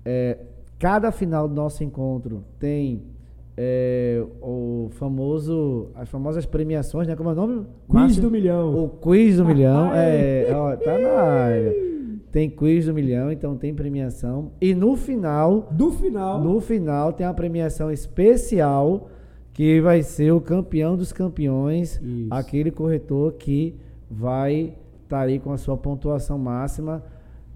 É, 0.05 0.39
cada 0.79 1.11
final 1.11 1.49
do 1.49 1.55
nosso 1.55 1.83
encontro 1.83 2.45
tem 2.59 3.03
é, 3.57 4.25
o 4.41 4.89
famoso, 4.93 5.91
as 5.95 6.09
famosas 6.09 6.47
premiações, 6.47 7.07
né? 7.07 7.15
Como 7.15 7.29
é 7.29 7.33
o 7.33 7.37
nome? 7.37 7.67
Quiz 7.87 7.95
Márcio? 7.95 8.23
do 8.23 8.31
milhão. 8.31 8.85
O 8.85 8.89
quiz 8.89 9.37
do 9.37 9.45
milhão. 9.45 9.91
é, 9.95 10.49
ó, 10.55 10.77
tá 10.77 10.99
na 10.99 11.11
área. 11.11 11.75
Tem 12.31 12.49
quiz 12.49 12.87
do 12.87 12.95
milhão, 12.95 13.31
então 13.31 13.57
tem 13.57 13.75
premiação. 13.75 14.53
E 14.61 14.75
no 14.75 14.97
final. 14.97 15.69
Do 15.71 15.91
final. 15.91 16.41
No 16.41 16.61
final 16.61 17.13
tem 17.13 17.27
a 17.27 17.35
premiação 17.35 17.91
especial 17.91 19.11
que 19.53 19.83
vai 19.83 20.03
ser 20.03 20.33
o 20.33 20.41
campeão 20.41 20.97
dos 20.97 21.13
campeões, 21.13 22.01
Isso. 22.03 22.29
aquele 22.31 22.71
corretor 22.71 23.35
que 23.35 23.77
vai 24.11 24.75
estar 25.03 25.19
tá 25.19 25.21
aí 25.21 25.39
com 25.39 25.53
a 25.53 25.59
sua 25.59 25.77
pontuação 25.77 26.39
máxima. 26.39 27.05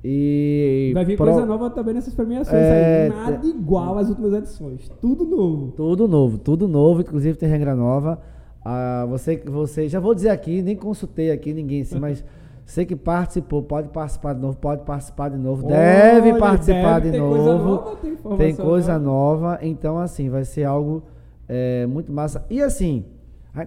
E 0.04 0.92
vai 0.94 1.04
vir 1.04 1.16
pro... 1.16 1.26
coisa 1.26 1.44
nova 1.44 1.70
também 1.70 1.94
nessas 1.94 2.14
premiações 2.14 2.54
é... 2.54 3.04
aí. 3.04 3.08
Nada 3.08 3.46
igual 3.46 3.98
às 3.98 4.08
últimas 4.08 4.32
edições. 4.32 4.88
Tudo 5.00 5.24
novo. 5.24 5.72
Tudo 5.72 6.06
novo, 6.06 6.38
tudo 6.38 6.68
novo. 6.68 7.00
Inclusive 7.00 7.36
tem 7.36 7.48
regra 7.48 7.74
nova. 7.74 8.20
Ah, 8.64 9.06
você, 9.08 9.36
você, 9.36 9.88
já 9.88 10.00
vou 10.00 10.14
dizer 10.14 10.30
aqui, 10.30 10.60
nem 10.60 10.74
consultei 10.74 11.30
aqui 11.30 11.52
ninguém 11.52 11.82
assim, 11.82 11.98
mas 12.00 12.24
você 12.64 12.84
que 12.84 12.96
participou, 12.96 13.62
pode 13.62 13.90
participar 13.90 14.34
de 14.34 14.40
novo, 14.40 14.56
pode 14.56 14.82
participar 14.82 15.28
de 15.28 15.36
novo, 15.36 15.64
Olha, 15.66 15.76
deve 15.76 16.36
participar 16.36 17.00
deve, 17.00 17.12
de 17.12 17.18
novo. 17.18 17.36
Coisa 17.36 17.58
nova, 17.58 17.96
tem, 17.96 18.36
tem 18.36 18.56
coisa 18.56 18.98
nova, 18.98 19.58
então 19.62 19.98
assim, 19.98 20.28
vai 20.28 20.44
ser 20.44 20.64
algo 20.64 21.04
é, 21.48 21.86
muito 21.86 22.12
massa. 22.12 22.44
E 22.50 22.60
assim, 22.60 23.04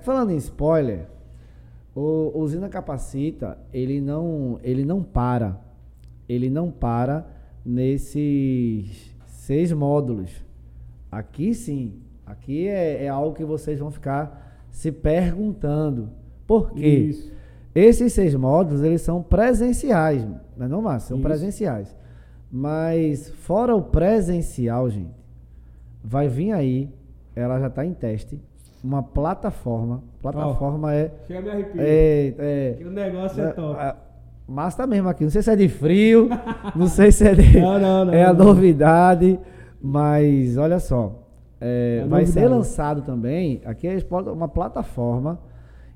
falando 0.02 0.32
em 0.32 0.36
spoiler, 0.36 1.08
o, 1.96 2.32
o 2.36 2.40
Usina 2.42 2.68
Capacita, 2.68 3.58
ele 3.74 4.02
não, 4.02 4.60
ele 4.62 4.84
não 4.84 5.02
para. 5.02 5.58
Ele 6.30 6.50
não 6.50 6.72
para 6.72 7.28
nesses 7.66 9.14
seis 9.26 9.72
módulos. 9.72 10.32
Aqui 11.12 11.54
sim, 11.54 12.02
aqui 12.26 12.68
é, 12.68 13.06
é 13.06 13.10
algo 13.10 13.36
que 13.36 13.44
vocês 13.44 13.80
vão 13.80 13.90
ficar 13.90 14.68
se 14.70 14.92
perguntando. 14.92 16.12
Por 16.46 16.72
quê? 16.72 16.88
Isso. 16.88 17.32
Esses 17.74 18.14
seis 18.14 18.34
módulos, 18.36 18.84
eles 18.84 19.02
são 19.02 19.22
presenciais, 19.22 20.26
não 20.58 20.66
é 20.66 20.68
não, 20.68 20.82
Márcio? 20.82 21.10
São 21.10 21.18
Isso. 21.18 21.28
presenciais. 21.28 21.96
Mas 22.52 23.30
fora 23.30 23.76
o 23.76 23.82
presencial, 23.82 24.90
gente, 24.90 25.14
vai 26.04 26.28
vir 26.28 26.52
aí, 26.52 26.90
ela 27.36 27.60
já 27.60 27.68
está 27.68 27.86
em 27.86 27.94
teste, 27.94 28.42
uma 28.84 29.04
plataforma. 29.04 30.04
Plataforma 30.22 30.88
oh, 30.88 30.92
é. 30.92 31.12
Chega 31.28 31.42
me 31.42 31.50
arrepio. 31.50 31.82
É, 31.82 32.34
é, 32.38 32.74
que 32.78 32.84
o 32.84 32.92
negócio 32.92 33.44
é, 33.44 33.48
é 33.48 33.52
top. 33.52 33.80
É, 33.80 33.96
mas 34.50 34.74
tá 34.74 34.88
mesmo 34.88 35.08
aqui. 35.08 35.24
Não 35.24 35.30
sei 35.30 35.44
se 35.44 35.52
é 35.52 35.56
de 35.56 35.70
frio, 35.70 36.28
não 36.76 36.88
sei 36.88 37.12
se 37.12 37.28
é 37.28 37.36
de. 37.36 37.60
Não, 37.60 37.80
não, 37.80 38.06
não, 38.06 38.14
é 38.14 38.26
a 38.26 38.34
novidade. 38.34 39.40
Mas 39.80 40.58
olha 40.58 40.80
só. 40.80 41.28
É, 41.62 42.02
é 42.04 42.08
vai 42.08 42.22
novidade. 42.22 42.32
ser 42.32 42.48
lançado 42.48 43.02
também. 43.04 43.62
Aqui 43.64 43.88
é 43.88 43.98
uma 44.34 44.48
plataforma. 44.48 45.40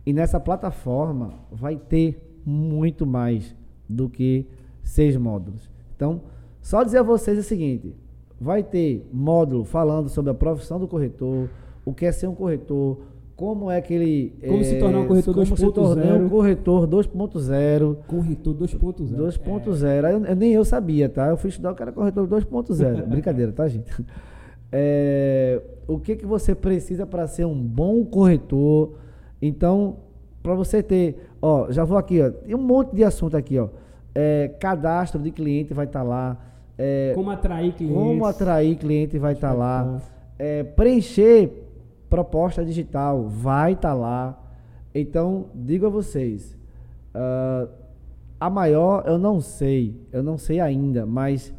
E 0.05 0.13
nessa 0.13 0.39
plataforma 0.39 1.33
vai 1.51 1.77
ter 1.77 2.39
muito 2.45 3.07
mais 3.07 3.55
do 3.89 4.07
que 4.07 4.47
seis 4.83 5.17
módulos. 5.17 5.69
Então, 5.95 6.21
só 6.61 6.83
dizer 6.83 6.99
a 6.99 7.03
vocês 7.03 7.39
o 7.39 7.43
seguinte: 7.43 7.95
vai 8.39 8.61
ter 8.61 9.09
módulo 9.11 9.63
falando 9.63 10.09
sobre 10.09 10.29
a 10.29 10.35
profissão 10.35 10.79
do 10.79 10.87
corretor, 10.87 11.49
o 11.83 11.91
que 11.91 12.05
é 12.05 12.11
ser 12.11 12.27
um 12.27 12.35
corretor, 12.35 12.99
como 13.35 13.71
é 13.71 13.81
que 13.81 13.93
ele. 13.93 14.33
Como 14.45 14.59
é, 14.59 14.63
se 14.63 14.79
tornar 14.79 14.99
um 14.99 15.07
corretor 15.07 15.35
2.0. 15.35 15.43
Como 15.43 15.57
se 15.57 15.71
tornar 15.71 16.15
um 16.15 16.29
corretor 16.29 16.87
2.0. 16.87 17.97
Corretor 18.05 18.55
2.0. 18.55 19.15
2.0. 19.15 20.25
É. 20.25 20.35
Nem 20.35 20.53
eu 20.53 20.63
sabia, 20.63 21.09
tá? 21.09 21.27
Eu 21.27 21.37
fui 21.37 21.49
estudar 21.49 21.71
o 21.71 21.75
cara 21.75 21.91
corretor 21.91 22.27
2.0. 22.27 23.05
Brincadeira, 23.07 23.51
tá, 23.51 23.67
gente? 23.67 23.91
É, 24.71 25.61
o 25.87 25.99
que, 25.99 26.15
que 26.15 26.25
você 26.25 26.53
precisa 26.53 27.05
para 27.07 27.27
ser 27.27 27.45
um 27.45 27.59
bom 27.59 28.05
corretor? 28.05 28.97
Então, 29.41 29.97
para 30.41 30.53
você 30.53 30.83
ter. 30.83 31.29
Ó, 31.41 31.71
já 31.71 31.83
vou 31.83 31.97
aqui, 31.97 32.21
ó. 32.21 32.29
Tem 32.29 32.53
um 32.53 32.61
monte 32.61 32.95
de 32.95 33.03
assunto 33.03 33.35
aqui, 33.35 33.57
ó. 33.57 33.69
É, 34.13 34.51
cadastro 34.59 35.19
de 35.21 35.31
cliente 35.31 35.73
vai 35.73 35.85
estar 35.85 36.01
tá 36.01 36.05
lá. 36.05 36.37
É, 36.77 37.13
como 37.15 37.31
atrair 37.31 37.73
clientes. 37.73 37.97
Como 37.97 38.25
atrair 38.25 38.75
cliente 38.77 39.17
vai 39.17 39.33
estar 39.33 39.49
tá 39.49 39.53
lá. 39.53 40.01
É, 40.37 40.63
preencher 40.63 41.62
proposta 42.13 42.63
digital 42.63 43.27
vai 43.27 43.73
estar 43.73 43.89
tá 43.89 43.93
lá. 43.95 44.39
Então, 44.93 45.47
digo 45.55 45.87
a 45.87 45.89
vocês, 45.89 46.55
uh, 47.15 47.67
a 48.39 48.51
maior 48.51 49.03
eu 49.07 49.17
não 49.17 49.41
sei, 49.41 49.99
eu 50.11 50.21
não 50.21 50.37
sei 50.37 50.59
ainda, 50.59 51.07
mas 51.07 51.51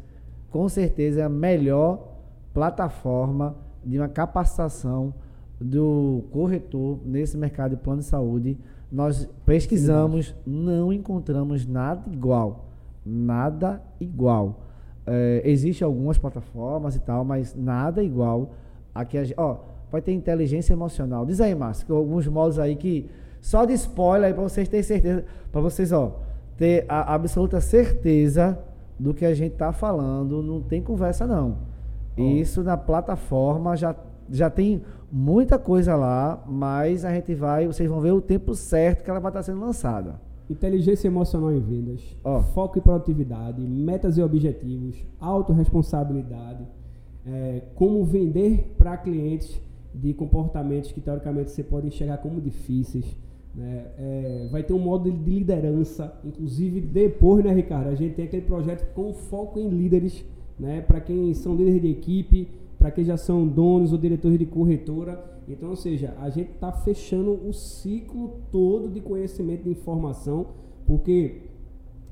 com 0.49 0.69
certeza 0.69 1.19
é 1.19 1.23
a 1.25 1.29
melhor 1.29 2.07
plataforma 2.53 3.53
de 3.83 3.99
uma 3.99 4.07
capacitação 4.07 5.13
do 5.59 6.23
corretor 6.31 7.01
nesse 7.03 7.37
mercado 7.37 7.71
de 7.71 7.83
plano 7.83 7.99
de 7.99 8.05
saúde. 8.05 8.57
Nós 8.89 9.29
pesquisamos, 9.45 10.33
não 10.47 10.93
encontramos 10.93 11.67
nada 11.67 12.09
igual. 12.09 12.69
Nada 13.05 13.81
igual. 13.99 14.61
É, 15.05 15.41
Existem 15.43 15.85
algumas 15.85 16.17
plataformas 16.17 16.95
e 16.95 17.01
tal, 17.01 17.25
mas 17.25 17.53
nada 17.53 18.01
igual 18.01 18.53
a 18.93 19.03
que 19.03 19.17
a 19.17 19.23
gente. 19.25 19.37
Ó, 19.37 19.74
vai 19.95 20.01
ter 20.01 20.11
inteligência 20.11 20.73
emocional. 20.73 21.25
Diz 21.25 21.39
aí, 21.39 21.55
Márcio, 21.55 21.95
alguns 21.95 22.27
modos 22.27 22.59
aí 22.59 22.75
que. 22.75 23.09
Só 23.39 23.63
de 23.63 23.73
spoiler 23.73 24.27
aí 24.27 24.33
para 24.33 24.43
vocês 24.43 24.67
terem 24.67 24.83
certeza. 24.83 25.23
Para 25.51 25.61
vocês, 25.61 25.91
ó, 25.91 26.19
ter 26.57 26.85
a 26.89 27.13
absoluta 27.13 27.61
certeza 27.61 28.59
do 28.99 29.13
que 29.13 29.23
a 29.25 29.33
gente 29.33 29.53
está 29.53 29.71
falando. 29.71 30.41
Não 30.43 30.61
tem 30.61 30.81
conversa, 30.81 31.25
não. 31.25 31.59
Oh. 32.17 32.21
Isso 32.21 32.61
na 32.61 32.75
plataforma 32.75 33.75
já, 33.77 33.95
já 34.29 34.49
tem 34.49 34.81
muita 35.09 35.57
coisa 35.57 35.95
lá, 35.95 36.43
mas 36.45 37.05
a 37.05 37.13
gente 37.13 37.33
vai, 37.33 37.67
vocês 37.67 37.89
vão 37.89 38.01
ver 38.01 38.11
o 38.11 38.21
tempo 38.21 38.53
certo 38.53 39.03
que 39.03 39.09
ela 39.09 39.19
vai 39.19 39.29
estar 39.29 39.43
sendo 39.43 39.61
lançada. 39.61 40.19
Inteligência 40.49 41.07
emocional 41.07 41.53
em 41.53 41.59
vendas, 41.59 42.01
oh. 42.23 42.41
foco 42.41 42.77
e 42.77 42.81
produtividade, 42.81 43.61
metas 43.61 44.17
e 44.17 44.21
objetivos, 44.21 44.95
autorresponsabilidade, 45.19 46.65
é, 47.25 47.61
como 47.75 48.03
vender 48.03 48.75
para 48.77 48.97
clientes 48.97 49.61
de 50.01 50.13
comportamentos 50.13 50.91
que 50.91 50.99
teoricamente 50.99 51.51
você 51.51 51.63
pode 51.63 51.87
enxergar 51.87 52.17
como 52.17 52.41
difíceis. 52.41 53.05
Né? 53.53 53.85
É, 53.97 54.47
vai 54.51 54.63
ter 54.63 54.73
um 54.73 54.79
modo 54.79 55.09
de 55.09 55.17
liderança, 55.17 56.13
inclusive 56.25 56.81
depois, 56.81 57.43
né, 57.43 57.53
Ricardo? 57.53 57.87
A 57.87 57.95
gente 57.95 58.15
tem 58.15 58.25
aquele 58.25 58.45
projeto 58.45 58.93
com 58.93 59.13
foco 59.13 59.59
em 59.59 59.69
líderes, 59.69 60.25
né? 60.59 60.81
Para 60.81 60.99
quem 60.99 61.33
são 61.33 61.55
líderes 61.55 61.81
de 61.81 61.89
equipe, 61.89 62.49
para 62.77 62.91
quem 62.91 63.05
já 63.05 63.15
são 63.15 63.47
donos 63.47 63.93
ou 63.93 63.97
diretores 63.97 64.37
de 64.37 64.45
corretora. 64.45 65.23
Então, 65.47 65.69
ou 65.69 65.75
seja, 65.75 66.13
a 66.19 66.29
gente 66.29 66.51
está 66.51 66.71
fechando 66.71 67.31
o 67.31 67.53
ciclo 67.53 68.41
todo 68.51 68.89
de 68.89 68.99
conhecimento 68.99 69.63
de 69.63 69.69
informação, 69.69 70.47
porque 70.85 71.43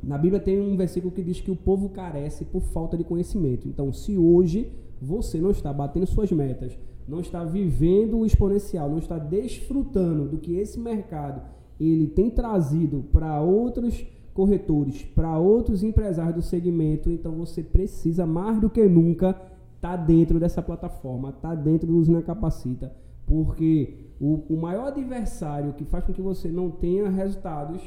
na 0.02 0.18
Bíblia 0.18 0.40
tem 0.40 0.62
um 0.62 0.78
versículo 0.78 1.12
que 1.12 1.22
diz 1.22 1.42
que 1.42 1.52
o 1.52 1.56
povo 1.56 1.90
carece 1.90 2.46
por 2.46 2.62
falta 2.62 2.96
de 2.96 3.04
conhecimento. 3.04 3.68
Então, 3.68 3.92
se 3.92 4.18
hoje 4.18 4.72
você 5.02 5.40
não 5.40 5.52
está 5.52 5.74
batendo 5.74 6.06
suas 6.06 6.32
metas, 6.32 6.78
não 7.08 7.20
está 7.20 7.44
vivendo 7.44 8.20
o 8.20 8.26
exponencial, 8.26 8.90
não 8.90 9.00
está 9.00 9.18
desfrutando 9.18 10.28
do 10.28 10.38
que 10.38 10.56
esse 10.56 10.80
mercado 10.80 11.42
ele 11.80 12.08
tem 12.08 12.30
trazido 12.30 13.06
para 13.12 13.42
outros 13.42 14.06
corretores, 14.34 15.04
para 15.04 15.38
outros 15.38 15.84
empresários 15.84 16.36
do 16.36 16.42
segmento, 16.42 17.10
então 17.10 17.34
você 17.34 17.62
precisa 17.62 18.26
mais 18.26 18.60
do 18.60 18.70
que 18.70 18.84
nunca 18.86 19.30
estar 19.30 19.50
tá 19.82 19.96
dentro 19.96 20.40
dessa 20.40 20.62
plataforma, 20.62 21.30
estar 21.30 21.50
tá 21.50 21.56
dentro 21.56 21.88
do 21.88 21.98
Usina 21.98 22.22
Capacita, 22.22 22.96
porque 23.26 24.12
o, 24.20 24.44
o 24.50 24.58
maior 24.58 24.88
adversário 24.88 25.74
que 25.74 25.86
faz 25.86 26.06
com 26.06 26.14
que 26.14 26.22
você 26.22 26.48
não 26.48 26.72
tenha 26.72 27.10
resultados 27.10 27.82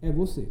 é 0.00 0.10
você. 0.10 0.48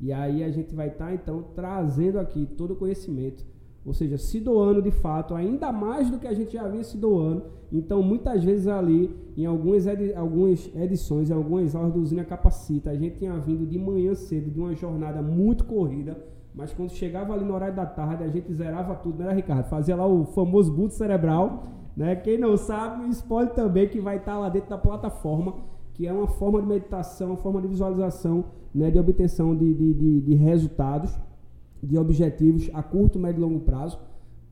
E 0.00 0.12
aí 0.12 0.42
a 0.42 0.50
gente 0.50 0.74
vai 0.74 0.88
estar 0.88 1.06
tá, 1.06 1.14
então 1.14 1.42
trazendo 1.54 2.18
aqui 2.18 2.46
todo 2.46 2.72
o 2.72 2.76
conhecimento 2.76 3.44
ou 3.84 3.92
seja, 3.92 4.16
se 4.16 4.40
doando 4.40 4.80
de 4.80 4.90
fato, 4.90 5.34
ainda 5.34 5.70
mais 5.70 6.10
do 6.10 6.18
que 6.18 6.26
a 6.26 6.32
gente 6.32 6.54
já 6.54 6.66
vinha 6.66 6.82
se 6.82 6.96
doando. 6.96 7.42
Então, 7.70 8.02
muitas 8.02 8.42
vezes 8.42 8.66
ali, 8.66 9.14
em 9.36 9.44
algumas, 9.44 9.86
edi 9.86 10.14
algumas 10.14 10.70
edições, 10.74 11.28
em 11.28 11.34
algumas 11.34 11.74
aulas 11.74 11.92
do 11.92 12.00
Usina 12.00 12.24
Capacita, 12.24 12.90
a 12.90 12.96
gente 12.96 13.18
tinha 13.18 13.34
vindo 13.38 13.66
de 13.66 13.78
manhã 13.78 14.14
cedo, 14.14 14.50
de 14.50 14.58
uma 14.58 14.74
jornada 14.74 15.20
muito 15.20 15.64
corrida, 15.64 16.16
mas 16.54 16.72
quando 16.72 16.90
chegava 16.92 17.34
ali 17.34 17.44
no 17.44 17.52
horário 17.52 17.74
da 17.74 17.84
tarde, 17.84 18.22
a 18.22 18.28
gente 18.28 18.52
zerava 18.54 18.94
tudo, 18.94 19.22
né, 19.22 19.34
Ricardo? 19.34 19.68
Fazia 19.68 19.96
lá 19.96 20.06
o 20.06 20.24
famoso 20.24 20.72
boot 20.72 20.94
cerebral, 20.94 21.64
né? 21.96 22.14
Quem 22.16 22.38
não 22.38 22.56
sabe, 22.56 23.08
spoiler 23.10 23.52
também 23.52 23.88
que 23.88 24.00
vai 24.00 24.16
estar 24.16 24.38
lá 24.38 24.48
dentro 24.48 24.70
da 24.70 24.78
plataforma, 24.78 25.56
que 25.92 26.06
é 26.06 26.12
uma 26.12 26.28
forma 26.28 26.60
de 26.62 26.68
meditação, 26.68 27.28
uma 27.28 27.36
forma 27.36 27.60
de 27.60 27.68
visualização, 27.68 28.44
né, 28.74 28.90
de 28.90 28.98
obtenção 28.98 29.54
de, 29.54 29.72
de, 29.74 29.94
de, 29.94 30.20
de 30.20 30.34
resultados 30.34 31.16
de 31.84 31.98
objetivos 31.98 32.70
a 32.72 32.82
curto, 32.82 33.18
médio 33.18 33.40
e 33.40 33.42
longo 33.42 33.60
prazo. 33.60 33.98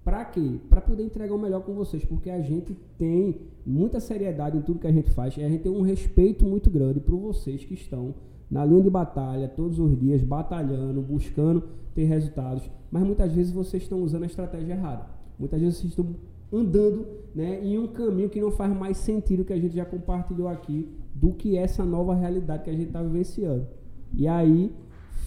Para 0.04 0.24
quê? 0.24 0.58
Para 0.68 0.80
poder 0.80 1.04
entregar 1.04 1.34
o 1.34 1.38
melhor 1.38 1.62
com 1.62 1.74
vocês, 1.74 2.04
porque 2.04 2.28
a 2.28 2.40
gente 2.40 2.76
tem 2.98 3.36
muita 3.64 4.00
seriedade 4.00 4.58
em 4.58 4.62
tudo 4.62 4.80
que 4.80 4.86
a 4.86 4.92
gente 4.92 5.10
faz 5.10 5.36
e 5.36 5.42
a 5.42 5.48
gente 5.48 5.62
tem 5.62 5.72
um 5.72 5.82
respeito 5.82 6.44
muito 6.44 6.68
grande 6.68 6.98
por 6.98 7.16
vocês 7.16 7.64
que 7.64 7.74
estão 7.74 8.14
na 8.50 8.64
linha 8.64 8.82
de 8.82 8.90
batalha 8.90 9.48
todos 9.48 9.78
os 9.78 9.98
dias, 9.98 10.22
batalhando, 10.22 11.00
buscando 11.00 11.62
ter 11.94 12.04
resultados, 12.04 12.68
mas 12.90 13.02
muitas 13.02 13.32
vezes 13.32 13.52
vocês 13.52 13.82
estão 13.84 14.02
usando 14.02 14.24
a 14.24 14.26
estratégia 14.26 14.74
errada. 14.74 15.06
Muitas 15.38 15.60
vezes 15.60 15.78
vocês 15.78 15.92
estão 15.92 16.14
andando 16.52 17.06
né, 17.34 17.64
em 17.64 17.78
um 17.78 17.86
caminho 17.86 18.28
que 18.28 18.40
não 18.40 18.50
faz 18.50 18.74
mais 18.76 18.98
sentido 18.98 19.44
que 19.44 19.52
a 19.52 19.58
gente 19.58 19.74
já 19.74 19.84
compartilhou 19.84 20.48
aqui 20.48 20.88
do 21.14 21.32
que 21.32 21.56
essa 21.56 21.84
nova 21.84 22.14
realidade 22.14 22.64
que 22.64 22.70
a 22.70 22.74
gente 22.74 22.88
está 22.88 23.02
vivenciando. 23.02 23.66
E 24.14 24.28
aí 24.28 24.70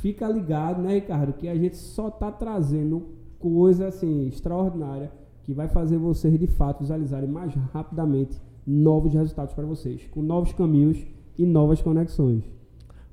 fica 0.05 0.27
ligado, 0.27 0.83
né, 0.83 0.93
Ricardo, 0.93 1.33
que 1.33 1.47
a 1.47 1.55
gente 1.55 1.77
só 1.77 2.09
está 2.09 2.31
trazendo 2.31 3.07
coisa 3.39 3.87
assim 3.87 4.27
extraordinária 4.27 5.11
que 5.41 5.51
vai 5.51 5.67
fazer 5.67 5.97
vocês 5.97 6.39
de 6.39 6.45
fato 6.45 6.81
visualizarem 6.81 7.27
mais 7.27 7.55
rapidamente 7.73 8.39
novos 8.67 9.15
resultados 9.15 9.55
para 9.55 9.65
vocês, 9.65 10.07
com 10.11 10.21
novos 10.21 10.53
caminhos 10.53 11.03
e 11.35 11.43
novas 11.43 11.81
conexões. 11.81 12.43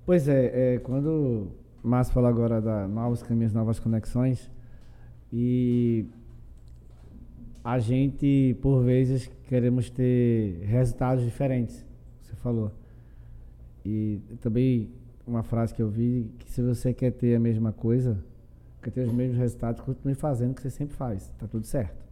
Pois 0.05 0.29
é, 0.29 0.75
é 0.75 0.79
quando 0.81 1.49
o 1.83 1.89
Márcio 1.89 2.13
falou 2.13 2.29
agora 2.29 2.61
da 2.61 2.87
novos 2.87 3.23
caminhos, 3.23 3.55
novas 3.55 3.81
conexões, 3.81 4.51
e 5.33 6.05
a 7.65 7.79
gente, 7.79 8.55
por 8.61 8.83
vezes, 8.83 9.31
queremos 9.49 9.89
ter 9.89 10.61
resultados 10.67 11.25
diferentes, 11.25 11.87
você 12.21 12.37
falou. 12.37 12.71
E 13.83 14.21
também 14.43 14.91
uma 15.27 15.43
frase 15.43 15.73
que 15.75 15.83
eu 15.83 15.89
vi, 15.89 16.31
que 16.39 16.51
se 16.51 16.63
você 16.63 16.93
quer 16.93 17.13
ter 17.13 17.37
a 17.37 17.41
mesma 17.41 17.73
coisa, 17.73 18.23
quer 18.83 18.91
ter 18.91 19.07
os 19.07 19.13
mesmos 19.13 19.39
resultados, 19.39 19.81
continue 19.81 20.15
fazendo 20.15 20.53
o 20.53 20.55
que 20.55 20.63
você 20.63 20.71
sempre 20.71 20.95
faz. 20.95 21.33
Tá 21.39 21.47
tudo 21.47 21.67
certo. 21.67 22.05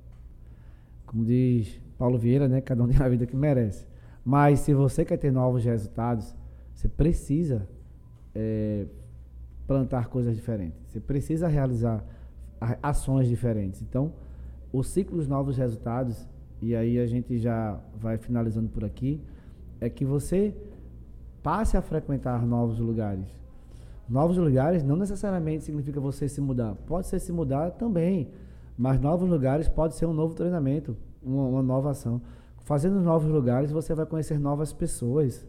Como 1.07 1.25
diz 1.25 1.81
Paulo 1.99 2.19
Vieira, 2.19 2.49
né? 2.49 2.61
Cada 2.61 2.83
um 2.83 2.89
tem 2.89 2.97
a 3.01 3.09
vida 3.09 3.27
que 3.27 3.37
merece. 3.37 3.87
Mas 4.25 4.61
se 4.61 4.73
você 4.73 5.05
quer 5.05 5.17
ter 5.17 5.33
novos 5.33 5.65
resultados, 5.65 6.35
você 6.75 6.89
precisa 6.89 7.69
é, 8.35 8.87
plantar 9.67 10.09
coisas 10.09 10.35
diferentes. 10.35 10.81
Você 10.87 11.01
precisa 11.01 11.49
realizar 11.49 12.05
ações 12.83 13.29
diferentes. 13.29 13.83
Então, 13.83 14.13
o 14.73 14.83
ciclo 14.83 15.17
dos 15.17 15.27
novos 15.27 15.57
resultados, 15.57 16.29
e 16.61 16.77
aí 16.77 16.99
a 16.99 17.07
gente 17.07 17.39
já 17.39 17.81
vai 17.95 18.19
finalizando 18.19 18.69
por 18.69 18.85
aqui, 18.85 19.21
é 19.81 19.89
que 19.89 20.05
você 20.05 20.55
Passe 21.43 21.77
a 21.77 21.83
frequentar 21.83 22.45
novos 22.45 22.79
lugares. 22.79 23.27
Novos 24.09 24.37
lugares 24.37 24.83
não 24.83 24.97
necessariamente 24.97 25.65
significa 25.65 26.01
você 26.01 26.29
se 26.29 26.41
mudar. 26.41 26.75
Pode 26.87 27.07
ser 27.07 27.21
se 27.21 27.33
mudar 27.33 27.71
também. 27.71 28.31
Mas 28.77 29.01
novos 29.01 29.29
lugares 29.29 29.69
pode 29.69 29.95
ser 29.95 30.07
um 30.07 30.13
novo 30.13 30.35
treinamento, 30.35 30.97
uma, 31.23 31.45
uma 31.45 31.63
nova 31.63 31.91
ação. 31.91 32.21
Fazendo 32.59 33.01
novos 33.01 33.31
lugares, 33.31 33.71
você 33.71 33.95
vai 33.95 34.07
conhecer 34.07 34.39
novas 34.39 34.73
pessoas. 34.73 35.47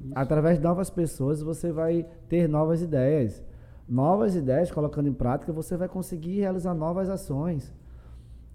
Isso. 0.00 0.12
Através 0.14 0.58
de 0.58 0.64
novas 0.64 0.90
pessoas, 0.90 1.42
você 1.42 1.72
vai 1.72 2.06
ter 2.28 2.48
novas 2.48 2.82
ideias. 2.82 3.42
Novas 3.88 4.34
ideias, 4.34 4.70
colocando 4.70 5.08
em 5.08 5.12
prática, 5.12 5.52
você 5.52 5.76
vai 5.76 5.88
conseguir 5.88 6.40
realizar 6.40 6.74
novas 6.74 7.08
ações. 7.08 7.72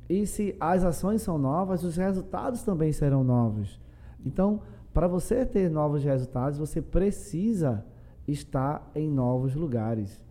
E 0.10 0.26
se 0.28 0.56
as 0.60 0.84
ações 0.84 1.22
são 1.22 1.38
novas, 1.38 1.84
os 1.84 1.96
resultados 1.96 2.64
também 2.64 2.92
serão 2.92 3.24
novos. 3.24 3.80
Então, 4.26 4.62
para 4.94 5.08
você 5.08 5.46
ter 5.46 5.70
novos 5.70 6.04
resultados, 6.04 6.60
você 6.60 6.82
precisa 6.82 7.84
estar 8.28 8.92
em 8.94 9.10
novos 9.10 9.56
lugares. 9.56 10.22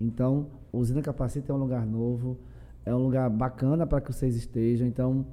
Então, 0.00 0.48
Usina 0.72 1.02
Capacita 1.02 1.52
é 1.52 1.54
um 1.54 1.58
lugar 1.58 1.86
novo, 1.86 2.38
é 2.84 2.94
um 2.94 3.02
lugar 3.02 3.28
bacana 3.30 3.86
para 3.86 4.00
que 4.00 4.12
vocês 4.12 4.36
estejam. 4.36 4.86
Então, 4.86 5.26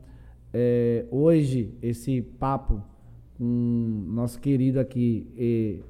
é, 0.53 1.05
hoje, 1.11 1.77
esse 1.81 2.21
papo 2.21 2.81
com 3.37 4.05
nosso 4.07 4.39
querido 4.39 4.79
aqui, 4.79 5.31
e, 5.37 5.83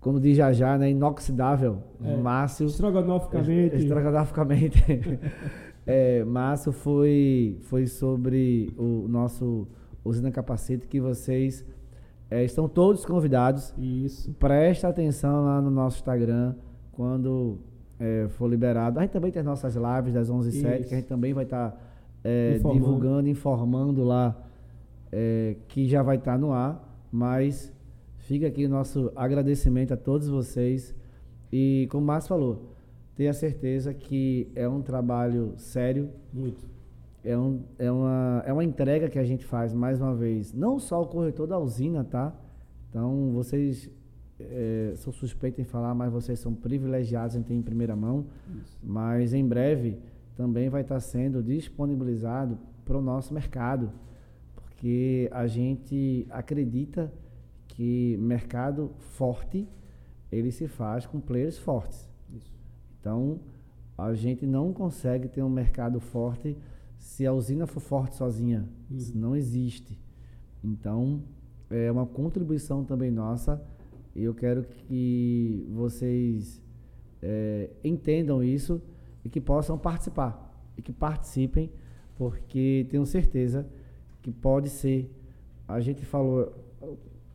como 0.00 0.18
diz 0.18 0.36
já 0.36 0.52
já, 0.52 0.78
né, 0.78 0.90
inoxidável, 0.90 1.82
é, 2.02 2.16
Márcio. 2.16 2.66
Estrogonoficamente. 2.66 3.76
Estrogonoficamente. 3.76 4.82
é, 5.84 6.24
Márcio 6.24 6.72
foi, 6.72 7.58
foi 7.62 7.86
sobre 7.86 8.72
o 8.78 9.06
nosso 9.08 9.66
Usina 10.04 10.30
Capacete, 10.30 10.86
que 10.86 11.00
vocês 11.00 11.66
é, 12.30 12.44
estão 12.44 12.68
todos 12.68 13.04
convidados. 13.04 13.74
Isso. 13.78 14.32
Presta 14.34 14.88
atenção 14.88 15.44
lá 15.44 15.60
no 15.60 15.70
nosso 15.70 15.98
Instagram 15.98 16.54
quando 16.92 17.58
é, 17.98 18.26
for 18.28 18.48
liberado. 18.48 18.98
A 18.98 19.02
gente 19.02 19.12
também 19.12 19.30
tem 19.30 19.40
as 19.40 19.46
nossas 19.46 19.74
lives 19.74 20.14
das 20.14 20.30
11h07, 20.30 20.88
que 20.88 20.94
a 20.94 20.96
gente 20.98 21.06
também 21.06 21.32
vai 21.32 21.44
estar 21.44 21.70
tá, 21.70 21.80
é, 22.22 22.56
informando. 22.56 22.80
divulgando, 22.80 23.28
informando 23.28 24.04
lá 24.04 24.36
é, 25.10 25.56
que 25.68 25.86
já 25.88 26.02
vai 26.02 26.16
estar 26.16 26.32
tá 26.32 26.38
no 26.38 26.52
ar. 26.52 26.84
Mas 27.10 27.72
fica 28.18 28.46
aqui 28.46 28.66
o 28.66 28.68
nosso 28.68 29.10
agradecimento 29.16 29.94
a 29.94 29.96
todos 29.96 30.28
vocês. 30.28 30.94
E 31.50 31.88
como 31.90 32.04
o 32.04 32.06
Márcio 32.06 32.28
falou, 32.28 32.74
tenha 33.16 33.32
certeza 33.32 33.94
que 33.94 34.52
é 34.54 34.68
um 34.68 34.82
trabalho 34.82 35.54
sério. 35.56 36.10
Muito 36.30 36.77
é, 37.24 37.36
um, 37.36 37.62
é, 37.78 37.90
uma, 37.90 38.42
é 38.46 38.52
uma 38.52 38.64
entrega 38.64 39.08
que 39.08 39.18
a 39.18 39.24
gente 39.24 39.44
faz, 39.44 39.72
mais 39.72 40.00
uma 40.00 40.14
vez, 40.14 40.52
não 40.52 40.78
só 40.78 41.02
o 41.02 41.06
corretor 41.06 41.46
da 41.46 41.58
usina, 41.58 42.04
tá? 42.04 42.32
Então, 42.88 43.32
vocês, 43.32 43.90
é, 44.38 44.92
sou 44.96 45.12
suspeito 45.12 45.60
em 45.60 45.64
falar, 45.64 45.94
mas 45.94 46.12
vocês 46.12 46.38
são 46.38 46.54
privilegiados 46.54 47.36
em 47.36 47.42
ter 47.42 47.54
em 47.54 47.62
primeira 47.62 47.94
mão, 47.96 48.26
Isso. 48.60 48.78
mas 48.82 49.34
em 49.34 49.46
breve 49.46 49.98
também 50.36 50.68
vai 50.68 50.82
estar 50.82 51.00
sendo 51.00 51.42
disponibilizado 51.42 52.58
para 52.84 52.96
o 52.96 53.02
nosso 53.02 53.34
mercado, 53.34 53.92
porque 54.54 55.28
a 55.32 55.46
gente 55.46 56.26
acredita 56.30 57.12
que 57.66 58.16
mercado 58.18 58.92
forte, 58.98 59.68
ele 60.30 60.50
se 60.50 60.66
faz 60.66 61.04
com 61.04 61.20
players 61.20 61.58
fortes. 61.58 62.08
Isso. 62.32 62.56
Então, 63.00 63.40
a 63.96 64.14
gente 64.14 64.46
não 64.46 64.72
consegue 64.72 65.28
ter 65.28 65.42
um 65.42 65.48
mercado 65.48 66.00
forte 66.00 66.56
se 66.98 67.26
a 67.26 67.32
usina 67.32 67.66
for 67.66 67.80
forte 67.80 68.16
sozinha. 68.16 68.68
Uhum. 68.90 68.96
Isso 68.96 69.16
não 69.16 69.36
existe. 69.36 69.98
Então, 70.62 71.22
é 71.70 71.90
uma 71.90 72.06
contribuição 72.06 72.84
também 72.84 73.10
nossa. 73.10 73.62
E 74.14 74.24
eu 74.24 74.34
quero 74.34 74.64
que 74.64 75.66
vocês 75.70 76.62
é, 77.22 77.70
entendam 77.84 78.42
isso 78.42 78.82
e 79.24 79.28
que 79.28 79.40
possam 79.40 79.78
participar. 79.78 80.44
E 80.76 80.82
que 80.82 80.92
participem, 80.92 81.70
porque 82.16 82.86
tenho 82.90 83.04
certeza 83.06 83.66
que 84.22 84.30
pode 84.30 84.68
ser. 84.68 85.12
A 85.66 85.80
gente 85.80 86.04
falou 86.04 86.52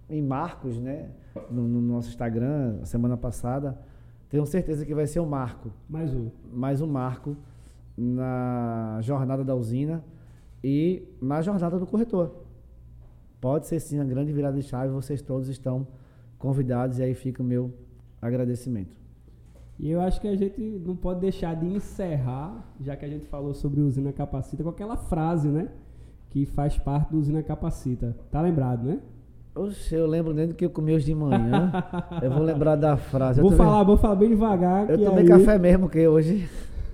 em 0.10 0.22
marcos, 0.22 0.80
né? 0.80 1.12
No, 1.50 1.68
no 1.68 1.82
nosso 1.82 2.10
Instagram, 2.10 2.84
semana 2.86 3.18
passada. 3.18 3.80
Tenho 4.30 4.46
certeza 4.46 4.86
que 4.86 4.94
vai 4.94 5.08
ser 5.08 5.20
um 5.20 5.26
marco. 5.26 5.72
Mais 5.88 6.14
um. 6.14 6.30
Mais 6.52 6.82
um 6.82 6.88
marco 6.88 7.38
na 7.98 9.00
jornada 9.02 9.44
da 9.44 9.56
usina 9.56 10.04
e 10.64 11.04
na 11.22 11.42
jornada 11.42 11.78
do 11.78 11.86
corretor. 11.86 12.44
Pode 13.40 13.68
ser 13.68 13.80
sim 13.80 14.00
a 14.00 14.04
grande 14.04 14.32
virada 14.32 14.58
de 14.58 14.64
chave, 14.64 14.92
vocês 14.92 15.22
todos 15.22 15.50
estão 15.50 15.86
convidados 16.38 17.00
e 17.00 17.04
aí 17.04 17.14
fica 17.14 17.42
o 17.42 17.46
meu 17.46 17.74
agradecimento. 18.22 18.96
E 19.78 19.90
eu 19.90 20.00
acho 20.00 20.22
que 20.22 20.28
a 20.28 20.36
gente 20.36 20.62
não 20.86 20.96
pode 20.96 21.20
deixar 21.20 21.56
de 21.56 21.66
encerrar, 21.66 22.74
já 22.80 22.96
que 22.96 23.04
a 23.04 23.08
gente 23.10 23.26
falou 23.26 23.54
sobre 23.54 23.82
usina 23.82 24.14
capacita, 24.14 24.64
com 24.64 24.70
aquela 24.70 24.96
frase, 24.96 25.50
né? 25.50 25.70
Que 26.30 26.46
faz 26.46 26.78
parte 26.78 27.12
do 27.12 27.18
usina 27.18 27.44
capacita. 27.44 28.16
Tá 28.32 28.42
lembrado, 28.42 28.86
né? 28.86 29.00
Oxe, 29.56 29.94
eu 29.94 30.08
lembro 30.08 30.34
nem 30.34 30.48
do 30.48 30.56
que 30.56 30.66
eu 30.66 30.70
comi 30.70 30.94
hoje 30.94 31.06
de 31.06 31.16
manhã. 31.16 31.72
eu 32.22 32.32
vou 32.32 32.44
lembrar 32.44 32.76
da 32.76 32.98
frase. 32.98 33.42
Vou 33.42 33.52
falar, 33.52 33.84
vou 33.84 33.98
falar 33.98 34.16
bem 34.16 34.30
devagar. 34.30 34.90
Eu 34.90 35.04
tomei 35.04 35.24
aí... 35.24 35.28
café 35.28 35.60
mesmo, 35.60 35.90
que 35.90 36.08
hoje. 36.08 36.50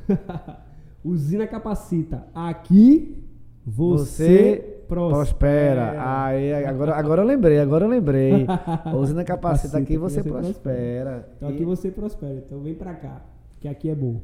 Usina 1.03 1.47
Capacita. 1.47 2.27
Aqui 2.33 3.17
você, 3.65 4.05
você 4.05 4.83
prospera. 4.87 5.15
prospera. 5.15 6.23
Aí, 6.25 6.65
agora, 6.65 6.95
agora 6.95 7.21
eu 7.21 7.25
lembrei, 7.27 7.59
agora 7.59 7.85
eu 7.85 7.89
lembrei. 7.89 8.45
Usina 8.97 9.23
Capacita, 9.23 9.77
aqui 9.77 9.97
você, 9.97 10.21
você 10.21 10.29
prospera. 10.29 10.53
prospera. 10.53 11.29
Então 11.37 11.49
aqui 11.49 11.63
você 11.63 11.91
prospera. 11.91 12.43
Então 12.45 12.59
vem 12.59 12.73
pra 12.73 12.93
cá, 12.93 13.21
que 13.59 13.67
aqui 13.67 13.89
é 13.89 13.95
bom. 13.95 14.21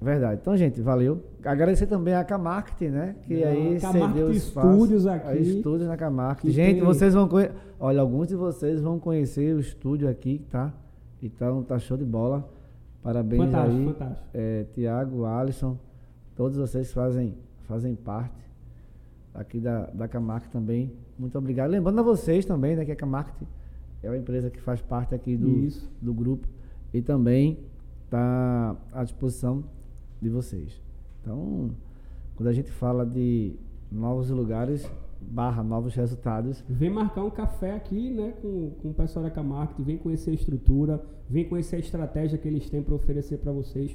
Verdade. 0.00 0.38
Então, 0.40 0.56
gente, 0.56 0.80
valeu. 0.80 1.22
Agradecer 1.44 1.86
também 1.86 2.14
a 2.14 2.24
Camarket, 2.24 2.90
né? 2.90 3.16
Que 3.22 3.44
Não, 3.44 3.48
aí 3.48 3.80
cedeu 3.80 4.30
espaço. 4.32 4.68
Estúdios 4.70 5.06
aqui. 5.06 5.38
Estúdios 5.38 5.88
na 5.88 5.96
Camarket. 5.96 6.50
Gente, 6.50 6.76
tem... 6.76 6.84
vocês 6.84 7.12
vão 7.12 7.28
conhecer. 7.28 7.52
Olha, 7.78 8.00
alguns 8.00 8.28
de 8.28 8.34
vocês 8.34 8.80
vão 8.80 8.98
conhecer 8.98 9.54
o 9.54 9.60
estúdio 9.60 10.08
aqui, 10.08 10.42
tá? 10.50 10.72
Então, 11.22 11.62
tá 11.62 11.78
show 11.78 11.98
de 11.98 12.04
bola. 12.04 12.48
Parabéns 13.02 13.44
fantástico, 13.44 13.78
aí. 13.78 13.86
Fantástico. 13.86 14.28
É, 14.32 14.64
Tiago, 14.72 15.24
Alisson. 15.26 15.76
Todos 16.40 16.56
vocês 16.56 16.90
fazem, 16.90 17.34
fazem 17.64 17.94
parte 17.94 18.42
aqui 19.34 19.60
da, 19.60 19.84
da 19.88 20.08
Camarque 20.08 20.48
também. 20.48 20.90
Muito 21.18 21.36
obrigado. 21.36 21.70
Lembrando 21.70 21.98
a 21.98 22.02
vocês 22.02 22.46
também, 22.46 22.74
né, 22.74 22.82
que 22.82 22.92
a 22.92 22.96
Camarque 22.96 23.46
é 24.02 24.08
uma 24.08 24.16
empresa 24.16 24.48
que 24.48 24.58
faz 24.58 24.80
parte 24.80 25.14
aqui 25.14 25.36
do, 25.36 25.68
do 26.00 26.14
grupo 26.14 26.48
e 26.94 27.02
também 27.02 27.58
está 28.06 28.74
à 28.90 29.04
disposição 29.04 29.62
de 30.18 30.30
vocês. 30.30 30.80
Então, 31.20 31.72
quando 32.34 32.48
a 32.48 32.54
gente 32.54 32.70
fala 32.70 33.04
de 33.04 33.54
novos 33.92 34.30
lugares, 34.30 34.90
barra 35.20 35.62
novos 35.62 35.94
resultados. 35.94 36.64
Vem 36.66 36.88
marcar 36.88 37.22
um 37.22 37.30
café 37.30 37.74
aqui, 37.74 38.08
né, 38.08 38.32
com, 38.40 38.70
com 38.80 38.88
o 38.88 38.94
pessoal 38.94 39.26
da 39.26 39.30
Camarque, 39.30 39.82
vem 39.82 39.98
conhecer 39.98 40.30
a 40.30 40.34
estrutura, 40.34 41.04
vem 41.28 41.46
conhecer 41.46 41.76
a 41.76 41.80
estratégia 41.80 42.38
que 42.38 42.48
eles 42.48 42.70
têm 42.70 42.82
para 42.82 42.94
oferecer 42.94 43.36
para 43.36 43.52
vocês. 43.52 43.94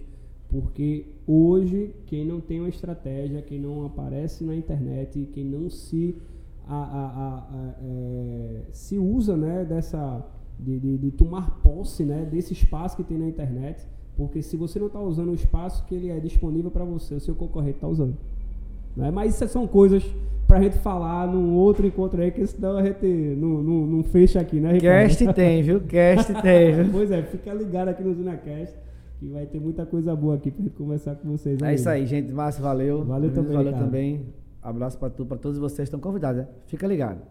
Porque 0.61 1.05
hoje, 1.27 1.93
quem 2.05 2.25
não 2.25 2.39
tem 2.39 2.61
uma 2.61 2.69
estratégia, 2.69 3.41
quem 3.41 3.59
não 3.59 3.85
aparece 3.85 4.45
na 4.45 4.55
internet, 4.55 5.27
quem 5.33 5.43
não 5.43 5.69
se, 5.69 6.15
a, 6.65 6.77
a, 6.77 7.07
a, 7.17 7.75
é, 7.83 8.61
se 8.71 8.97
usa 8.97 9.35
né, 9.35 9.65
dessa, 9.65 10.25
de, 10.57 10.79
de, 10.79 10.97
de, 10.97 11.11
tomar 11.11 11.59
posse 11.61 12.05
né, 12.05 12.25
desse 12.31 12.53
espaço 12.53 12.95
que 12.95 13.03
tem 13.03 13.17
na 13.17 13.27
internet, 13.27 13.85
porque 14.15 14.41
se 14.41 14.55
você 14.55 14.79
não 14.79 14.87
está 14.87 15.01
usando 15.01 15.31
o 15.31 15.35
espaço 15.35 15.85
que 15.85 15.93
ele 15.93 16.09
é 16.09 16.21
disponível 16.21 16.71
para 16.71 16.85
você, 16.85 17.15
o 17.15 17.19
seu 17.19 17.35
concorrente 17.35 17.75
está 17.75 17.87
usando. 17.89 18.15
Né? 18.95 19.11
Mas 19.11 19.35
isso 19.35 19.45
são 19.49 19.67
coisas 19.67 20.05
para 20.47 20.59
a 20.59 20.61
gente 20.61 20.77
falar 20.77 21.27
num 21.27 21.55
outro 21.55 21.85
encontro 21.85 22.21
aí, 22.21 22.31
que 22.31 22.47
senão 22.47 22.77
a 22.77 22.83
gente 22.85 23.05
não, 23.05 23.61
não, 23.61 23.85
não 23.87 24.03
fecha 24.03 24.39
aqui, 24.39 24.61
né, 24.61 24.71
Ricardo? 24.71 25.09
Cast 25.09 25.33
tem, 25.33 25.61
viu? 25.63 25.81
Cast 25.81 26.33
tem, 26.41 26.75
viu? 26.75 26.85
pois 26.93 27.11
é, 27.11 27.21
fica 27.23 27.53
ligado 27.53 27.89
aqui 27.89 28.01
no 28.01 28.13
ZunaCast 28.13 28.84
que 29.19 29.29
vai 29.29 29.45
ter 29.45 29.59
muita 29.59 29.85
coisa 29.85 30.15
boa 30.15 30.35
aqui 30.35 30.51
pra 30.51 30.63
gente 30.63 30.75
conversar 30.75 31.15
com 31.15 31.29
vocês. 31.29 31.61
É 31.61 31.73
isso 31.73 31.89
aí, 31.89 32.05
gente. 32.05 32.31
Márcio, 32.31 32.61
valeu. 32.61 33.03
Valeu 33.03 33.33
também. 33.33 33.53
Valeu 33.53 33.73
também. 33.73 34.25
Abraço 34.61 34.97
para 34.97 35.09
tu, 35.09 35.25
para 35.25 35.37
todos 35.37 35.57
vocês 35.57 35.77
que 35.89 35.95
estão 35.95 35.99
convidados. 35.99 36.41
Né? 36.41 36.47
Fica 36.67 36.87
ligado. 36.87 37.21